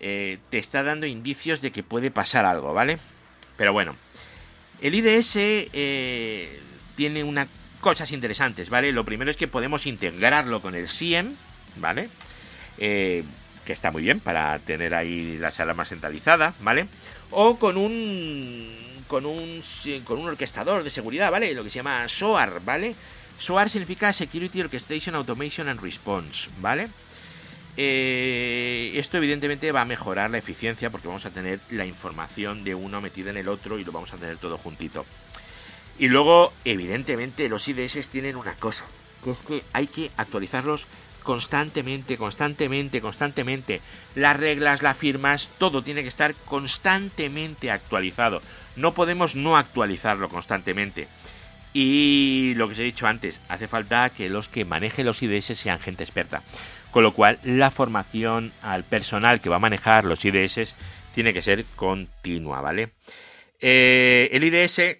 eh, 0.00 0.38
te 0.50 0.58
está 0.58 0.82
dando 0.82 1.06
indicios 1.06 1.60
de 1.60 1.72
que 1.72 1.82
puede 1.82 2.10
pasar 2.10 2.46
algo, 2.46 2.72
¿vale? 2.72 2.98
Pero 3.56 3.72
bueno, 3.72 3.94
el 4.80 4.94
IDS 4.94 5.36
eh, 5.36 6.60
tiene 6.96 7.22
unas 7.22 7.48
cosas 7.80 8.12
interesantes, 8.12 8.70
¿vale? 8.70 8.92
Lo 8.92 9.04
primero 9.04 9.30
es 9.30 9.36
que 9.36 9.48
podemos 9.48 9.86
integrarlo 9.86 10.62
con 10.62 10.74
el 10.74 10.88
SIEM, 10.88 11.36
¿vale? 11.76 12.08
Eh, 12.78 13.24
que 13.66 13.72
está 13.72 13.90
muy 13.90 14.02
bien 14.02 14.20
para 14.20 14.58
tener 14.58 14.94
ahí 14.94 15.36
las 15.38 15.60
alarmas 15.60 15.90
centralizadas, 15.90 16.54
¿vale? 16.60 16.88
O 17.30 17.58
con 17.58 17.76
un 17.76 18.91
con 19.12 19.26
un 19.26 19.62
con 20.06 20.18
un 20.18 20.28
orquestador 20.28 20.82
de 20.82 20.88
seguridad, 20.88 21.30
¿vale? 21.30 21.52
Lo 21.52 21.62
que 21.62 21.68
se 21.68 21.80
llama 21.80 22.08
SOAR, 22.08 22.64
¿vale? 22.64 22.94
SOAR 23.38 23.68
significa 23.68 24.10
Security 24.10 24.62
Orchestration 24.62 25.14
Automation 25.14 25.68
and 25.68 25.82
Response, 25.82 26.48
¿vale? 26.62 26.88
Eh, 27.76 28.92
esto 28.94 29.18
evidentemente 29.18 29.70
va 29.70 29.82
a 29.82 29.84
mejorar 29.84 30.30
la 30.30 30.38
eficiencia 30.38 30.88
porque 30.88 31.08
vamos 31.08 31.26
a 31.26 31.30
tener 31.30 31.60
la 31.68 31.84
información 31.84 32.64
de 32.64 32.74
uno 32.74 33.02
metida 33.02 33.28
en 33.28 33.36
el 33.36 33.50
otro 33.50 33.78
y 33.78 33.84
lo 33.84 33.92
vamos 33.92 34.14
a 34.14 34.16
tener 34.16 34.38
todo 34.38 34.56
juntito. 34.56 35.04
Y 35.98 36.08
luego, 36.08 36.54
evidentemente, 36.64 37.50
los 37.50 37.68
IDS 37.68 38.08
tienen 38.08 38.36
una 38.36 38.54
cosa, 38.54 38.86
que 39.22 39.32
es 39.32 39.42
que 39.42 39.62
hay 39.74 39.88
que 39.88 40.10
actualizarlos 40.16 40.86
constantemente, 41.22 42.16
constantemente, 42.16 43.02
constantemente. 43.02 43.82
Las 44.14 44.38
reglas, 44.38 44.80
las 44.80 44.96
firmas, 44.96 45.50
todo 45.58 45.82
tiene 45.82 46.00
que 46.00 46.08
estar 46.08 46.34
constantemente 46.46 47.70
actualizado. 47.70 48.40
No 48.76 48.94
podemos 48.94 49.34
no 49.36 49.56
actualizarlo 49.56 50.28
constantemente. 50.28 51.08
Y 51.74 52.54
lo 52.56 52.66
que 52.66 52.74
os 52.74 52.78
he 52.78 52.84
dicho 52.84 53.06
antes, 53.06 53.40
hace 53.48 53.68
falta 53.68 54.10
que 54.10 54.28
los 54.28 54.48
que 54.48 54.64
manejen 54.64 55.06
los 55.06 55.22
IDS 55.22 55.58
sean 55.58 55.80
gente 55.80 56.04
experta. 56.04 56.42
Con 56.90 57.02
lo 57.02 57.14
cual, 57.14 57.38
la 57.42 57.70
formación 57.70 58.52
al 58.60 58.84
personal 58.84 59.40
que 59.40 59.48
va 59.48 59.56
a 59.56 59.60
manejar 59.60 60.04
los 60.04 60.24
IDS 60.24 60.74
tiene 61.14 61.32
que 61.32 61.42
ser 61.42 61.64
continua, 61.76 62.60
¿vale? 62.60 62.92
Eh, 63.58 64.28
el 64.32 64.44
IDS, 64.44 64.98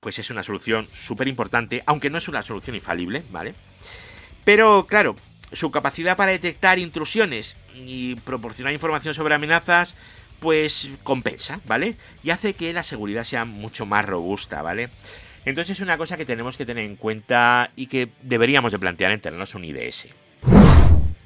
pues 0.00 0.18
es 0.18 0.30
una 0.30 0.42
solución 0.42 0.88
súper 0.92 1.28
importante, 1.28 1.82
aunque 1.86 2.10
no 2.10 2.18
es 2.18 2.28
una 2.28 2.42
solución 2.42 2.76
infalible, 2.76 3.22
¿vale? 3.30 3.54
Pero, 4.44 4.86
claro, 4.86 5.16
su 5.52 5.70
capacidad 5.70 6.16
para 6.16 6.32
detectar 6.32 6.78
intrusiones 6.78 7.56
y 7.74 8.16
proporcionar 8.16 8.72
información 8.72 9.14
sobre 9.14 9.34
amenazas, 9.34 9.94
pues 10.40 10.88
compensa, 11.02 11.60
¿vale? 11.66 11.96
Y 12.24 12.30
hace 12.30 12.54
que 12.54 12.72
la 12.72 12.82
seguridad 12.82 13.24
sea 13.24 13.44
mucho 13.44 13.86
más 13.86 14.04
robusta, 14.04 14.62
¿vale? 14.62 14.88
Entonces 15.44 15.76
es 15.76 15.80
una 15.80 15.96
cosa 15.96 16.16
que 16.16 16.24
tenemos 16.24 16.56
que 16.56 16.66
tener 16.66 16.84
en 16.84 16.96
cuenta 16.96 17.70
y 17.76 17.86
que 17.86 18.08
deberíamos 18.22 18.72
de 18.72 18.78
plantear 18.78 19.12
en 19.12 19.20
términos 19.20 19.54
un 19.54 19.64
IDS. 19.64 20.08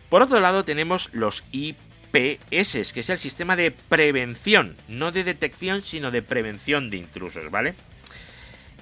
Por 0.09 0.23
otro 0.23 0.41
lado 0.41 0.65
tenemos 0.65 1.11
los 1.13 1.43
IPS, 1.53 2.93
que 2.93 3.01
es 3.01 3.11
el 3.11 3.19
sistema 3.19 3.57
de 3.57 3.71
prevención, 3.71 4.77
no 4.89 5.11
de 5.11 5.25
detección, 5.25 5.83
sino 5.83 6.11
de 6.11 6.23
prevención 6.23 6.91
de 6.91 6.99
intrusos, 6.99 7.51
¿vale? 7.51 7.75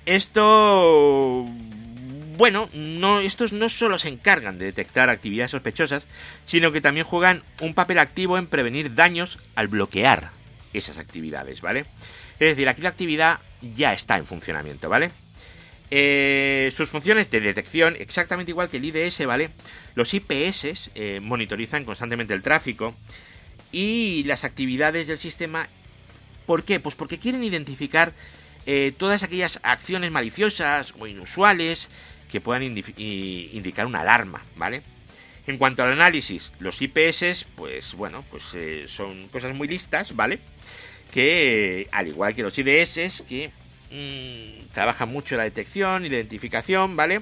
Esto 0.04 1.46
bueno, 2.36 2.68
no, 2.72 3.20
estos 3.20 3.52
no 3.52 3.68
solo 3.68 3.98
se 3.98 4.08
encargan 4.08 4.58
de 4.58 4.66
detectar 4.66 5.10
actividades 5.10 5.50
sospechosas, 5.50 6.06
sino 6.46 6.72
que 6.72 6.80
también 6.80 7.06
juegan 7.06 7.42
un 7.60 7.74
papel 7.74 7.98
activo 7.98 8.38
en 8.38 8.46
prevenir 8.46 8.94
daños 8.94 9.38
al 9.54 9.68
bloquear 9.68 10.30
esas 10.72 10.98
actividades, 10.98 11.60
¿vale? 11.60 11.80
Es 12.38 12.48
decir, 12.48 12.68
aquí 12.68 12.82
la 12.82 12.88
actividad 12.88 13.40
ya 13.76 13.92
está 13.92 14.16
en 14.18 14.26
funcionamiento, 14.26 14.88
¿vale? 14.88 15.10
Eh, 15.90 16.72
sus 16.74 16.88
funciones 16.88 17.30
de 17.30 17.40
detección, 17.40 17.96
exactamente 17.98 18.50
igual 18.50 18.70
que 18.70 18.78
el 18.78 18.84
IDS, 18.86 19.26
¿vale? 19.26 19.50
Los 19.94 20.14
IPS 20.14 20.90
eh, 20.94 21.20
monitorizan 21.22 21.84
constantemente 21.84 22.32
el 22.32 22.42
tráfico 22.42 22.94
y 23.72 24.24
las 24.24 24.44
actividades 24.44 25.06
del 25.06 25.18
sistema. 25.18 25.68
¿Por 26.46 26.64
qué? 26.64 26.80
Pues 26.80 26.94
porque 26.94 27.18
quieren 27.18 27.44
identificar 27.44 28.14
eh, 28.64 28.94
todas 28.96 29.22
aquellas 29.22 29.60
acciones 29.62 30.10
maliciosas 30.12 30.94
o 30.98 31.06
inusuales 31.06 31.88
que 32.32 32.40
puedan 32.40 32.64
indicar 32.64 33.86
una 33.86 34.00
alarma, 34.00 34.42
¿vale? 34.56 34.82
En 35.46 35.58
cuanto 35.58 35.84
al 35.84 35.92
análisis, 35.92 36.52
los 36.58 36.80
IPS, 36.80 37.46
pues 37.54 37.94
bueno, 37.94 38.24
pues 38.30 38.56
son 38.90 39.28
cosas 39.28 39.54
muy 39.54 39.68
listas, 39.68 40.16
¿vale? 40.16 40.40
Que 41.12 41.86
al 41.92 42.08
igual 42.08 42.34
que 42.34 42.42
los 42.42 42.58
IDS, 42.58 43.22
que 43.28 43.52
Mm, 43.92 44.72
trabaja 44.72 45.04
mucho 45.04 45.36
la 45.36 45.42
detección 45.42 46.06
y 46.06 46.08
la 46.08 46.16
identificación, 46.16 46.96
¿vale? 46.96 47.20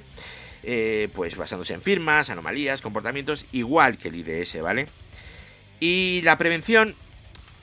Eh, 0.62 1.08
pues 1.14 1.36
basándose 1.36 1.74
en 1.74 1.82
firmas, 1.82 2.30
anomalías, 2.30 2.80
comportamientos, 2.80 3.44
igual 3.50 3.98
que 3.98 4.08
el 4.08 4.14
IDS, 4.16 4.62
¿vale? 4.62 4.86
Y 5.80 6.20
la 6.22 6.38
prevención, 6.38 6.94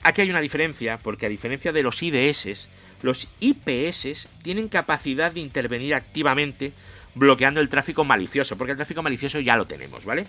aquí 0.02 0.20
hay 0.20 0.30
una 0.30 0.42
diferencia, 0.42 0.98
porque 0.98 1.24
a 1.24 1.30
diferencia 1.30 1.72
de 1.72 1.82
los 1.82 2.02
IDS, 2.02 2.68
los 3.00 3.28
IPS 3.40 4.28
tienen 4.42 4.68
capacidad 4.68 5.32
de 5.32 5.40
intervenir 5.40 5.94
activamente 5.94 6.72
bloqueando 7.18 7.60
el 7.60 7.68
tráfico 7.68 8.04
malicioso, 8.04 8.56
porque 8.56 8.72
el 8.72 8.76
tráfico 8.76 9.02
malicioso 9.02 9.40
ya 9.40 9.56
lo 9.56 9.66
tenemos, 9.66 10.04
¿vale? 10.04 10.26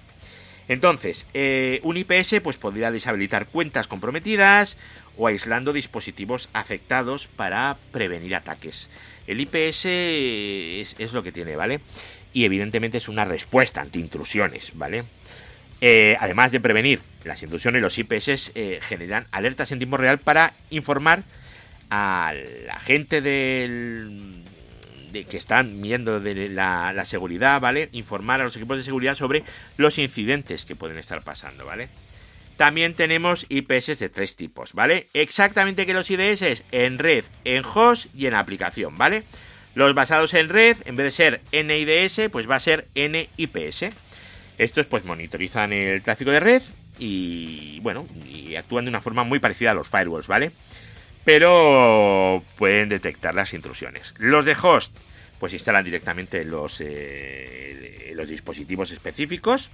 Entonces, 0.67 1.25
eh, 1.33 1.79
un 1.83 1.97
IPS 1.97 2.41
pues 2.43 2.57
podría 2.57 2.91
deshabilitar 2.91 3.47
cuentas 3.47 3.87
comprometidas 3.87 4.77
o 5.17 5.27
aislando 5.27 5.73
dispositivos 5.73 6.47
afectados 6.53 7.27
para 7.27 7.77
prevenir 7.91 8.35
ataques. 8.35 8.87
El 9.25 9.41
IPS 9.41 9.85
es, 9.85 11.13
lo 11.13 11.23
que 11.23 11.31
tiene, 11.31 11.55
¿vale? 11.55 11.81
Y 12.33 12.45
evidentemente 12.45 12.99
es 12.99 13.07
una 13.07 13.25
respuesta 13.25 13.81
ante 13.81 13.99
intrusiones, 13.99 14.71
¿vale? 14.75 15.03
Eh, 15.81 16.15
además 16.19 16.51
de 16.51 16.59
prevenir 16.59 17.01
las 17.23 17.41
intrusiones, 17.41 17.81
los 17.81 17.97
IPS 17.97 18.51
eh, 18.53 18.79
generan 18.81 19.25
alertas 19.31 19.71
en 19.71 19.79
tiempo 19.79 19.97
real 19.97 20.19
para 20.19 20.53
informar 20.69 21.23
a 21.89 22.33
la 22.65 22.79
gente 22.79 23.21
del, 23.21 24.43
que 25.11 25.37
están 25.37 25.81
viendo 25.81 26.19
la, 26.19 27.05
seguridad, 27.05 27.59
¿vale? 27.59 27.89
Informar 27.91 28.41
a 28.41 28.43
los 28.43 28.55
equipos 28.55 28.77
de 28.77 28.83
seguridad 28.83 29.15
sobre 29.15 29.43
los 29.77 29.97
incidentes 29.97 30.65
que 30.65 30.75
pueden 30.75 30.97
estar 30.97 31.23
pasando, 31.23 31.65
¿vale? 31.65 31.89
También 32.57 32.93
tenemos 32.93 33.45
IPS 33.47 33.99
de 33.99 34.09
tres 34.09 34.35
tipos, 34.35 34.73
¿vale? 34.73 35.07
Exactamente 35.13 35.85
que 35.85 35.93
los 35.93 36.11
IDS 36.11 36.63
en 36.71 36.99
red, 36.99 37.23
en 37.45 37.63
host 37.63 38.07
y 38.13 38.25
en 38.25 38.33
aplicación, 38.33 38.97
¿vale? 38.97 39.23
Los 39.75 39.93
basados 39.93 40.33
en 40.33 40.49
red, 40.49 40.77
en 40.85 40.95
vez 40.95 41.05
de 41.05 41.11
ser 41.11 41.41
NIDS, 41.53 42.29
pues 42.31 42.49
va 42.49 42.55
a 42.55 42.59
ser 42.59 42.87
NIPS. 42.95 43.95
Estos 44.57 44.85
pues 44.87 45.05
monitorizan 45.05 45.71
el 45.71 46.01
tráfico 46.01 46.31
de 46.31 46.41
red 46.41 46.61
y 46.97 47.79
bueno, 47.79 48.05
y 48.27 48.55
actúan 48.55 48.85
de 48.85 48.89
una 48.89 48.99
forma 48.99 49.23
muy 49.23 49.39
parecida 49.39 49.71
a 49.71 49.73
los 49.73 49.87
firewalls, 49.87 50.27
¿vale? 50.27 50.51
Pero 51.29 52.43
pueden 52.57 52.89
detectar 52.89 53.35
las 53.35 53.53
intrusiones. 53.53 54.15
Los 54.17 54.45
de 54.45 54.57
host, 54.59 54.97
pues 55.39 55.53
instalan 55.53 55.85
directamente 55.85 56.43
los, 56.43 56.81
eh, 56.81 58.13
los 58.15 58.27
dispositivos 58.27 58.89
específicos 58.89 59.69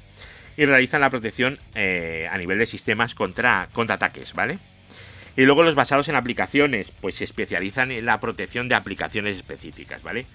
y 0.57 0.65
realizan 0.65 0.99
la 0.99 1.09
protección 1.09 1.57
eh, 1.73 2.27
a 2.29 2.37
nivel 2.37 2.59
de 2.59 2.65
sistemas 2.65 3.15
contra, 3.15 3.69
contra 3.71 3.95
ataques, 3.95 4.33
¿vale? 4.33 4.59
Y 5.37 5.43
luego 5.43 5.63
los 5.63 5.75
basados 5.75 6.09
en 6.09 6.17
aplicaciones, 6.17 6.91
pues 6.91 7.15
se 7.15 7.23
especializan 7.23 7.89
en 7.93 8.05
la 8.05 8.19
protección 8.19 8.67
de 8.67 8.75
aplicaciones 8.75 9.37
específicas, 9.37 10.03
¿vale? 10.03 10.25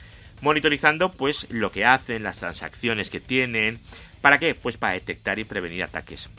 Monitorizando 0.41 1.13
pues 1.13 1.51
lo 1.51 1.71
que 1.71 1.85
hacen, 1.85 2.23
las 2.23 2.39
transacciones 2.39 3.11
que 3.11 3.21
tienen. 3.21 3.79
¿Para 4.23 4.39
qué? 4.39 4.55
Pues 4.55 4.79
para 4.79 4.95
detectar 4.95 5.39
y 5.39 5.45
prevenir 5.45 5.83
ataques. 5.83 6.31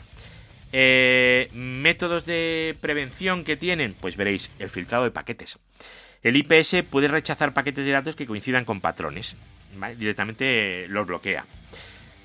Eh, 0.72 1.48
métodos 1.52 2.24
de 2.24 2.76
prevención 2.80 3.44
que 3.44 3.56
tienen, 3.56 3.94
pues 3.94 4.16
veréis, 4.16 4.50
el 4.58 4.70
filtrado 4.70 5.04
de 5.04 5.10
paquetes. 5.10 5.58
El 6.22 6.36
IPS 6.36 6.84
puede 6.88 7.08
rechazar 7.08 7.52
paquetes 7.52 7.84
de 7.84 7.90
datos 7.90 8.16
que 8.16 8.26
coincidan 8.26 8.64
con 8.64 8.80
patrones. 8.80 9.36
Directamente 9.98 10.86
los 10.88 11.06
bloquea. 11.06 11.44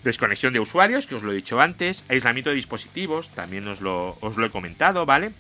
Desconexión 0.03 0.53
de 0.53 0.59
usuarios, 0.59 1.07
que 1.07 1.15
os 1.15 1.23
lo 1.23 1.31
he 1.31 1.35
dicho 1.35 1.59
antes. 1.59 2.03
Aislamiento 2.07 2.51
de 2.51 2.55
dispositivos, 2.55 3.29
también 3.29 3.67
os 3.67 3.81
lo, 3.81 4.17
he 4.21 4.49
comentado, 4.49 5.05
¿vale? 5.05 5.31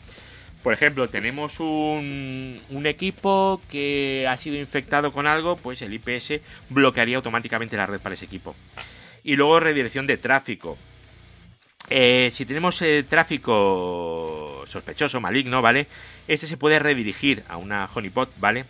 Por 0.63 0.73
ejemplo, 0.73 1.07
tenemos 1.07 1.59
un, 1.59 2.59
equipo 2.85 3.61
que 3.69 4.25
ha 4.27 4.35
sido 4.35 4.57
infectado 4.57 5.13
con 5.13 5.27
algo, 5.27 5.55
pues 5.55 5.81
el 5.81 5.93
IPS 5.93 6.41
bloquearía 6.69 7.17
automáticamente 7.17 7.77
la 7.77 7.85
red 7.85 8.01
para 8.01 8.15
ese 8.15 8.25
equipo. 8.25 8.55
Y 9.23 9.35
luego 9.35 9.59
redirección 9.59 10.07
de 10.07 10.17
tráfico. 10.17 10.77
Eh, 11.89 12.31
si 12.33 12.45
tenemos 12.45 12.81
eh, 12.81 13.05
tráfico 13.07 14.63
sospechoso, 14.67 15.21
maligno, 15.21 15.61
¿vale? 15.61 15.87
Este 16.27 16.47
se 16.47 16.57
puede 16.57 16.79
redirigir 16.79 17.43
a 17.47 17.55
una 17.57 17.85
honeypot, 17.93 18.29
¿vale? 18.37 18.65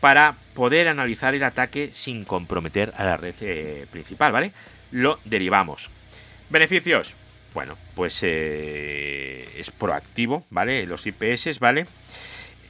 Para 0.00 0.36
poder 0.54 0.88
analizar 0.88 1.34
el 1.34 1.42
ataque 1.42 1.90
sin 1.92 2.24
comprometer 2.24 2.92
a 2.96 3.04
la 3.04 3.16
red 3.16 3.34
eh, 3.40 3.86
principal, 3.90 4.32
¿vale? 4.32 4.52
lo 4.90 5.18
derivamos. 5.24 5.90
Beneficios. 6.50 7.14
Bueno, 7.54 7.76
pues 7.94 8.22
es 8.22 9.70
proactivo, 9.72 10.44
¿vale? 10.48 10.86
Los 10.86 11.06
IPS, 11.06 11.58
¿vale? 11.58 11.86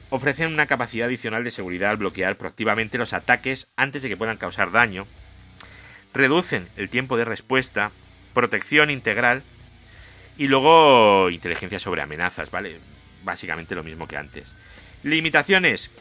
Ofrecen 0.09 0.51
una 0.51 0.67
capacidad 0.67 1.07
adicional 1.07 1.45
de 1.45 1.51
seguridad 1.51 1.91
al 1.91 1.97
bloquear 1.97 2.37
proactivamente 2.37 2.97
los 2.97 3.13
ataques 3.13 3.67
antes 3.77 4.01
de 4.01 4.09
que 4.09 4.17
puedan 4.17 4.35
causar 4.35 4.71
daño. 4.71 5.07
Reducen 6.13 6.67
el 6.75 6.89
tiempo 6.89 7.15
de 7.15 7.23
respuesta, 7.23 7.91
protección 8.33 8.89
integral 8.89 9.43
y 10.37 10.47
luego 10.47 11.29
inteligencia 11.29 11.79
sobre 11.79 12.01
amenazas, 12.01 12.51
¿vale? 12.51 12.77
Básicamente 13.23 13.75
lo 13.75 13.83
mismo 13.83 14.07
que 14.07 14.17
antes. 14.17 14.53
Limitaciones, 15.03 15.91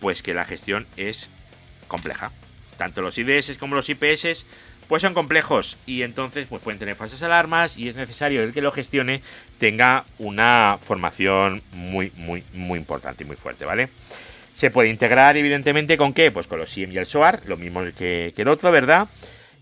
pues 0.00 0.22
que 0.22 0.34
la 0.34 0.44
gestión 0.44 0.86
es 0.96 1.30
compleja. 1.86 2.32
Tanto 2.76 3.02
los 3.02 3.18
IDS 3.18 3.56
como 3.58 3.74
los 3.74 3.88
IPS 3.88 4.44
pues 4.88 5.02
son 5.02 5.14
complejos 5.14 5.76
y 5.86 6.02
entonces 6.02 6.46
pues 6.48 6.62
pueden 6.62 6.78
tener 6.78 6.96
falsas 6.96 7.22
alarmas 7.22 7.76
y 7.76 7.88
es 7.88 7.94
necesario 7.94 8.42
el 8.42 8.52
que 8.52 8.62
lo 8.62 8.72
gestione 8.72 9.20
tenga 9.58 10.04
una 10.18 10.78
formación 10.82 11.62
muy 11.72 12.10
muy 12.16 12.42
muy 12.54 12.78
importante 12.78 13.22
y 13.22 13.26
muy 13.26 13.36
fuerte, 13.36 13.66
¿vale? 13.66 13.90
Se 14.56 14.70
puede 14.70 14.88
integrar 14.88 15.36
evidentemente 15.36 15.96
con 15.96 16.14
qué? 16.14 16.32
Pues 16.32 16.46
con 16.48 16.58
los 16.58 16.70
SIEM 16.70 16.92
y 16.92 16.96
el 16.96 17.06
SOAR, 17.06 17.42
lo 17.44 17.56
mismo 17.56 17.82
que, 17.96 18.32
el 18.34 18.48
otro, 18.48 18.72
¿verdad? 18.72 19.08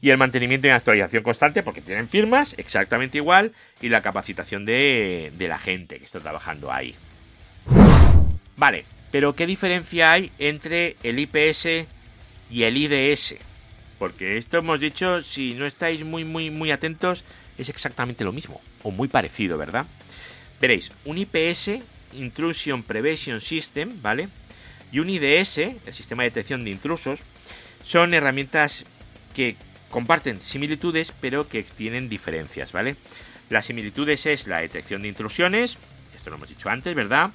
Y 0.01 0.11
el 0.11 0.19
mantenimiento 0.19 0.67
y 0.67 0.71
actualización 0.71 1.23
constante 1.23 1.63
porque 1.63 1.81
tienen 1.81 2.09
firmas 2.09 2.55
exactamente 2.59 3.19
igual 3.19 3.53
y 3.81 3.89
la 3.89 4.03
capacitación 4.03 4.65
de, 4.65 5.33
de 5.37 5.49
la 5.49 5.59
gente 5.59 5.99
que 5.99 6.05
está 6.05 6.21
trabajando 6.21 6.71
ahí. 6.71 6.95
Vale, 8.57 8.85
pero 9.11 9.35
¿qué 9.35 9.47
diferencia 9.47 10.13
hay 10.13 10.31
entre 10.39 10.97
el 11.03 11.19
IPS 11.19 11.87
y 12.51 12.63
el 12.63 12.77
IDS? 12.77 13.37
Porque 13.99 14.37
esto 14.37 14.59
hemos 14.59 14.81
dicho, 14.81 15.23
si 15.23 15.55
no 15.55 15.67
estáis 15.67 16.05
muy, 16.05 16.25
muy, 16.25 16.51
muy 16.51 16.71
atentos, 16.71 17.25
es 17.57 17.69
exactamente 17.69 18.25
lo 18.25 18.33
mismo, 18.33 18.61
o 18.83 18.91
muy 18.91 19.09
parecido, 19.09 19.57
¿verdad? 19.57 19.87
Veréis, 20.61 20.93
un 21.05 21.19
IPS, 21.19 21.81
Intrusion 22.13 22.83
Prevention 22.83 23.41
System, 23.41 24.01
¿vale? 24.03 24.29
Y 24.93 24.99
un 24.99 25.11
IDS, 25.11 25.59
el 25.59 25.95
sistema 25.95 26.23
de 26.23 26.31
detección 26.31 26.65
de 26.65 26.71
intrusos, 26.71 27.21
son 27.85 28.15
herramientas 28.15 28.85
que 29.35 29.57
comparten 29.97 30.43
similitudes, 30.43 31.11
pero 31.23 31.49
que 31.49 31.63
tienen 31.63 32.11
diferencias, 32.11 32.71
¿vale? 32.73 32.97
Las 33.49 33.65
similitudes 33.65 34.27
es 34.27 34.47
la 34.47 34.59
detección 34.59 35.01
de 35.01 35.09
intrusiones, 35.09 35.79
esto 36.15 36.29
lo 36.29 36.37
hemos 36.37 36.51
dicho 36.51 36.69
antes, 36.69 36.95
¿verdad? 36.95 37.31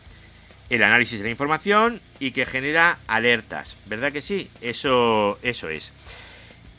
El 0.69 0.83
análisis 0.83 1.17
de 1.17 1.25
la 1.25 1.31
información 1.31 1.99
y 2.19 2.33
que 2.33 2.45
genera 2.45 2.99
alertas, 3.07 3.77
¿verdad 3.87 4.11
que 4.11 4.21
sí? 4.21 4.47
Eso, 4.61 5.39
eso 5.41 5.69
es. 5.69 5.91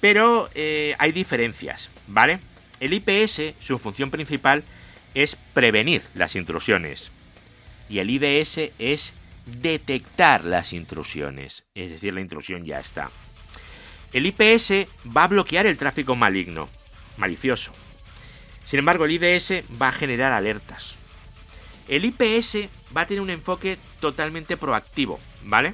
Pero 0.00 0.48
eh, 0.54 0.94
hay 1.00 1.10
diferencias, 1.10 1.90
¿vale? 2.06 2.38
El 2.78 2.92
IPS, 2.92 3.54
su 3.58 3.76
función 3.80 4.12
principal 4.12 4.62
es 5.14 5.36
prevenir 5.52 6.02
las 6.14 6.36
intrusiones. 6.36 7.10
Y 7.88 7.98
el 7.98 8.08
IDS 8.08 8.70
es 8.78 9.14
detectar 9.46 10.44
las 10.44 10.72
intrusiones. 10.72 11.64
Es 11.74 11.90
decir, 11.90 12.14
la 12.14 12.20
intrusión 12.20 12.62
ya 12.62 12.78
está. 12.78 13.10
El 14.12 14.26
IPS 14.26 14.86
va 15.16 15.24
a 15.24 15.28
bloquear 15.28 15.66
el 15.66 15.78
tráfico 15.78 16.16
maligno, 16.16 16.68
malicioso. 17.16 17.72
Sin 18.64 18.78
embargo, 18.78 19.04
el 19.04 19.12
IDS 19.12 19.62
va 19.80 19.88
a 19.88 19.92
generar 19.92 20.32
alertas. 20.32 20.96
El 21.88 22.04
IPS 22.04 22.68
va 22.96 23.02
a 23.02 23.06
tener 23.06 23.20
un 23.20 23.30
enfoque 23.30 23.76
totalmente 24.00 24.56
proactivo, 24.56 25.18
¿vale? 25.44 25.72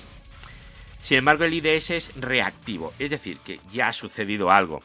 Sin 1.03 1.18
embargo, 1.18 1.45
el 1.45 1.55
IDS 1.55 1.91
es 1.91 2.11
reactivo, 2.16 2.93
es 2.99 3.11
decir, 3.11 3.39
que 3.39 3.61
ya 3.72 3.89
ha 3.89 3.93
sucedido 3.93 4.51
algo. 4.51 4.82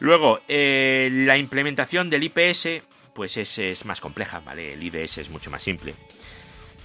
Luego, 0.00 0.40
eh, 0.48 1.08
la 1.12 1.38
implementación 1.38 2.10
del 2.10 2.24
IPS, 2.24 2.82
pues 3.14 3.36
es, 3.36 3.58
es, 3.58 3.84
más 3.84 4.00
compleja, 4.00 4.40
¿vale? 4.40 4.74
El 4.74 4.82
IDS 4.82 5.18
es 5.18 5.30
mucho 5.30 5.50
más 5.50 5.62
simple. 5.62 5.94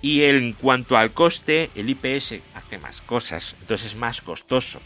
Y 0.02 0.24
en 0.24 0.54
cuanto 0.54 0.98
al 0.98 1.14
coste, 1.14 1.70
el 1.76 1.90
IPS 1.90 2.36
hace 2.56 2.78
más 2.80 3.02
cosas, 3.02 3.56
entonces 3.62 3.88
es 3.88 3.96
más 3.96 4.22
costoso. 4.22 4.80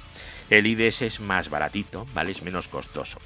El 0.49 0.67
IDS 0.67 1.01
es 1.01 1.19
más 1.19 1.49
baratito, 1.49 2.05
¿vale? 2.13 2.31
Es 2.31 2.41
menos 2.41 2.67
costoso. 2.67 3.19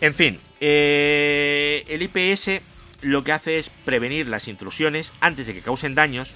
En 0.00 0.14
fin, 0.14 0.40
eh, 0.60 1.84
el 1.88 2.02
IPS 2.02 2.62
lo 3.02 3.24
que 3.24 3.32
hace 3.32 3.58
es 3.58 3.70
prevenir 3.84 4.28
las 4.28 4.48
intrusiones 4.48 5.12
antes 5.20 5.46
de 5.46 5.54
que 5.54 5.62
causen 5.62 5.94
daños. 5.94 6.30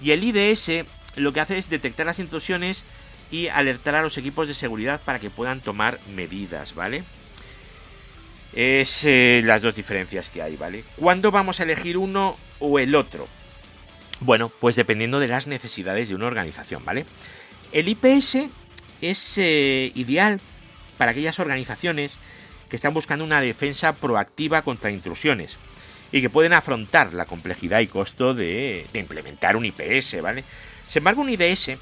Y 0.00 0.10
el 0.10 0.24
IDS 0.24 0.84
lo 1.16 1.32
que 1.32 1.40
hace 1.40 1.58
es 1.58 1.68
detectar 1.68 2.06
las 2.06 2.18
intrusiones 2.18 2.84
y 3.30 3.48
alertar 3.48 3.94
a 3.94 4.02
los 4.02 4.18
equipos 4.18 4.48
de 4.48 4.54
seguridad 4.54 5.00
para 5.00 5.18
que 5.18 5.30
puedan 5.30 5.60
tomar 5.60 5.98
medidas, 6.14 6.74
¿vale? 6.74 7.04
Es 8.52 9.04
eh, 9.04 9.40
las 9.44 9.62
dos 9.62 9.76
diferencias 9.76 10.28
que 10.28 10.42
hay, 10.42 10.56
¿vale? 10.56 10.84
¿Cuándo 10.96 11.30
vamos 11.30 11.60
a 11.60 11.62
elegir 11.62 11.96
uno 11.96 12.36
o 12.58 12.78
el 12.78 12.94
otro? 12.94 13.26
Bueno, 14.20 14.50
pues 14.60 14.76
dependiendo 14.76 15.18
de 15.18 15.28
las 15.28 15.46
necesidades 15.46 16.08
de 16.08 16.14
una 16.14 16.26
organización, 16.26 16.84
¿vale? 16.84 17.06
El 17.72 17.88
IPS 17.88 18.48
es 19.02 19.36
eh, 19.36 19.92
ideal 19.94 20.40
para 20.96 21.10
aquellas 21.10 21.38
organizaciones 21.40 22.12
que 22.70 22.76
están 22.76 22.94
buscando 22.94 23.24
una 23.24 23.42
defensa 23.42 23.92
proactiva 23.92 24.62
contra 24.62 24.90
intrusiones 24.90 25.58
y 26.12 26.20
que 26.20 26.30
pueden 26.30 26.52
afrontar 26.52 27.12
la 27.12 27.26
complejidad 27.26 27.80
y 27.80 27.86
costo 27.86 28.32
de, 28.32 28.86
implementar 28.94 29.56
un 29.56 29.64
IPS, 29.64 30.22
¿vale? 30.22 30.44
Sin 30.86 31.00
embargo, 31.00 31.22
un 31.22 31.30
IDS 31.30 31.72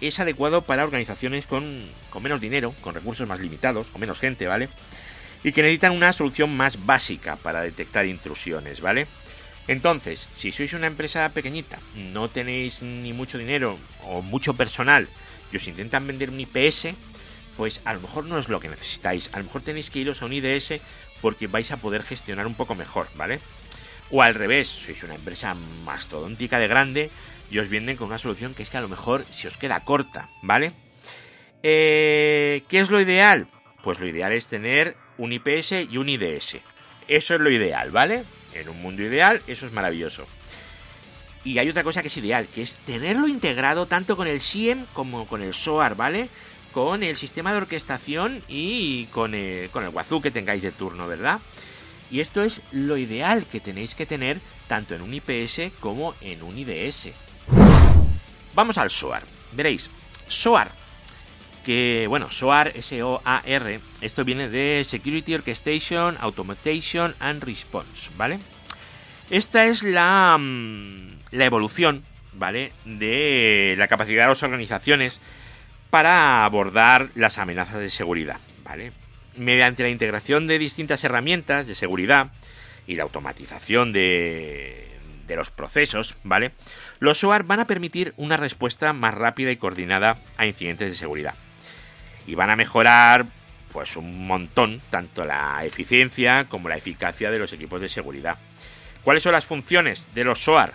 es 0.00 0.20
adecuado 0.20 0.62
para 0.62 0.84
organizaciones 0.84 1.46
con, 1.46 1.86
con 2.10 2.22
menos 2.22 2.40
dinero, 2.40 2.74
con 2.80 2.94
recursos 2.94 3.28
más 3.28 3.40
limitados, 3.40 3.86
con 3.86 4.00
menos 4.00 4.18
gente, 4.18 4.46
¿vale? 4.46 4.68
Y 5.44 5.52
que 5.52 5.62
necesitan 5.62 5.92
una 5.92 6.12
solución 6.12 6.56
más 6.56 6.84
básica 6.84 7.36
para 7.36 7.62
detectar 7.62 8.06
intrusiones, 8.06 8.80
¿vale? 8.80 9.06
Entonces, 9.68 10.28
si 10.36 10.52
sois 10.52 10.72
una 10.72 10.86
empresa 10.86 11.28
pequeñita, 11.30 11.78
no 12.12 12.28
tenéis 12.28 12.82
ni 12.82 13.12
mucho 13.12 13.36
dinero 13.36 13.78
o 14.04 14.22
mucho 14.22 14.54
personal 14.54 15.08
os 15.56 15.68
intentan 15.68 16.06
vender 16.06 16.30
un 16.30 16.40
IPS, 16.40 16.94
pues 17.56 17.80
a 17.84 17.94
lo 17.94 18.00
mejor 18.00 18.24
no 18.24 18.38
es 18.38 18.48
lo 18.48 18.60
que 18.60 18.68
necesitáis. 18.68 19.30
A 19.32 19.38
lo 19.38 19.44
mejor 19.44 19.62
tenéis 19.62 19.90
que 19.90 20.00
iros 20.00 20.22
a 20.22 20.26
un 20.26 20.32
IDS 20.32 20.80
porque 21.20 21.46
vais 21.46 21.72
a 21.72 21.78
poder 21.78 22.02
gestionar 22.02 22.46
un 22.46 22.54
poco 22.54 22.74
mejor, 22.74 23.08
¿vale? 23.16 23.40
O 24.10 24.22
al 24.22 24.34
revés, 24.34 24.68
sois 24.68 25.02
una 25.02 25.16
empresa 25.16 25.56
mastodóntica 25.84 26.58
de 26.58 26.68
grande 26.68 27.10
y 27.50 27.58
os 27.58 27.68
vienen 27.68 27.96
con 27.96 28.08
una 28.08 28.18
solución 28.18 28.54
que 28.54 28.62
es 28.62 28.70
que 28.70 28.76
a 28.76 28.84
lo 28.84 28.88
mejor 28.88 29.24
se 29.32 29.48
os 29.48 29.56
queda 29.56 29.84
corta, 29.84 30.28
¿vale? 30.42 30.72
Eh, 31.62 32.62
¿Qué 32.68 32.78
es 32.78 32.90
lo 32.90 33.00
ideal? 33.00 33.48
Pues 33.82 33.98
lo 33.98 34.06
ideal 34.06 34.32
es 34.32 34.46
tener 34.46 34.96
un 35.18 35.32
IPS 35.32 35.88
y 35.90 35.96
un 35.96 36.08
IDS. 36.08 36.58
Eso 37.08 37.34
es 37.34 37.40
lo 37.40 37.50
ideal, 37.50 37.90
¿vale? 37.90 38.24
En 38.52 38.68
un 38.68 38.80
mundo 38.80 39.02
ideal, 39.02 39.42
eso 39.46 39.66
es 39.66 39.72
maravilloso. 39.72 40.26
Y 41.46 41.58
hay 41.60 41.68
otra 41.68 41.84
cosa 41.84 42.02
que 42.02 42.08
es 42.08 42.16
ideal, 42.16 42.48
que 42.48 42.62
es 42.62 42.76
tenerlo 42.78 43.28
integrado 43.28 43.86
tanto 43.86 44.16
con 44.16 44.26
el 44.26 44.40
SIEM 44.40 44.84
como 44.92 45.28
con 45.28 45.42
el 45.42 45.54
SOAR, 45.54 45.94
¿vale? 45.94 46.28
Con 46.72 47.04
el 47.04 47.16
sistema 47.16 47.52
de 47.52 47.58
orquestación 47.58 48.42
y 48.48 49.04
con 49.06 49.32
el, 49.32 49.70
con 49.70 49.84
el 49.84 49.90
Wazoo 49.90 50.20
que 50.20 50.32
tengáis 50.32 50.62
de 50.62 50.72
turno, 50.72 51.06
¿verdad? 51.06 51.40
Y 52.10 52.18
esto 52.18 52.42
es 52.42 52.62
lo 52.72 52.96
ideal 52.96 53.46
que 53.46 53.60
tenéis 53.60 53.94
que 53.94 54.06
tener 54.06 54.40
tanto 54.66 54.96
en 54.96 55.02
un 55.02 55.14
IPS 55.14 55.70
como 55.78 56.14
en 56.20 56.42
un 56.42 56.58
IDS. 56.58 57.10
Vamos 58.52 58.76
al 58.76 58.90
SOAR. 58.90 59.22
Veréis, 59.52 59.88
SOAR, 60.26 60.72
que 61.64 62.06
bueno, 62.08 62.28
SOAR, 62.28 62.72
S-O-A-R, 62.74 63.80
esto 64.00 64.24
viene 64.24 64.48
de 64.48 64.84
Security 64.84 65.36
Orchestration, 65.36 66.16
Automation 66.18 67.14
and 67.20 67.44
Response, 67.44 68.10
¿vale? 68.16 68.40
Esta 69.30 69.66
es 69.66 69.82
la, 69.82 70.36
mm, 70.38 71.08
la 71.32 71.44
evolución, 71.44 72.04
¿vale? 72.34 72.72
De 72.84 73.74
la 73.76 73.88
capacidad 73.88 74.24
de 74.24 74.28
las 74.28 74.42
organizaciones 74.42 75.18
para 75.90 76.44
abordar 76.44 77.08
las 77.14 77.38
amenazas 77.38 77.80
de 77.80 77.90
seguridad, 77.90 78.40
¿vale? 78.64 78.92
Mediante 79.36 79.82
la 79.82 79.88
integración 79.88 80.46
de 80.46 80.58
distintas 80.58 81.02
herramientas 81.04 81.66
de 81.66 81.74
seguridad 81.74 82.32
y 82.86 82.94
la 82.94 83.02
automatización 83.02 83.92
de, 83.92 84.86
de 85.26 85.36
los 85.36 85.50
procesos, 85.50 86.14
¿vale? 86.22 86.52
Los 87.00 87.18
SOAR 87.18 87.44
van 87.44 87.60
a 87.60 87.66
permitir 87.66 88.14
una 88.16 88.36
respuesta 88.36 88.92
más 88.92 89.14
rápida 89.14 89.50
y 89.50 89.56
coordinada 89.56 90.16
a 90.36 90.46
incidentes 90.46 90.90
de 90.90 90.96
seguridad. 90.96 91.34
Y 92.26 92.34
van 92.34 92.50
a 92.50 92.56
mejorar 92.56 93.26
pues 93.72 93.96
un 93.96 94.26
montón 94.26 94.80
tanto 94.90 95.24
la 95.24 95.62
eficiencia 95.64 96.46
como 96.48 96.68
la 96.68 96.76
eficacia 96.76 97.30
de 97.30 97.38
los 97.38 97.52
equipos 97.52 97.80
de 97.80 97.88
seguridad. 97.88 98.38
¿Cuáles 99.06 99.22
son 99.22 99.30
las 99.30 99.44
funciones 99.44 100.08
de 100.16 100.24
los 100.24 100.40
SOAR? 100.40 100.74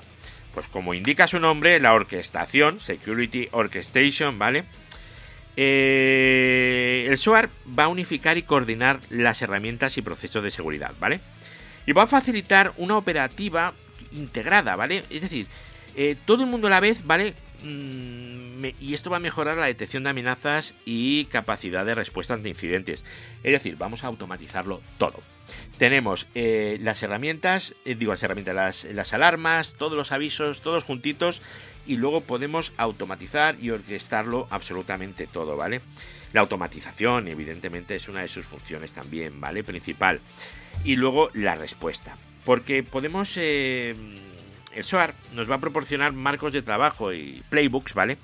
Pues 0.53 0.69
como 0.69 0.93
indica 0.93 1.27
su 1.27 1.37
nombre, 1.37 1.81
la 1.81 1.93
orquestación, 1.93 2.79
Security 2.79 3.49
Orchestration, 3.51 4.39
¿vale? 4.39 4.63
Eh, 5.57 7.07
el 7.09 7.17
SOAR 7.17 7.49
va 7.77 7.83
a 7.83 7.87
unificar 7.89 8.37
y 8.37 8.43
coordinar 8.43 9.01
las 9.09 9.41
herramientas 9.41 9.97
y 9.97 10.01
procesos 10.01 10.45
de 10.45 10.49
seguridad, 10.49 10.93
¿vale? 10.97 11.19
Y 11.85 11.91
va 11.91 12.03
a 12.03 12.07
facilitar 12.07 12.71
una 12.77 12.95
operativa 12.95 13.73
integrada, 14.13 14.77
¿vale? 14.77 15.03
Es 15.09 15.23
decir, 15.23 15.47
eh, 15.97 16.15
todo 16.23 16.45
el 16.45 16.49
mundo 16.49 16.67
a 16.67 16.69
la 16.69 16.79
vez, 16.79 17.05
¿vale? 17.05 17.33
Mm, 17.63 18.65
y 18.79 18.93
esto 18.93 19.09
va 19.09 19.17
a 19.17 19.21
mejorar 19.21 19.57
la 19.57 19.65
detección 19.65 20.03
de 20.03 20.09
amenazas 20.09 20.73
y 20.85 21.25
capacidad 21.25 21.85
de 21.85 21.95
respuesta 21.95 22.33
ante 22.33 22.49
incidentes. 22.49 23.03
Es 23.43 23.51
decir, 23.51 23.75
vamos 23.77 24.03
a 24.03 24.07
automatizarlo 24.07 24.81
todo. 24.97 25.19
Tenemos 25.77 26.27
eh, 26.35 26.77
las 26.81 27.01
herramientas, 27.03 27.75
eh, 27.85 27.95
digo 27.95 28.11
las 28.13 28.23
herramientas, 28.23 28.85
las, 28.85 29.13
alarmas, 29.13 29.75
todos 29.77 29.97
los 29.97 30.11
avisos, 30.11 30.61
todos 30.61 30.83
juntitos 30.83 31.41
y 31.85 31.97
luego 31.97 32.21
podemos 32.21 32.71
automatizar 32.77 33.57
y 33.59 33.71
orquestarlo 33.71 34.47
absolutamente 34.49 35.27
todo, 35.27 35.57
¿vale? 35.57 35.81
La 36.33 36.41
automatización, 36.41 37.27
evidentemente, 37.27 37.95
es 37.95 38.07
una 38.07 38.21
de 38.21 38.27
sus 38.27 38.45
funciones 38.45 38.93
también, 38.93 39.41
¿vale? 39.41 39.63
Principal. 39.63 40.21
Y 40.85 40.95
luego 40.95 41.29
la 41.33 41.55
respuesta. 41.55 42.15
Porque 42.45 42.83
podemos... 42.83 43.35
Eh, 43.37 43.95
el 44.73 44.83
SOAR 44.83 45.13
nos 45.33 45.49
va 45.49 45.55
a 45.55 45.59
proporcionar 45.59 46.13
marcos 46.13 46.53
de 46.53 46.61
trabajo 46.61 47.13
y 47.13 47.43
playbooks, 47.49 47.93
¿vale? 47.93 48.17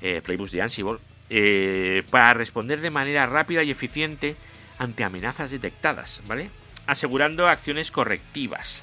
Eh, 0.00 0.20
playbooks 0.24 0.52
de 0.52 0.62
Ansible. 0.62 0.98
Eh, 1.28 2.04
para 2.10 2.34
responder 2.34 2.80
de 2.80 2.90
manera 2.90 3.26
rápida 3.26 3.62
y 3.64 3.70
eficiente 3.70 4.36
ante 4.78 5.04
amenazas 5.04 5.50
detectadas, 5.50 6.22
¿vale? 6.26 6.50
Asegurando 6.86 7.48
acciones 7.48 7.90
correctivas. 7.90 8.82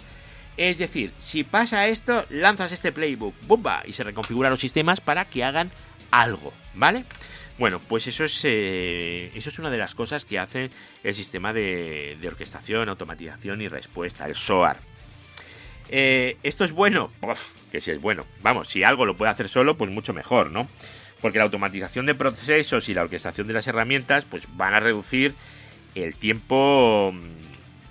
Es 0.57 0.77
decir, 0.77 1.13
si 1.23 1.43
pasa 1.43 1.87
esto, 1.87 2.25
lanzas 2.29 2.71
este 2.71 2.91
playbook, 2.91 3.33
¡bumba! 3.47 3.83
Y 3.85 3.93
se 3.93 4.03
reconfiguran 4.03 4.51
los 4.51 4.59
sistemas 4.59 5.01
para 5.01 5.25
que 5.25 5.43
hagan 5.43 5.71
algo, 6.11 6.53
¿vale? 6.75 7.05
Bueno, 7.57 7.79
pues 7.79 8.07
eso 8.07 8.25
es, 8.25 8.41
eh, 8.43 9.31
eso 9.35 9.49
es 9.49 9.59
una 9.59 9.69
de 9.69 9.77
las 9.77 9.95
cosas 9.95 10.25
que 10.25 10.39
hace 10.39 10.69
el 11.03 11.13
sistema 11.13 11.53
de, 11.53 12.17
orquestación, 12.25 12.89
automatización 12.89 13.61
y 13.61 13.67
respuesta, 13.67 14.25
el 14.25 14.35
SOAR. 14.35 14.77
Eh, 15.95 16.37
¿Esto 16.41 16.65
es 16.65 16.71
bueno? 16.71 17.11
que 17.71 17.79
si 17.79 17.91
es 17.91 18.01
bueno. 18.01 18.25
Vamos, 18.41 18.67
si 18.67 18.83
algo 18.83 19.05
lo 19.05 19.15
puede 19.15 19.29
hacer 19.29 19.47
solo, 19.47 19.77
pues 19.77 19.91
mucho 19.91 20.11
mejor, 20.11 20.49
¿no? 20.49 20.67
Porque 21.21 21.37
la 21.37 21.43
automatización 21.43 22.07
de 22.07 22.15
procesos 22.15 22.89
y 22.89 22.95
la 22.95 23.03
orquestación 23.03 23.45
de 23.45 23.53
las 23.53 23.67
herramientas, 23.67 24.25
pues 24.25 24.47
van 24.57 24.73
a 24.73 24.79
reducir 24.79 25.35
el 25.93 26.15
tiempo, 26.15 27.13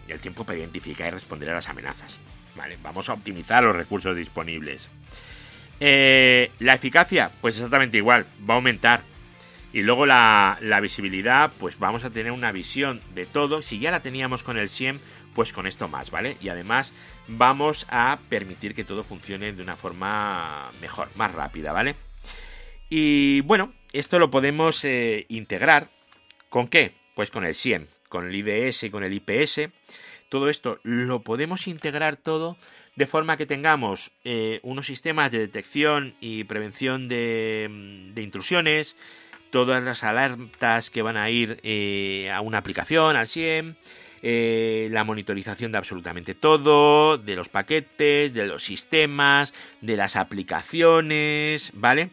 el 0.09 0.19
tiempo 0.19 0.43
para 0.43 0.59
identificar 0.59 1.07
y 1.07 1.11
responder 1.13 1.51
a 1.51 1.55
las 1.55 1.69
amenazas. 1.69 2.19
Vale, 2.57 2.77
vamos 2.83 3.09
a 3.09 3.13
optimizar 3.13 3.63
los 3.63 3.77
recursos 3.77 4.17
disponibles. 4.17 4.89
Eh, 5.79 6.51
la 6.59 6.75
eficacia, 6.75 7.31
pues 7.41 7.55
exactamente 7.55 7.99
igual, 7.99 8.27
va 8.49 8.55
a 8.55 8.57
aumentar. 8.57 9.03
Y 9.73 9.83
luego 9.83 10.07
la, 10.07 10.59
visibilidad, 10.83 11.53
pues 11.61 11.79
vamos 11.79 12.05
a 12.05 12.11
tener 12.11 12.33
una 12.33 12.51
visión 12.51 13.01
de 13.15 13.27
todo. 13.27 13.63
Si 13.63 13.79
ya 13.79 13.93
la 13.93 14.01
teníamos 14.01 14.43
con 14.43 14.59
el 14.59 14.69
SIEM, 14.69 14.99
pues 15.35 15.53
con 15.53 15.69
esto 15.69 15.87
más, 15.87 16.11
¿vale? 16.11 16.37
Y 16.41 16.49
además 16.49 16.93
vamos 17.29 17.87
a 17.91 18.19
permitir 18.29 18.75
que 18.75 18.85
todo 18.85 19.03
funcione 19.03 19.53
de 19.53 19.63
una 19.63 19.77
forma 19.77 20.71
mejor, 20.81 21.09
más 21.17 21.33
rápida, 21.33 21.73
¿vale? 21.73 21.95
Y 22.89 23.41
bueno, 23.43 23.73
esto 23.93 24.19
lo 24.19 24.31
podemos 24.31 24.85
eh, 24.85 25.27
integrar. 25.29 25.91
¿Con 26.49 26.69
qué? 26.69 26.93
Pues 27.15 27.31
con 27.31 27.45
el 27.45 27.55
SIEM, 27.55 27.87
con 28.09 28.29
el 28.29 28.35
IDS 28.35 28.91
con 28.91 29.05
el 29.05 29.15
IPS. 29.15 29.71
Todo 30.29 30.49
esto 30.49 30.79
lo 30.83 31.23
podemos 31.23 31.67
integrar 31.67 32.17
todo 32.17 32.57
de 32.97 33.07
forma 33.07 33.37
que 33.37 33.47
tengamos 33.47 34.13
eh, 34.25 34.61
unos 34.63 34.87
sistemas 34.87 35.31
de 35.31 35.39
detección 35.39 36.15
y 36.21 36.45
prevención 36.45 37.09
de, 37.09 38.11
de 38.15 38.23
intrusiones, 38.23 38.97
todas 39.51 39.83
las 39.83 40.05
alertas 40.05 40.91
que 40.91 41.03
van 41.03 41.17
a 41.17 41.31
ir 41.31 41.61
eh, 41.63 42.31
a 42.31 42.41
una 42.41 42.59
aplicación, 42.59 43.17
al 43.17 43.29
SIEM, 43.29 43.77
eh, 44.23 44.89
la 44.91 45.05
monitorización 45.05 45.73
de 45.73 45.79
absolutamente 45.79 46.35
todo, 46.35 47.19
de 47.19 47.35
los 47.35 47.49
paquetes, 47.49 48.33
de 48.33 48.47
los 48.47 48.63
sistemas, 48.63 49.53
de 49.81 49.97
las 49.97 50.17
aplicaciones, 50.17 51.73
¿vale? 51.75 52.11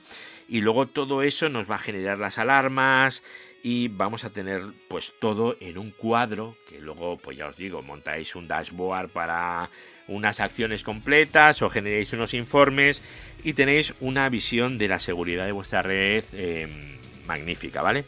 Y 0.48 0.62
luego 0.62 0.88
todo 0.88 1.22
eso 1.22 1.50
nos 1.50 1.70
va 1.70 1.76
a 1.76 1.80
generar 1.80 2.18
las 2.18 2.40
alarmas 2.40 3.22
y 3.62 3.90
vamos 3.90 4.24
a 4.24 4.32
tener 4.32 4.64
pues 4.88 5.14
todo 5.20 5.56
en 5.60 5.78
un 5.78 5.92
cuadro 5.92 6.56
que 6.68 6.80
luego 6.80 7.18
pues 7.18 7.38
ya 7.38 7.48
os 7.48 7.58
digo 7.58 7.82
montáis 7.82 8.36
un 8.36 8.48
dashboard 8.48 9.10
para 9.10 9.70
unas 10.08 10.40
acciones 10.40 10.84
completas 10.84 11.62
o 11.62 11.70
generéis 11.70 12.14
unos 12.14 12.34
informes 12.34 13.04
y 13.44 13.54
tenéis 13.54 13.94
una 14.00 14.30
visión 14.30 14.78
de 14.78 14.88
la 14.88 15.00
seguridad 15.00 15.46
de 15.46 15.52
vuestra 15.52 15.82
red 15.82 16.24
em, 16.34 16.98
magnífica, 17.28 17.82
¿vale? 17.82 18.06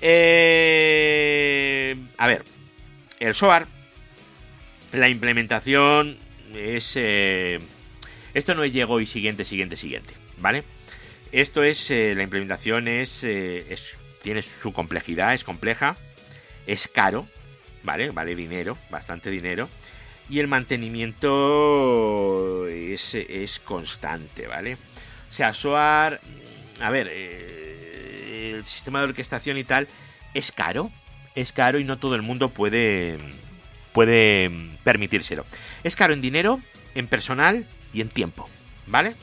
Eh, 0.00 1.96
a 2.18 2.26
ver, 2.26 2.44
el 3.22 3.34
SOAR, 3.34 3.66
la 4.92 5.08
implementación 5.08 6.18
es... 6.54 6.92
Eh, 6.96 7.58
esto 8.34 8.54
no 8.54 8.62
es 8.64 8.72
llegó 8.72 9.00
y 9.00 9.06
siguiente, 9.06 9.44
siguiente, 9.44 9.76
siguiente, 9.76 10.14
¿vale? 10.38 10.64
Esto 11.30 11.62
es, 11.62 11.88
eh, 11.90 12.14
la 12.16 12.24
implementación 12.24 12.88
es, 12.88 13.22
es, 13.24 13.96
tiene 14.22 14.42
su 14.42 14.72
complejidad, 14.72 15.34
es 15.34 15.44
compleja, 15.44 15.96
es 16.66 16.88
caro, 16.88 17.28
¿vale? 17.84 18.10
Vale 18.10 18.34
dinero, 18.34 18.76
bastante 18.90 19.30
dinero. 19.30 19.68
Y 20.28 20.40
el 20.40 20.48
mantenimiento 20.48 22.66
es, 22.68 23.14
es 23.14 23.60
constante, 23.60 24.48
¿vale? 24.48 24.76
O 25.30 25.32
sea, 25.32 25.54
SOAR, 25.54 26.20
a 26.80 26.90
ver, 26.90 27.06
el 27.08 28.64
sistema 28.64 28.98
de 29.00 29.06
orquestación 29.06 29.58
y 29.58 29.64
tal 29.64 29.88
es 30.34 30.52
caro, 30.52 30.90
es 31.34 31.52
caro 31.52 31.78
y 31.78 31.84
no 31.84 31.98
todo 31.98 32.14
el 32.14 32.22
mundo 32.22 32.48
puede 32.50 33.18
puede 33.92 34.50
permitírselo. 34.84 35.44
Es 35.84 35.96
caro 35.96 36.14
en 36.14 36.20
dinero, 36.20 36.60
en 36.94 37.08
personal 37.08 37.66
y 37.92 38.00
en 38.00 38.08
tiempo, 38.08 38.48
¿vale? 38.86 39.14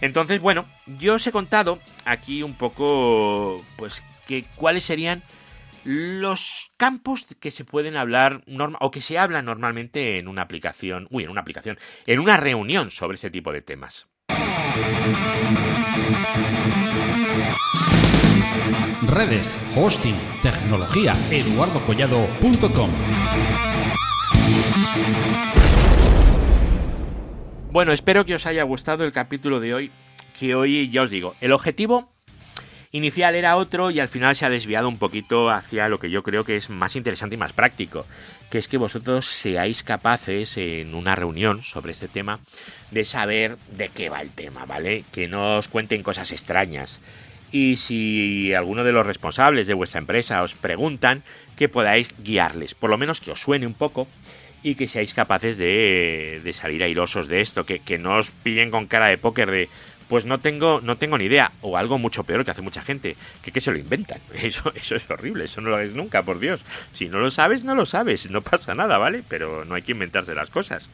Entonces, 0.00 0.40
bueno, 0.40 0.66
yo 0.86 1.14
os 1.14 1.26
he 1.26 1.32
contado 1.32 1.80
aquí 2.04 2.42
un 2.42 2.54
poco 2.54 3.62
pues 3.76 4.02
que 4.26 4.44
cuáles 4.54 4.84
serían 4.84 5.22
los 5.84 6.70
campos 6.76 7.26
que 7.40 7.50
se 7.50 7.64
pueden 7.64 7.96
hablar 7.96 8.42
o 8.80 8.90
que 8.90 9.02
se 9.02 9.18
hablan 9.18 9.46
normalmente 9.46 10.18
en 10.18 10.28
una 10.28 10.42
aplicación, 10.42 11.06
uy, 11.10 11.24
en 11.24 11.30
una 11.30 11.40
aplicación, 11.40 11.78
en 12.06 12.20
una 12.20 12.36
reunión 12.36 12.90
sobre 12.90 13.16
ese 13.16 13.30
tipo 13.30 13.52
de 13.52 13.62
temas. 13.62 14.06
Redes, 19.06 19.56
hosting, 19.76 20.16
tecnología, 20.42 21.16
eduardocollado.com. 21.30 22.90
Bueno, 27.72 27.92
espero 27.92 28.24
que 28.24 28.34
os 28.34 28.46
haya 28.46 28.62
gustado 28.64 29.04
el 29.04 29.12
capítulo 29.12 29.60
de 29.60 29.74
hoy, 29.74 29.90
que 30.38 30.54
hoy 30.54 30.90
ya 30.90 31.02
os 31.02 31.10
digo, 31.10 31.34
el 31.40 31.52
objetivo 31.52 32.10
inicial 32.92 33.34
era 33.34 33.56
otro 33.56 33.90
y 33.90 34.00
al 34.00 34.08
final 34.08 34.34
se 34.34 34.46
ha 34.46 34.50
desviado 34.50 34.88
un 34.88 34.98
poquito 34.98 35.50
hacia 35.50 35.88
lo 35.88 36.00
que 36.00 36.10
yo 36.10 36.22
creo 36.22 36.44
que 36.44 36.56
es 36.56 36.70
más 36.70 36.96
interesante 36.96 37.36
y 37.36 37.38
más 37.38 37.52
práctico, 37.52 38.06
que 38.50 38.58
es 38.58 38.68
que 38.68 38.78
vosotros 38.78 39.26
seáis 39.26 39.82
capaces 39.82 40.56
en 40.56 40.94
una 40.94 41.14
reunión 41.14 41.62
sobre 41.62 41.92
este 41.92 42.08
tema 42.08 42.40
de 42.90 43.04
saber 43.04 43.56
de 43.76 43.88
qué 43.88 44.08
va 44.08 44.20
el 44.20 44.30
tema, 44.30 44.64
¿vale? 44.64 45.04
Que 45.12 45.28
no 45.28 45.58
os 45.58 45.68
cuenten 45.68 46.02
cosas 46.02 46.32
extrañas. 46.32 47.00
Y 47.52 47.76
si 47.76 48.54
alguno 48.54 48.84
de 48.84 48.92
los 48.92 49.06
responsables 49.06 49.66
de 49.66 49.74
vuestra 49.74 50.00
empresa 50.00 50.42
os 50.42 50.54
preguntan, 50.54 51.22
que 51.56 51.68
podáis 51.68 52.14
guiarles, 52.22 52.74
por 52.74 52.90
lo 52.90 52.98
menos 52.98 53.20
que 53.20 53.32
os 53.32 53.40
suene 53.40 53.66
un 53.66 53.74
poco 53.74 54.08
y 54.62 54.74
que 54.74 54.88
seáis 54.88 55.14
capaces 55.14 55.56
de, 55.56 56.40
de 56.44 56.52
salir 56.52 56.82
airosos 56.82 57.28
de 57.28 57.40
esto, 57.40 57.64
que, 57.64 57.80
que 57.80 57.98
no 57.98 58.16
os 58.16 58.30
pillen 58.30 58.70
con 58.70 58.86
cara 58.86 59.08
de 59.08 59.18
póker 59.18 59.50
de 59.50 59.68
pues 60.10 60.26
no 60.26 60.40
tengo, 60.40 60.80
no 60.82 60.96
tengo 60.96 61.16
ni 61.16 61.26
idea. 61.26 61.52
O 61.62 61.76
algo 61.76 61.96
mucho 61.96 62.24
peor 62.24 62.44
que 62.44 62.50
hace 62.50 62.62
mucha 62.62 62.82
gente, 62.82 63.16
que, 63.42 63.52
que 63.52 63.60
se 63.60 63.70
lo 63.70 63.78
inventan. 63.78 64.20
Eso, 64.34 64.72
eso 64.74 64.96
es 64.96 65.08
horrible, 65.08 65.44
eso 65.44 65.60
no 65.60 65.70
lo 65.70 65.76
hagáis 65.76 65.94
nunca, 65.94 66.24
por 66.24 66.40
Dios. 66.40 66.62
Si 66.92 67.08
no 67.08 67.20
lo 67.20 67.30
sabes, 67.30 67.64
no 67.64 67.76
lo 67.76 67.86
sabes, 67.86 68.28
no 68.28 68.42
pasa 68.42 68.74
nada, 68.74 68.98
¿vale? 68.98 69.22
Pero 69.28 69.64
no 69.64 69.76
hay 69.76 69.82
que 69.82 69.92
inventarse 69.92 70.34
las 70.34 70.50
cosas. 70.50 70.88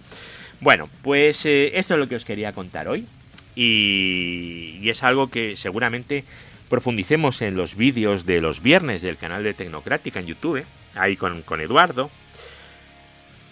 Bueno, 0.60 0.90
pues 1.02 1.46
eh, 1.46 1.78
esto 1.78 1.94
es 1.94 2.00
lo 2.00 2.08
que 2.08 2.16
os 2.16 2.26
quería 2.26 2.52
contar 2.52 2.88
hoy. 2.88 3.06
Y, 3.54 4.78
y 4.82 4.90
es 4.90 5.02
algo 5.02 5.30
que 5.30 5.56
seguramente 5.56 6.24
profundicemos 6.68 7.40
en 7.40 7.56
los 7.56 7.74
vídeos 7.74 8.26
de 8.26 8.42
los 8.42 8.62
viernes 8.62 9.00
del 9.00 9.16
canal 9.16 9.42
de 9.42 9.54
Tecnocrática 9.54 10.20
en 10.20 10.26
YouTube, 10.26 10.62
ahí 10.94 11.16
con, 11.16 11.40
con 11.40 11.62
Eduardo. 11.62 12.10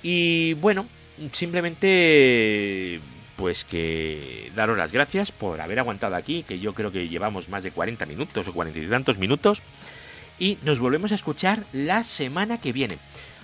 Y 0.02 0.52
bueno, 0.54 0.86
simplemente 1.32 3.00
pues 3.36 3.64
que 3.64 4.52
daros 4.54 4.78
las 4.78 4.92
gracias 4.92 5.32
por 5.32 5.60
haber 5.60 5.78
aguantado 5.78 6.16
aquí, 6.16 6.42
que 6.42 6.60
yo 6.60 6.74
creo 6.74 6.92
que 6.92 7.08
llevamos 7.08 7.48
más 7.48 7.62
de 7.62 7.70
40 7.70 8.06
minutos 8.06 8.48
o 8.48 8.52
40 8.52 8.78
y 8.78 8.86
tantos 8.86 9.18
minutos. 9.18 9.62
Y 10.38 10.58
nos 10.62 10.78
volvemos 10.78 11.12
a 11.12 11.16
escuchar 11.16 11.64
la 11.72 12.04
semana 12.04 12.60
que 12.60 12.72
viene. 12.72 12.98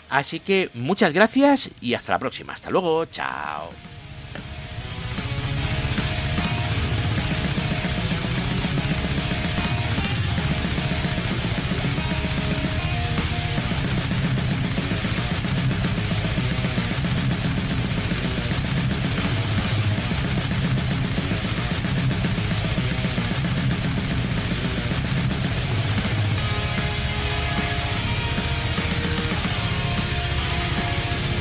Así 0.08 0.40
que 0.40 0.70
muchas 0.74 1.12
gracias 1.12 1.70
y 1.80 1.94
hasta 1.94 2.12
la 2.12 2.18
próxima. 2.18 2.52
Hasta 2.52 2.70
luego, 2.70 3.04
chao. 3.06 3.70